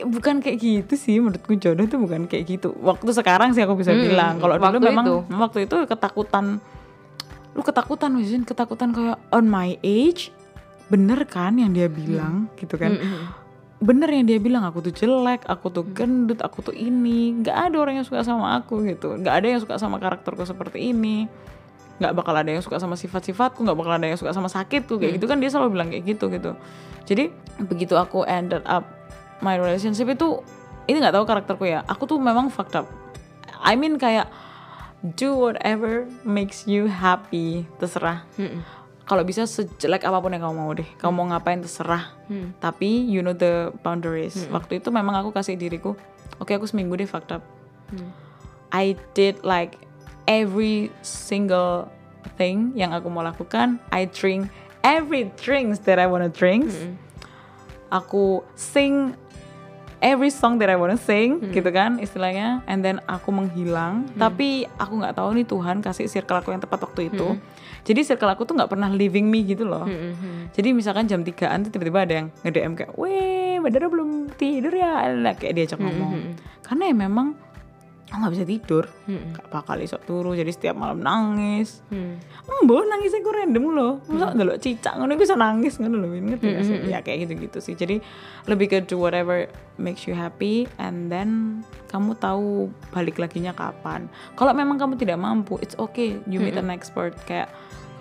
bukan 0.02 0.42
kayak 0.42 0.58
gitu 0.58 0.94
sih 0.98 1.22
menurutku 1.22 1.54
jodoh 1.54 1.86
itu 1.86 1.94
bukan 1.94 2.26
kayak 2.26 2.44
gitu. 2.48 2.74
Waktu 2.82 3.14
sekarang 3.14 3.54
sih 3.54 3.62
aku 3.62 3.78
bisa 3.78 3.94
Hmm, 3.94 4.02
bilang. 4.02 4.34
Kalau 4.42 4.58
dulu 4.58 4.78
memang 4.82 5.06
itu. 5.06 5.16
waktu 5.30 5.58
itu 5.64 5.74
ketakutan 5.86 6.58
lu 7.54 7.62
ketakutan 7.62 8.10
Wizin, 8.18 8.42
ketakutan 8.42 8.90
kayak 8.90 9.14
on 9.30 9.46
my 9.46 9.78
age 9.78 10.34
bener 10.90 11.22
kan 11.22 11.54
yang 11.54 11.70
dia 11.70 11.86
bilang 11.86 12.50
gitu 12.58 12.74
kan? 12.74 12.98
Bener 13.78 14.08
yang 14.10 14.24
dia 14.24 14.40
bilang 14.40 14.64
aku 14.64 14.82
tuh 14.82 14.90
jelek 14.90 15.46
aku 15.46 15.70
tuh 15.70 15.84
gendut 15.86 16.42
aku 16.42 16.64
tuh 16.64 16.74
ini. 16.74 17.30
Nggak 17.38 17.70
ada 17.70 17.76
orang 17.78 17.94
yang 18.02 18.06
suka 18.06 18.26
sama 18.26 18.58
aku 18.58 18.82
gitu. 18.88 19.14
Nggak 19.14 19.34
ada 19.38 19.46
yang 19.46 19.60
suka 19.62 19.78
sama 19.78 20.02
karakterku 20.02 20.42
seperti 20.42 20.90
ini. 20.90 21.30
Nggak 22.02 22.10
bakal 22.16 22.34
ada 22.34 22.50
yang 22.50 22.58
suka 22.58 22.82
sama 22.82 22.98
sifat-sifatku 22.98 23.62
nggak 23.62 23.78
bakal 23.78 23.92
ada 23.94 24.06
yang 24.08 24.18
suka 24.18 24.34
sama 24.34 24.50
sakitku 24.50 24.98
kayak 24.98 25.22
gitu 25.22 25.30
kan 25.30 25.38
dia 25.38 25.46
selalu 25.46 25.78
bilang 25.78 25.88
kayak 25.94 26.04
gitu 26.10 26.26
gitu. 26.26 26.58
Jadi 27.04 27.30
begitu 27.62 27.94
aku 27.94 28.24
ended 28.26 28.64
up 28.66 28.82
my 29.42 29.58
relationship 29.58 30.06
itu 30.12 30.42
ini 30.84 31.00
nggak 31.00 31.14
tahu 31.16 31.24
karakterku 31.24 31.64
ya. 31.64 31.80
Aku 31.88 32.04
tuh 32.04 32.20
memang 32.20 32.52
fucked 32.52 32.76
up. 32.76 32.86
I 33.64 33.74
mean 33.74 33.96
kayak 33.96 34.28
do 35.16 35.32
whatever 35.36 36.04
makes 36.22 36.68
you 36.68 36.86
happy 36.86 37.64
terserah. 37.80 38.22
Kalau 39.04 39.20
bisa 39.20 39.44
sejelek 39.44 40.04
apa 40.04 40.16
pun 40.20 40.32
yang 40.32 40.44
kamu 40.48 40.56
mau 40.56 40.72
deh. 40.72 40.88
Kamu 40.96 41.12
mau 41.12 41.26
ngapain 41.32 41.60
terserah. 41.60 42.12
Tapi 42.60 43.08
you 43.08 43.24
know 43.24 43.32
the 43.36 43.72
boundaries. 43.84 44.36
Waktu 44.52 44.84
itu 44.84 44.92
memang 44.92 45.16
aku 45.16 45.32
kasih 45.32 45.56
diriku 45.56 45.96
oke 46.40 46.52
aku 46.52 46.68
seminggu 46.68 46.96
deh 46.96 47.08
fucked 47.08 47.32
up. 47.32 47.44
I 48.74 48.98
did 49.12 49.44
like 49.46 49.78
every 50.26 50.90
single 51.04 51.88
thing 52.40 52.72
yang 52.74 52.96
aku 52.96 53.12
mau 53.12 53.20
lakukan. 53.24 53.78
I 53.92 54.08
drink 54.08 54.48
every 54.84 55.32
drinks 55.40 55.84
that 55.88 55.96
I 55.96 56.04
wanna 56.04 56.32
drink 56.32 56.68
aku 57.88 58.42
sing 58.52 59.14
every 60.04 60.28
song 60.28 60.60
that 60.60 60.68
I 60.68 60.76
wanna 60.76 61.00
sing 61.00 61.40
gitu 61.48 61.72
kan 61.72 61.96
istilahnya. 61.96 62.60
And 62.68 62.84
then 62.84 63.00
aku 63.08 63.32
menghilang. 63.32 64.12
Tapi 64.20 64.68
aku 64.76 65.00
nggak 65.00 65.16
tahu 65.16 65.40
nih 65.40 65.46
Tuhan 65.48 65.80
kasih 65.80 66.12
circle 66.12 66.44
aku 66.44 66.52
yang 66.52 66.60
tepat 66.60 66.84
waktu 66.84 67.08
itu. 67.08 67.40
Jadi 67.88 68.00
circle 68.04 68.28
aku 68.28 68.44
tuh 68.44 68.52
nggak 68.52 68.68
pernah 68.68 68.92
leaving 68.92 69.32
me 69.32 69.40
gitu 69.48 69.64
loh. 69.64 69.88
Jadi 70.52 70.76
misalkan 70.76 71.08
jam 71.08 71.24
3an 71.24 71.64
tuh 71.64 71.72
tiba-tiba 71.72 72.04
ada 72.04 72.14
yang 72.20 72.28
nge-DM 72.44 72.72
kayak 72.76 72.92
weh 73.00 73.56
Badara 73.64 73.88
belum 73.88 74.28
tidur 74.36 74.76
ya? 74.76 75.08
Nah, 75.16 75.32
kayak 75.32 75.56
diajak 75.56 75.80
ngomong. 75.80 76.36
karena 76.64 76.90
ya 76.90 76.96
memang 76.96 77.26
aku 78.14 78.22
nggak 78.22 78.34
bisa 78.38 78.46
tidur 78.46 78.84
gak 79.10 79.46
bakal 79.50 79.76
iso 79.82 79.98
turu 79.98 80.38
jadi 80.38 80.54
setiap 80.54 80.78
malam 80.78 81.02
nangis 81.02 81.82
Embo 82.64 82.80
nangisnya 82.80 83.20
gue 83.20 83.34
random 83.34 83.64
loh 83.74 83.92
Masa 84.06 84.32
ndelok 84.32 84.56
cicak 84.62 84.94
ngono 84.94 85.18
bisa 85.18 85.34
nangis 85.34 85.76
ngono 85.76 85.96
loh 86.00 86.08
ngerti 86.14 86.46
gak 86.54 86.64
sih? 86.64 86.76
Ya 86.86 87.00
kayak 87.02 87.28
gitu-gitu 87.28 87.58
sih. 87.60 87.74
Jadi 87.74 88.00
lebih 88.46 88.70
ke 88.70 88.78
do 88.84 89.00
whatever 89.00 89.48
makes 89.80 90.06
you 90.06 90.14
happy 90.14 90.68
and 90.78 91.10
then 91.10 91.60
kamu 91.90 92.14
tahu 92.20 92.70
balik 92.94 93.18
laginya 93.18 93.52
kapan. 93.52 94.06
Kalau 94.38 94.52
memang 94.54 94.78
kamu 94.78 94.96
tidak 95.00 95.18
mampu, 95.18 95.58
it's 95.60 95.76
okay. 95.76 96.20
You 96.28 96.40
meet 96.40 96.56
an 96.56 96.70
expert 96.70 97.16
kayak 97.26 97.50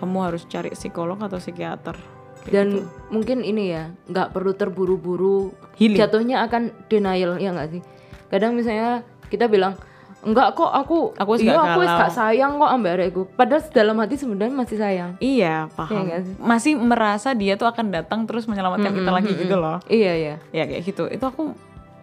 kamu 0.00 0.16
harus 0.32 0.42
cari 0.46 0.70
psikolog 0.72 1.18
atau 1.20 1.40
psikiater. 1.40 1.96
Dan 2.44 2.84
gitu. 2.84 2.88
mungkin 3.08 3.40
ini 3.40 3.72
ya 3.72 3.88
nggak 4.04 4.36
perlu 4.36 4.52
terburu-buru 4.52 5.56
Healing. 5.80 5.96
jatuhnya 5.96 6.44
akan 6.44 6.76
denial 6.92 7.40
ya 7.40 7.56
nggak 7.56 7.72
sih 7.72 7.80
kadang 8.28 8.52
misalnya 8.52 9.00
kita 9.32 9.48
bilang 9.48 9.80
enggak 10.24 10.48
kok 10.52 10.66
aku 10.66 11.12
Aku 11.14 11.30
iya 11.36 11.52
gak 11.52 11.64
aku 11.68 11.78
wis 11.78 11.88
galau." 11.88 12.00
gak 12.00 12.12
sayang 12.12 12.52
kok 12.56 12.70
ambek 12.70 12.90
adekku 12.92 13.22
padahal 13.30 13.62
dalam 13.70 13.96
hati 13.98 14.14
sebenarnya 14.14 14.54
masih 14.54 14.76
sayang 14.76 15.10
Iya, 15.16 15.54
paham. 15.70 16.02
nggak 16.02 16.20
sih? 16.22 16.34
Masih 16.36 16.72
merasa 16.74 17.28
dia 17.32 17.54
tuh 17.54 17.64
akan 17.64 17.88
datang 17.90 18.24
terus 18.24 18.44
menyelamatkan 18.44 18.90
kita 18.90 19.10
lagi 19.10 19.30
gitu 19.32 19.54
loh. 19.54 19.78
iya 19.86 20.12
iya 20.14 20.34
Ya 20.50 20.64
kayak 20.64 20.82
gitu. 20.82 21.04
Itu 21.06 21.24
aku 21.24 21.52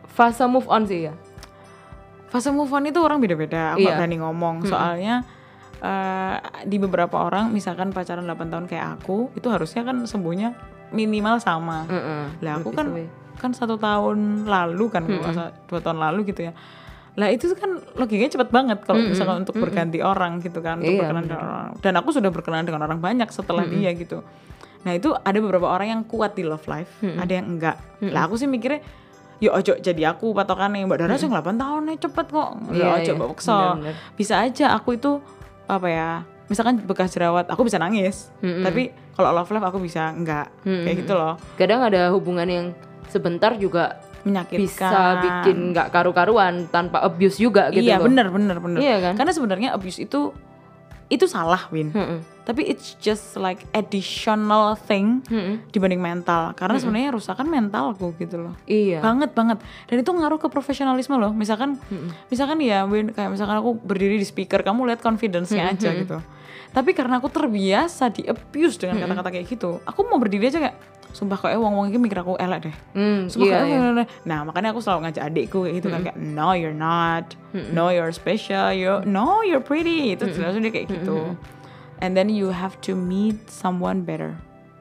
fase 0.08 0.46
move 0.46 0.66
on 0.66 0.84
sih 0.84 1.06
ya 1.06 1.14
fase 2.28 2.48
move 2.50 2.70
on 2.70 2.86
itu 2.86 2.98
orang 2.98 3.20
beda-beda. 3.20 3.74
Aku 3.74 3.84
Iya. 3.84 3.98
berani 3.98 4.18
ngomong 4.18 4.64
soalnya 4.64 5.28
eh, 5.78 6.38
di 6.64 6.78
beberapa 6.78 7.18
orang 7.20 7.50
misalkan 7.50 7.90
pacaran 7.90 8.24
8 8.24 8.38
tahun 8.48 8.66
kayak 8.66 8.88
aku 8.96 9.34
itu 9.34 9.48
harusnya 9.48 9.82
kan 9.82 10.06
sembuhnya 10.06 10.54
minimal 10.92 11.38
sama. 11.38 11.84
Lah 12.38 12.54
aku 12.56 12.70
Lebih 12.72 12.78
kan 12.78 12.88
kan 13.34 13.52
satu 13.52 13.76
tahun 13.76 14.46
lalu 14.46 14.86
kan 14.88 15.02
nggak 15.04 15.34
salah, 15.34 15.50
dua 15.66 15.82
tahun 15.82 15.98
lalu 16.00 16.30
gitu 16.30 16.46
ya. 16.46 16.54
Lah 17.12 17.28
itu 17.28 17.52
kan 17.54 17.76
logikanya 17.94 18.32
cepet 18.32 18.50
banget 18.50 18.80
kalau 18.82 19.04
misalkan 19.04 19.44
untuk 19.44 19.60
berganti 19.60 20.00
orang 20.00 20.40
gitu 20.40 20.60
kan, 20.60 20.80
untuk 20.80 20.90
Iya, 20.90 21.00
berkenalan 21.02 21.26
dengan 21.26 21.44
orang. 21.44 21.72
Dan 21.80 21.94
aku 21.96 22.10
sudah 22.10 22.30
berkenalan 22.30 22.64
dengan 22.64 22.82
orang 22.82 23.00
banyak 23.00 23.28
setelah 23.30 23.64
dia 23.66 23.92
gitu. 23.92 24.24
Nah 24.82 24.92
itu 24.92 25.12
ada 25.12 25.38
beberapa 25.38 25.68
orang 25.68 25.88
yang 25.90 26.02
kuat 26.04 26.34
di 26.34 26.42
love 26.42 26.64
life, 26.66 26.90
ada 27.02 27.30
yang 27.30 27.52
enggak. 27.52 27.76
Lah 28.02 28.26
aku 28.26 28.36
sih 28.36 28.48
mikirnya 28.48 28.80
yo 29.38 29.50
ojo 29.52 29.74
jadi 29.74 30.14
aku 30.14 30.32
patokannya 30.32 30.86
mbak 30.86 31.02
Dara 31.02 31.18
cuma 31.18 31.42
8 31.42 31.58
tahun 31.58 31.82
nih 31.84 31.98
cepet 32.00 32.26
kok 32.30 32.50
yo 32.70 32.78
Iya, 32.78 32.86
ojo 32.94 33.02
iya. 33.02 33.14
mbak 33.18 33.30
Bener-bener. 33.34 33.96
bisa 34.14 34.34
aja 34.38 34.66
aku 34.70 34.90
itu 34.94 35.18
apa 35.66 35.88
ya 35.90 36.10
misalkan 36.46 36.78
bekas 36.86 37.10
jerawat 37.10 37.50
aku 37.50 37.66
bisa 37.66 37.82
nangis 37.82 38.30
Mm-mm. 38.46 38.62
tapi 38.62 38.94
kalau 39.18 39.34
love 39.34 39.50
life 39.50 39.66
aku 39.66 39.82
bisa 39.82 40.14
enggak 40.14 40.46
Mm-mm. 40.62 40.86
kayak 40.86 40.96
gitu 41.02 41.18
loh 41.18 41.42
kadang 41.58 41.82
ada 41.82 42.14
hubungan 42.14 42.46
yang 42.46 42.66
sebentar 43.10 43.58
juga 43.58 43.98
menyakitkan. 44.24 44.68
Bisa 44.68 45.00
bikin 45.22 45.58
nggak 45.74 45.88
karu-karuan 45.90 46.68
tanpa 46.70 47.02
abuse 47.02 47.38
juga 47.38 47.70
gitu 47.74 47.86
iya 47.86 47.98
loh. 48.00 48.08
bener 48.10 48.28
bener 48.30 48.58
bener. 48.62 48.80
Iya 48.80 48.96
kan? 49.02 49.14
karena 49.18 49.32
sebenarnya 49.34 49.70
abuse 49.74 50.00
itu 50.02 50.32
itu 51.12 51.28
salah 51.28 51.68
Win. 51.76 51.92
Mm-mm. 51.92 52.24
tapi 52.48 52.64
it's 52.66 52.96
just 53.04 53.36
like 53.36 53.68
additional 53.76 54.80
thing 54.80 55.20
Mm-mm. 55.28 55.60
dibanding 55.76 56.00
mental. 56.00 56.56
Karena 56.56 56.80
sebenarnya 56.80 57.12
rusakan 57.12 57.52
mentalku 57.52 58.16
gitu 58.16 58.48
loh. 58.48 58.56
Iya. 58.64 59.04
banget 59.04 59.36
banget. 59.36 59.60
Dan 59.92 60.00
itu 60.00 60.08
ngaruh 60.08 60.40
ke 60.40 60.48
profesionalisme 60.48 61.20
loh. 61.20 61.36
Misalkan 61.36 61.76
misalkan 62.32 62.64
ya 62.64 62.88
Win 62.88 63.12
kayak 63.12 63.28
misalkan 63.28 63.60
aku 63.60 63.76
berdiri 63.76 64.16
di 64.16 64.24
speaker 64.24 64.64
kamu 64.64 64.88
lihat 64.88 65.04
confidence-nya 65.04 65.76
aja 65.76 65.92
gitu. 65.92 66.18
Tapi 66.72 66.96
karena 66.96 67.20
aku 67.20 67.28
terbiasa 67.28 68.08
di 68.16 68.24
abuse 68.24 68.80
dengan 68.80 69.04
kata-kata 69.04 69.36
kayak 69.36 69.46
gitu 69.52 69.84
aku 69.84 70.08
mau 70.08 70.16
berdiri 70.16 70.48
aja 70.48 70.64
kayak 70.64 70.80
sumpah 71.12 71.38
kok 71.38 71.52
wong 71.52 71.74
wong 71.76 71.86
ini 71.92 72.00
mikir 72.00 72.24
aku 72.24 72.40
elek 72.40 72.72
deh. 72.72 72.76
Hmm, 72.96 73.28
Sumpah 73.28 73.48
iya, 73.48 73.58
kayak, 73.60 73.68
iya. 73.68 73.80
"Eh, 73.80 73.92
eh, 73.92 74.02
eh." 74.04 74.08
nah 74.24 74.40
makanya 74.44 74.72
aku 74.72 74.80
selalu 74.80 75.00
ngajak 75.08 75.24
adikku 75.28 75.58
kayak 75.64 75.76
gitu 75.80 75.88
kan 75.92 76.02
kayak 76.02 76.18
no 76.18 76.50
you're 76.56 76.76
not. 76.76 77.36
No 77.52 77.92
you're 77.92 78.12
special. 78.12 78.72
You 78.72 79.04
no 79.04 79.44
you're 79.44 79.64
pretty. 79.64 80.16
Itu 80.16 80.32
langsung 80.40 80.64
dia 80.64 80.72
kayak 80.72 80.88
gitu. 80.88 81.36
and 82.02 82.18
then 82.18 82.34
you 82.34 82.50
have 82.50 82.74
to 82.82 82.98
meet 82.98 83.38
someone 83.46 84.02
better. 84.02 84.34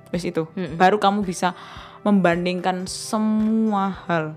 Wes 0.09 0.25
itu. 0.25 0.49
Baru 0.75 0.97
kamu 0.97 1.21
bisa 1.21 1.53
membandingkan 2.01 2.88
semua 2.88 3.93
hal 4.09 4.33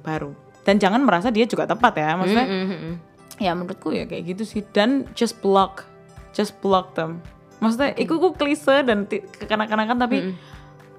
baru. 0.00 0.32
Dan 0.64 0.78
jangan 0.80 1.02
merasa 1.04 1.28
dia 1.28 1.44
juga 1.44 1.66
tepat 1.68 1.98
ya 1.98 2.14
maksudnya 2.16 2.46
Mm-mm. 2.46 2.94
ya 3.36 3.52
menurutku 3.52 3.90
ya 3.92 4.06
kayak 4.08 4.32
gitu 4.32 4.42
sih. 4.48 4.62
Dan 4.64 5.04
just 5.12 5.42
block 5.44 5.84
just 6.32 6.56
block 6.64 6.96
them. 6.96 7.20
Maksudnya 7.60 7.94
itu 7.94 8.16
ku 8.18 8.32
klise 8.34 8.82
dan 8.82 9.06
kekanak-kanakan 9.06 9.96
tapi 10.00 10.34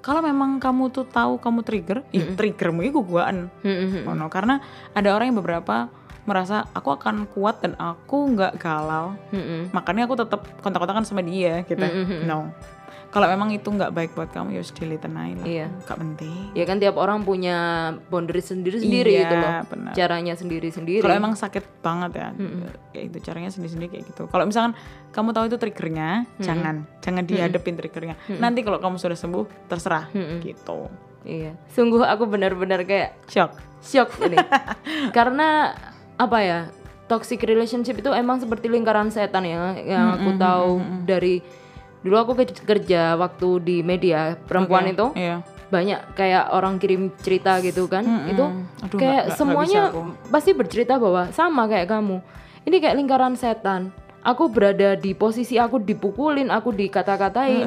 kalau 0.04 0.20
memang 0.20 0.60
kamu 0.60 0.92
tuh 0.92 1.08
tahu 1.08 1.40
kamu 1.40 1.64
trigger 1.64 1.98
ih 2.12 2.36
triggermu 2.36 2.84
itu 2.84 3.00
guaan 3.00 3.48
Mm-mm. 3.64 4.04
Ngono. 4.04 4.28
karena 4.28 4.60
ada 4.92 5.08
orang 5.16 5.32
yang 5.32 5.40
beberapa 5.40 5.88
merasa 6.28 6.64
aku 6.72 6.92
akan 6.92 7.28
kuat 7.32 7.60
dan 7.64 7.72
aku 7.80 8.32
nggak 8.36 8.60
galau 8.60 9.16
Mm-mm. 9.32 9.72
makanya 9.72 10.04
aku 10.04 10.20
tetap 10.20 10.44
kontak-kontakan 10.60 11.08
sama 11.08 11.24
dia 11.24 11.64
gitu 11.64 11.80
no 12.28 12.52
kalau 13.14 13.30
memang 13.30 13.48
itu 13.48 13.62
nggak 13.64 13.88
baik 13.88 14.10
buat 14.12 14.26
kamu 14.28 14.52
ya 14.52 14.60
just 14.60 14.74
delete 14.74 15.00
aja 15.00 15.14
lah 15.14 15.46
Iya. 15.46 15.66
nggak 15.70 15.96
penting 15.96 16.34
Ya 16.50 16.64
kan 16.64 16.76
tiap 16.76 16.96
orang 16.96 17.22
punya 17.22 17.56
boundaries 18.04 18.50
sendiri-sendiri 18.50 19.06
Iya, 19.08 19.22
gitu 19.22 19.34
loh. 19.36 19.52
benar. 19.64 19.92
Caranya 19.94 20.34
sendiri-sendiri. 20.34 20.98
kalau 20.98 21.14
emang 21.14 21.32
sakit 21.32 21.62
banget 21.78 22.10
ya 22.16 22.28
kayak 22.90 23.04
itu 23.06 23.18
caranya 23.22 23.48
sendiri-sendiri 23.48 23.88
kayak 23.88 24.04
gitu 24.10 24.26
kalau 24.26 24.44
misalkan 24.44 24.74
kamu 25.08 25.30
tahu 25.30 25.44
itu 25.46 25.56
triggernya 25.56 26.10
jangan 26.38 26.82
jangan 26.98 27.22
dihadapin 27.22 27.74
triggernya 27.74 28.18
nanti 28.34 28.60
kalau 28.60 28.76
kamu 28.76 28.98
sudah 28.98 29.14
sembuh 29.14 29.46
terserah 29.64 30.10
gitu 30.40 30.90
Iya. 31.22 31.56
Sungguh 31.70 32.04
aku 32.04 32.26
benar-benar 32.26 32.82
kayak 32.82 33.16
shock 33.24 33.56
shock 33.80 34.12
ini. 34.20 34.36
Karena 35.16 35.72
apa 36.14 36.38
ya? 36.38 36.60
Toxic 37.04 37.40
relationship 37.40 37.96
itu 37.96 38.08
emang 38.10 38.40
seperti 38.40 38.64
lingkaran 38.66 39.08
setan 39.08 39.44
ya 39.44 39.72
yang 39.74 40.04
aku 40.14 40.36
tahu 40.36 40.70
dari 41.04 41.40
dulu 42.04 42.14
aku 42.14 42.32
ke- 42.36 42.62
kerja 42.62 43.16
waktu 43.16 43.48
di 43.58 43.76
media 43.80 44.36
perempuan 44.38 44.84
Oke, 44.84 44.92
itu. 44.92 45.06
iya. 45.16 45.36
Banyak 45.64 46.14
kayak 46.14 46.52
orang 46.52 46.76
kirim 46.76 47.10
cerita 47.16 47.58
gitu 47.58 47.88
kan. 47.88 48.04
Itu 48.28 48.44
Aduh, 48.84 48.98
kayak 49.00 49.22
nggak 49.26 49.34
semuanya 49.34 49.88
aku. 49.88 50.12
pasti 50.28 50.52
bercerita 50.52 50.94
bahwa 50.94 51.32
sama 51.32 51.64
kayak 51.64 51.88
kamu. 51.88 52.20
Ini 52.62 52.76
kayak 52.78 52.96
lingkaran 52.96 53.34
setan. 53.34 53.88
Aku 54.22 54.48
berada 54.48 54.94
di 54.94 55.12
posisi 55.12 55.56
aku 55.56 55.76
dipukulin 55.76 56.48
aku 56.48 56.70
dikata-katain. 56.70 57.66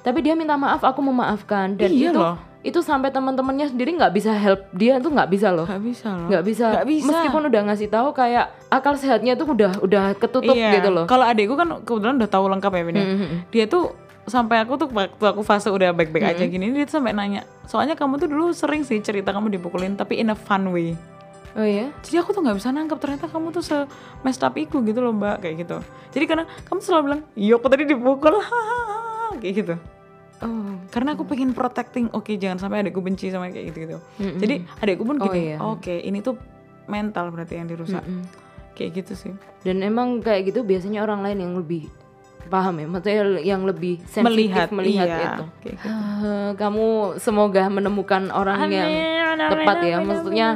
Tapi 0.00 0.18
dia 0.20 0.32
minta 0.32 0.54
maaf 0.54 0.80
aku 0.80 1.00
memaafkan. 1.02 1.74
Dan 1.74 1.88
Iya 1.88 2.12
itu 2.12 2.16
loh. 2.16 2.36
Itu 2.58 2.78
sampai 2.78 3.08
teman-temannya 3.08 3.70
sendiri 3.70 3.94
nggak 3.94 4.10
bisa 4.10 4.34
help 4.34 4.66
dia 4.72 4.98
tuh 4.98 5.08
nggak 5.08 5.30
bisa 5.30 5.48
loh 5.48 5.62
nggak 5.62 5.78
bisa 5.80 6.08
loh 6.10 6.26
nggak 6.26 6.44
bisa. 6.44 6.66
Bisa. 6.82 7.06
meskipun 7.06 7.42
udah 7.46 7.62
ngasih 7.64 7.86
tahu 7.86 8.10
kayak 8.10 8.50
akal 8.68 8.92
sehatnya 8.92 9.32
tuh 9.32 9.46
udah 9.48 9.78
udah 9.78 10.04
ketutup 10.14 10.52
Iya. 10.52 10.74
gitu 10.76 10.90
loh 10.90 11.06
Kalau 11.06 11.22
adikku 11.22 11.54
kan 11.54 11.70
kebetulan 11.80 12.18
udah 12.18 12.26
tahu 12.28 12.44
lengkap 12.48 12.72
ya 12.72 12.82
Vin 12.82 12.96
ya. 12.96 13.06
Dia 13.48 13.64
tuh 13.64 13.94
sampai 14.24 14.60
aku 14.60 14.76
tuh 14.76 14.90
waktu 14.90 15.24
aku 15.24 15.40
fase 15.40 15.68
udah 15.68 15.90
baik-baik 15.90 16.20
aja 16.28 16.44
gini 16.44 16.68
dia 16.68 16.84
tuh 16.84 16.98
sampai 16.98 17.12
nanya. 17.12 17.46
Soalnya 17.64 17.94
kamu 17.94 18.18
tuh 18.18 18.28
dulu 18.28 18.50
sering 18.50 18.82
sih 18.82 18.98
cerita 18.98 19.30
kamu 19.30 19.48
dipukulin 19.50 19.94
tapi 19.94 20.18
in 20.18 20.28
a 20.28 20.36
fun 20.36 20.68
way. 20.68 20.98
oh 21.54 21.64
iya 21.64 21.88
Jadi 22.00 22.16
aku 22.16 22.30
tuh 22.30 22.40
nggak 22.40 22.54
bisa 22.54 22.68
nangkep 22.68 22.98
ternyata 22.98 23.26
kamu 23.26 23.50
tuh 23.50 23.62
se 23.62 23.74
messed 24.20 24.42
up 24.42 24.52
iku 24.54 24.78
gitu 24.80 24.98
loh 24.98 25.10
mbak 25.10 25.40
kayak 25.40 25.62
gitu. 25.62 25.78
Jadi 26.10 26.24
karena 26.24 26.44
kamu 26.64 26.78
selalu 26.78 27.02
bilang, 27.04 27.22
iya 27.34 27.54
aku 27.54 27.66
tadi 27.66 27.82
dipukul, 27.84 28.34
hahaha," 28.40 29.38
kayak 29.38 29.54
gitu. 29.56 29.74
Oh 30.40 30.76
Karena 30.88 31.12
aku 31.12 31.24
pengen 31.24 31.52
protecting, 31.52 32.08
oke 32.10 32.30
jangan 32.34 32.58
sampai 32.58 32.80
adikku 32.80 32.98
benci 32.98 33.28
sama 33.28 33.48
kayak 33.48 33.70
gitu 33.70 33.78
gitu. 33.84 33.98
Jadi 34.38 34.54
adikku 34.78 35.02
pun 35.02 35.16
Oh, 35.18 35.26
gini, 35.26 35.52
iya. 35.52 35.56
oke 35.58 35.94
ini 35.94 36.18
tuh 36.18 36.38
mental 36.86 37.28
berarti 37.28 37.56
yang 37.56 37.66
dirusak. 37.66 38.02
Kayak 38.72 38.90
gitu 39.02 39.12
sih. 39.18 39.32
dan 39.60 39.82
emang 39.82 40.22
kayak 40.22 40.48
gitu 40.48 40.62
biasanya 40.62 41.02
orang 41.02 41.20
lain 41.20 41.42
yang 41.42 41.54
lebih 41.54 41.90
paham 42.46 42.78
ya 42.78 42.86
maksudnya 42.86 43.16
yang 43.42 43.66
lebih 43.66 43.98
sensitif 44.06 44.24
Melihat, 44.24 44.68
melihat 44.70 45.04
iya, 45.04 45.18
itu 45.28 45.44
kayak 45.60 45.76
gitu. 45.76 45.88
Ah, 45.90 46.50
kamu 46.54 46.86
semoga 47.18 47.66
menemukan 47.66 48.30
orang 48.30 48.70
yang 48.70 48.88
tepat 49.36 49.78
ya 49.82 49.96
maksudnya 50.00 50.48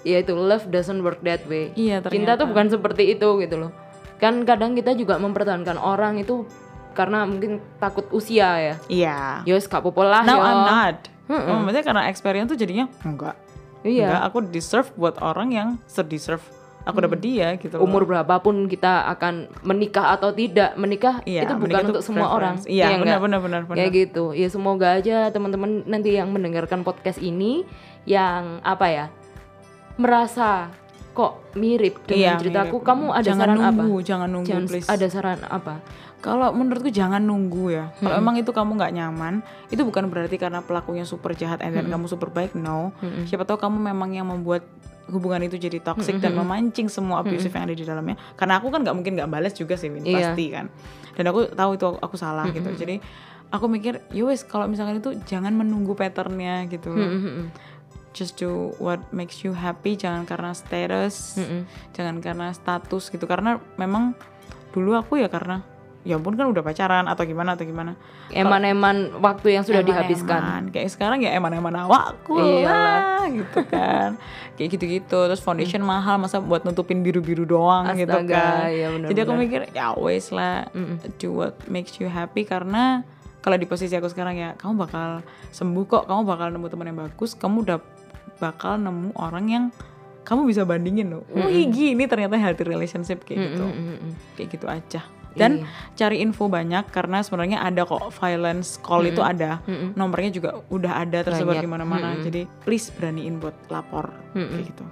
ya 0.00 0.22
itu 0.22 0.32
love 0.32 0.64
doesn't 0.70 1.02
work 1.02 1.20
that 1.20 1.42
way 1.44 1.74
Iya, 1.74 2.00
cinta 2.06 2.38
tuh 2.38 2.46
bukan 2.46 2.70
seperti 2.70 3.12
itu 3.12 3.28
gitu 3.36 3.56
loh 3.58 3.74
kan 4.16 4.46
kadang 4.46 4.72
kita 4.72 4.94
juga 4.94 5.18
mempertahankan 5.18 5.74
orang 5.74 6.16
itu 6.16 6.46
karena 6.94 7.22
mungkin 7.22 7.58
takut 7.76 8.06
usia 8.08 8.48
ya 8.56 8.74
Iya. 8.86 9.18
Yos 9.44 9.66
gak 9.66 9.82
apa-apa 9.82 10.02
lah 10.02 10.22
Now 10.22 10.38
yo. 10.38 10.44
I'm 10.44 10.62
not. 10.64 10.96
Oh, 11.24 11.58
maksudnya 11.58 11.82
karena 11.82 12.02
experience 12.06 12.48
tuh 12.48 12.56
jadinya 12.56 12.86
enggak. 13.00 13.34
Iya. 13.80 14.08
Enggak, 14.08 14.22
aku 14.24 14.38
deserve 14.46 14.88
buat 14.94 15.18
orang 15.18 15.48
yang 15.50 15.68
se-deserve 15.84 16.44
aku 16.82 17.00
dapet 17.00 17.16
dia 17.18 17.56
gitu. 17.56 17.74
loh. 17.74 17.82
Umur 17.82 18.04
berapapun 18.04 18.64
kita 18.64 19.08
akan 19.08 19.48
menikah 19.62 20.12
atau 20.12 20.30
tidak 20.30 20.76
menikah 20.76 21.24
Iya, 21.24 21.42
itu 21.42 21.54
bukan 21.54 21.64
menikah 21.64 21.88
untuk 21.90 22.04
semua 22.04 22.28
orang 22.28 22.60
preference. 22.60 22.68
Iya, 22.70 22.86
ya 22.86 22.96
benar, 23.00 23.18
benar, 23.18 23.40
benar, 23.40 23.60
benar. 23.64 23.76
ya 23.80 23.86
gitu 23.88 24.24
ya 24.32 24.48
semoga 24.48 24.88
aja 24.94 25.28
teman-teman 25.28 25.80
nanti 25.84 26.12
yang 26.12 26.28
mendengarkan 26.28 26.80
podcast 26.80 27.16
ini 27.18 27.64
yang 28.04 28.60
apa 28.60 28.86
ya 28.86 29.06
merasa 29.96 30.68
kok 31.14 31.54
mirip 31.54 32.02
dengan 32.04 32.36
Iya, 32.36 32.42
ceritaku 32.42 32.76
mirip. 32.76 32.84
kamu 32.84 33.06
ada 33.08 33.22
jangan 33.24 33.46
saran 33.46 33.56
nunggu, 33.56 33.94
apa 33.94 34.04
jangan 34.04 34.28
nunggu 34.28 34.48
Jangan 34.50 34.64
please. 34.66 34.88
ada 34.90 35.06
saran 35.06 35.40
apa 35.46 35.74
Kalau 36.24 36.56
menurutku 36.56 36.88
jangan 36.88 37.20
nunggu 37.20 37.68
ya. 37.68 37.92
Kalau 38.00 38.16
emang 38.16 38.40
itu 38.40 38.48
kamu 38.48 38.80
nggak 38.80 38.92
nyaman, 38.96 39.44
itu 39.68 39.84
bukan 39.84 40.08
berarti 40.08 40.40
karena 40.40 40.64
pelakunya 40.64 41.04
super 41.04 41.36
jahat 41.36 41.60
and 41.60 41.76
then 41.76 41.92
kamu 41.92 42.08
super 42.08 42.32
baik. 42.32 42.56
No. 42.56 42.96
Siapa 43.28 43.44
tahu 43.44 43.60
kamu 43.60 43.92
memang 43.92 44.16
yang 44.16 44.32
membuat 44.32 44.64
hubungan 45.12 45.44
itu 45.44 45.60
jadi 45.60 45.84
toxic 45.84 46.16
dan 46.16 46.32
memancing 46.32 46.88
semua 46.88 47.20
abusive 47.20 47.52
yang 47.52 47.68
ada 47.68 47.76
di 47.76 47.84
dalamnya. 47.84 48.16
Karena 48.40 48.56
aku 48.56 48.72
kan 48.72 48.80
nggak 48.80 48.96
mungkin 48.96 49.20
nggak 49.20 49.28
balas 49.28 49.52
juga 49.52 49.76
sih, 49.76 49.92
Win. 49.92 50.00
Iya. 50.08 50.32
pasti 50.32 50.44
kan. 50.48 50.72
Dan 51.12 51.28
aku 51.28 51.52
tahu 51.52 51.76
itu 51.76 51.84
aku, 51.92 51.98
aku 52.00 52.16
salah 52.16 52.48
gitu. 52.48 52.72
Jadi 52.72 53.04
aku 53.52 53.68
mikir, 53.68 54.00
yowes 54.16 54.48
kalau 54.48 54.64
misalkan 54.64 55.04
itu 55.04 55.12
jangan 55.28 55.52
menunggu 55.52 55.92
patternnya 55.92 56.64
gitu. 56.72 56.88
loh. 56.88 57.52
Just 58.16 58.40
do 58.40 58.72
what 58.80 59.02
makes 59.12 59.44
you 59.44 59.52
happy, 59.52 59.92
jangan 59.92 60.24
karena 60.24 60.56
status, 60.56 61.36
jangan 61.92 62.24
karena 62.24 62.48
status 62.56 63.12
gitu. 63.12 63.28
Karena 63.28 63.60
memang 63.76 64.16
dulu 64.72 64.96
aku 64.96 65.20
ya 65.20 65.28
karena 65.28 65.60
ya 66.04 66.20
ampun 66.20 66.36
kan 66.36 66.44
udah 66.44 66.60
pacaran 66.60 67.08
atau 67.08 67.24
gimana 67.24 67.56
atau 67.56 67.64
gimana. 67.64 67.96
Eman-eman 68.28 69.16
waktu 69.24 69.56
yang 69.56 69.64
sudah 69.64 69.80
Eman-eman. 69.80 70.04
dihabiskan. 70.04 70.60
Kayak 70.68 70.92
sekarang 70.92 71.24
ya 71.24 71.32
eman-eman 71.32 71.72
awakku. 71.88 72.36
Lah. 72.36 72.44
Iyalah. 72.44 73.24
gitu 73.32 73.60
kan. 73.64 74.08
Kayak 74.60 74.68
gitu-gitu. 74.76 75.18
Terus 75.32 75.40
foundation 75.40 75.80
mahal 75.80 76.20
masa 76.20 76.44
buat 76.44 76.62
nutupin 76.62 77.00
biru-biru 77.00 77.48
doang 77.48 77.88
gitu 77.96 78.12
Astaga, 78.12 78.36
kan. 78.36 78.68
iya 78.68 78.86
benar-benar. 78.92 79.08
jadi 79.10 79.18
aku 79.24 79.32
mikir 79.34 79.60
ya 79.72 79.86
wes 79.96 80.28
lah. 80.28 80.68
Do 81.16 81.32
what 81.32 81.56
makes 81.66 81.96
you 81.96 82.12
happy. 82.12 82.44
Karena 82.44 83.00
kalau 83.40 83.56
di 83.56 83.64
posisi 83.64 83.96
aku 83.96 84.12
sekarang 84.12 84.36
ya 84.36 84.52
kamu 84.60 84.76
bakal 84.76 85.24
sembuh 85.50 85.84
kok. 85.88 86.04
Kamu 86.04 86.20
bakal 86.28 86.52
nemu 86.52 86.68
teman 86.68 86.86
yang 86.92 87.00
bagus. 87.00 87.32
Kamu 87.32 87.64
udah 87.64 87.80
bakal 88.36 88.76
nemu 88.76 89.16
orang 89.16 89.44
yang 89.48 89.64
kamu 90.28 90.44
bisa 90.44 90.68
bandingin 90.68 91.16
loh. 91.16 91.24
Wih 91.32 91.64
gini 91.72 92.04
ternyata 92.04 92.36
healthy 92.36 92.64
relationship 92.68 93.24
kayak 93.24 93.56
gitu. 93.56 93.64
Kayak 94.36 94.48
gitu 94.52 94.66
aja 94.68 95.02
dan 95.34 95.60
Iya. 95.60 95.66
cari 95.96 96.16
info 96.18 96.46
banyak 96.46 96.88
karena 96.88 97.20
sebenarnya 97.20 97.58
ada 97.60 97.82
kok 97.82 98.10
violence 98.14 98.78
call 98.78 99.02
itu 99.04 99.18
ada 99.18 99.58
nomornya 99.92 100.30
juga 100.30 100.50
udah 100.66 100.92
ada 101.00 101.20
tersebar 101.20 101.56
di 101.56 101.66
mana-mana 101.66 102.14
jadi 102.16 102.46
please 102.62 102.90
beraniin 102.90 103.36
buat 103.36 103.54
lapor 103.68 104.14
kayak 104.32 104.66
gitu 104.68 104.84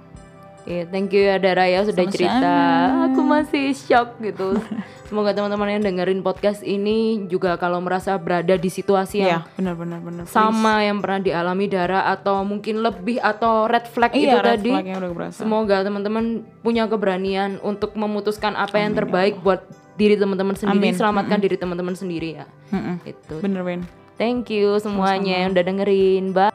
Iya, 0.63 0.87
thank 0.87 1.11
you 1.11 1.19
ya 1.19 1.35
Dara 1.35 1.67
ya 1.67 1.83
sudah 1.83 2.07
Sama-sama. 2.07 2.15
cerita. 2.15 2.55
Aku 3.03 3.19
masih 3.19 3.75
shock 3.75 4.15
gitu. 4.23 4.55
Semoga 5.11 5.35
teman-teman 5.35 5.67
yang 5.69 5.83
dengerin 5.83 6.23
podcast 6.23 6.63
ini 6.63 7.27
juga 7.27 7.59
kalau 7.59 7.83
merasa 7.83 8.15
berada 8.15 8.55
di 8.55 8.71
situasi 8.71 9.19
yang 9.19 9.43
Iya, 9.43 9.51
benar 9.53 9.75
benar 9.75 9.99
benar. 9.99 10.23
sama 10.23 10.79
yang 10.79 11.03
pernah 11.03 11.19
dialami 11.19 11.67
Dara 11.67 12.07
atau 12.07 12.47
mungkin 12.47 12.79
lebih 12.79 13.19
atau 13.19 13.67
red 13.67 13.83
flag 13.85 14.15
Iya, 14.15 14.23
itu 14.23 14.37
red 14.39 14.51
tadi. 14.55 14.71
flag 14.71 14.85
yang 14.87 14.99
udah 15.03 15.11
berasa. 15.11 15.37
Semoga 15.37 15.83
teman-teman 15.83 16.25
punya 16.63 16.87
keberanian 16.87 17.59
untuk 17.59 17.91
memutuskan 17.93 18.55
apa 18.55 18.79
yang 18.79 18.95
terbaik 18.95 19.43
buat 19.43 19.67
diri 19.93 20.17
teman-teman 20.17 20.57
Amin. 20.57 20.61
sendiri, 20.61 20.97
selamatkan 20.97 21.39
diri 21.41 21.55
teman-teman 21.57 21.95
sendiri 21.95 22.29
ya. 22.41 22.45
Mm-mm. 22.73 22.95
Itu. 23.05 23.39
Bener 23.41 23.61
Ben. 23.61 23.81
Thank 24.17 24.53
you 24.53 24.77
semuanya 24.77 25.45
yang 25.45 25.57
udah 25.57 25.65
dengerin. 25.65 26.33
Bye. 26.33 26.53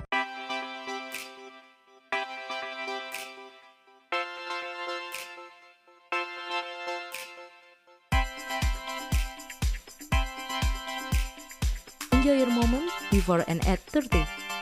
Enjoy 12.15 12.45
your 12.45 12.51
moment 12.51 12.91
before 13.11 13.43
and 13.47 13.63
at 13.67 13.79
30. 13.91 14.58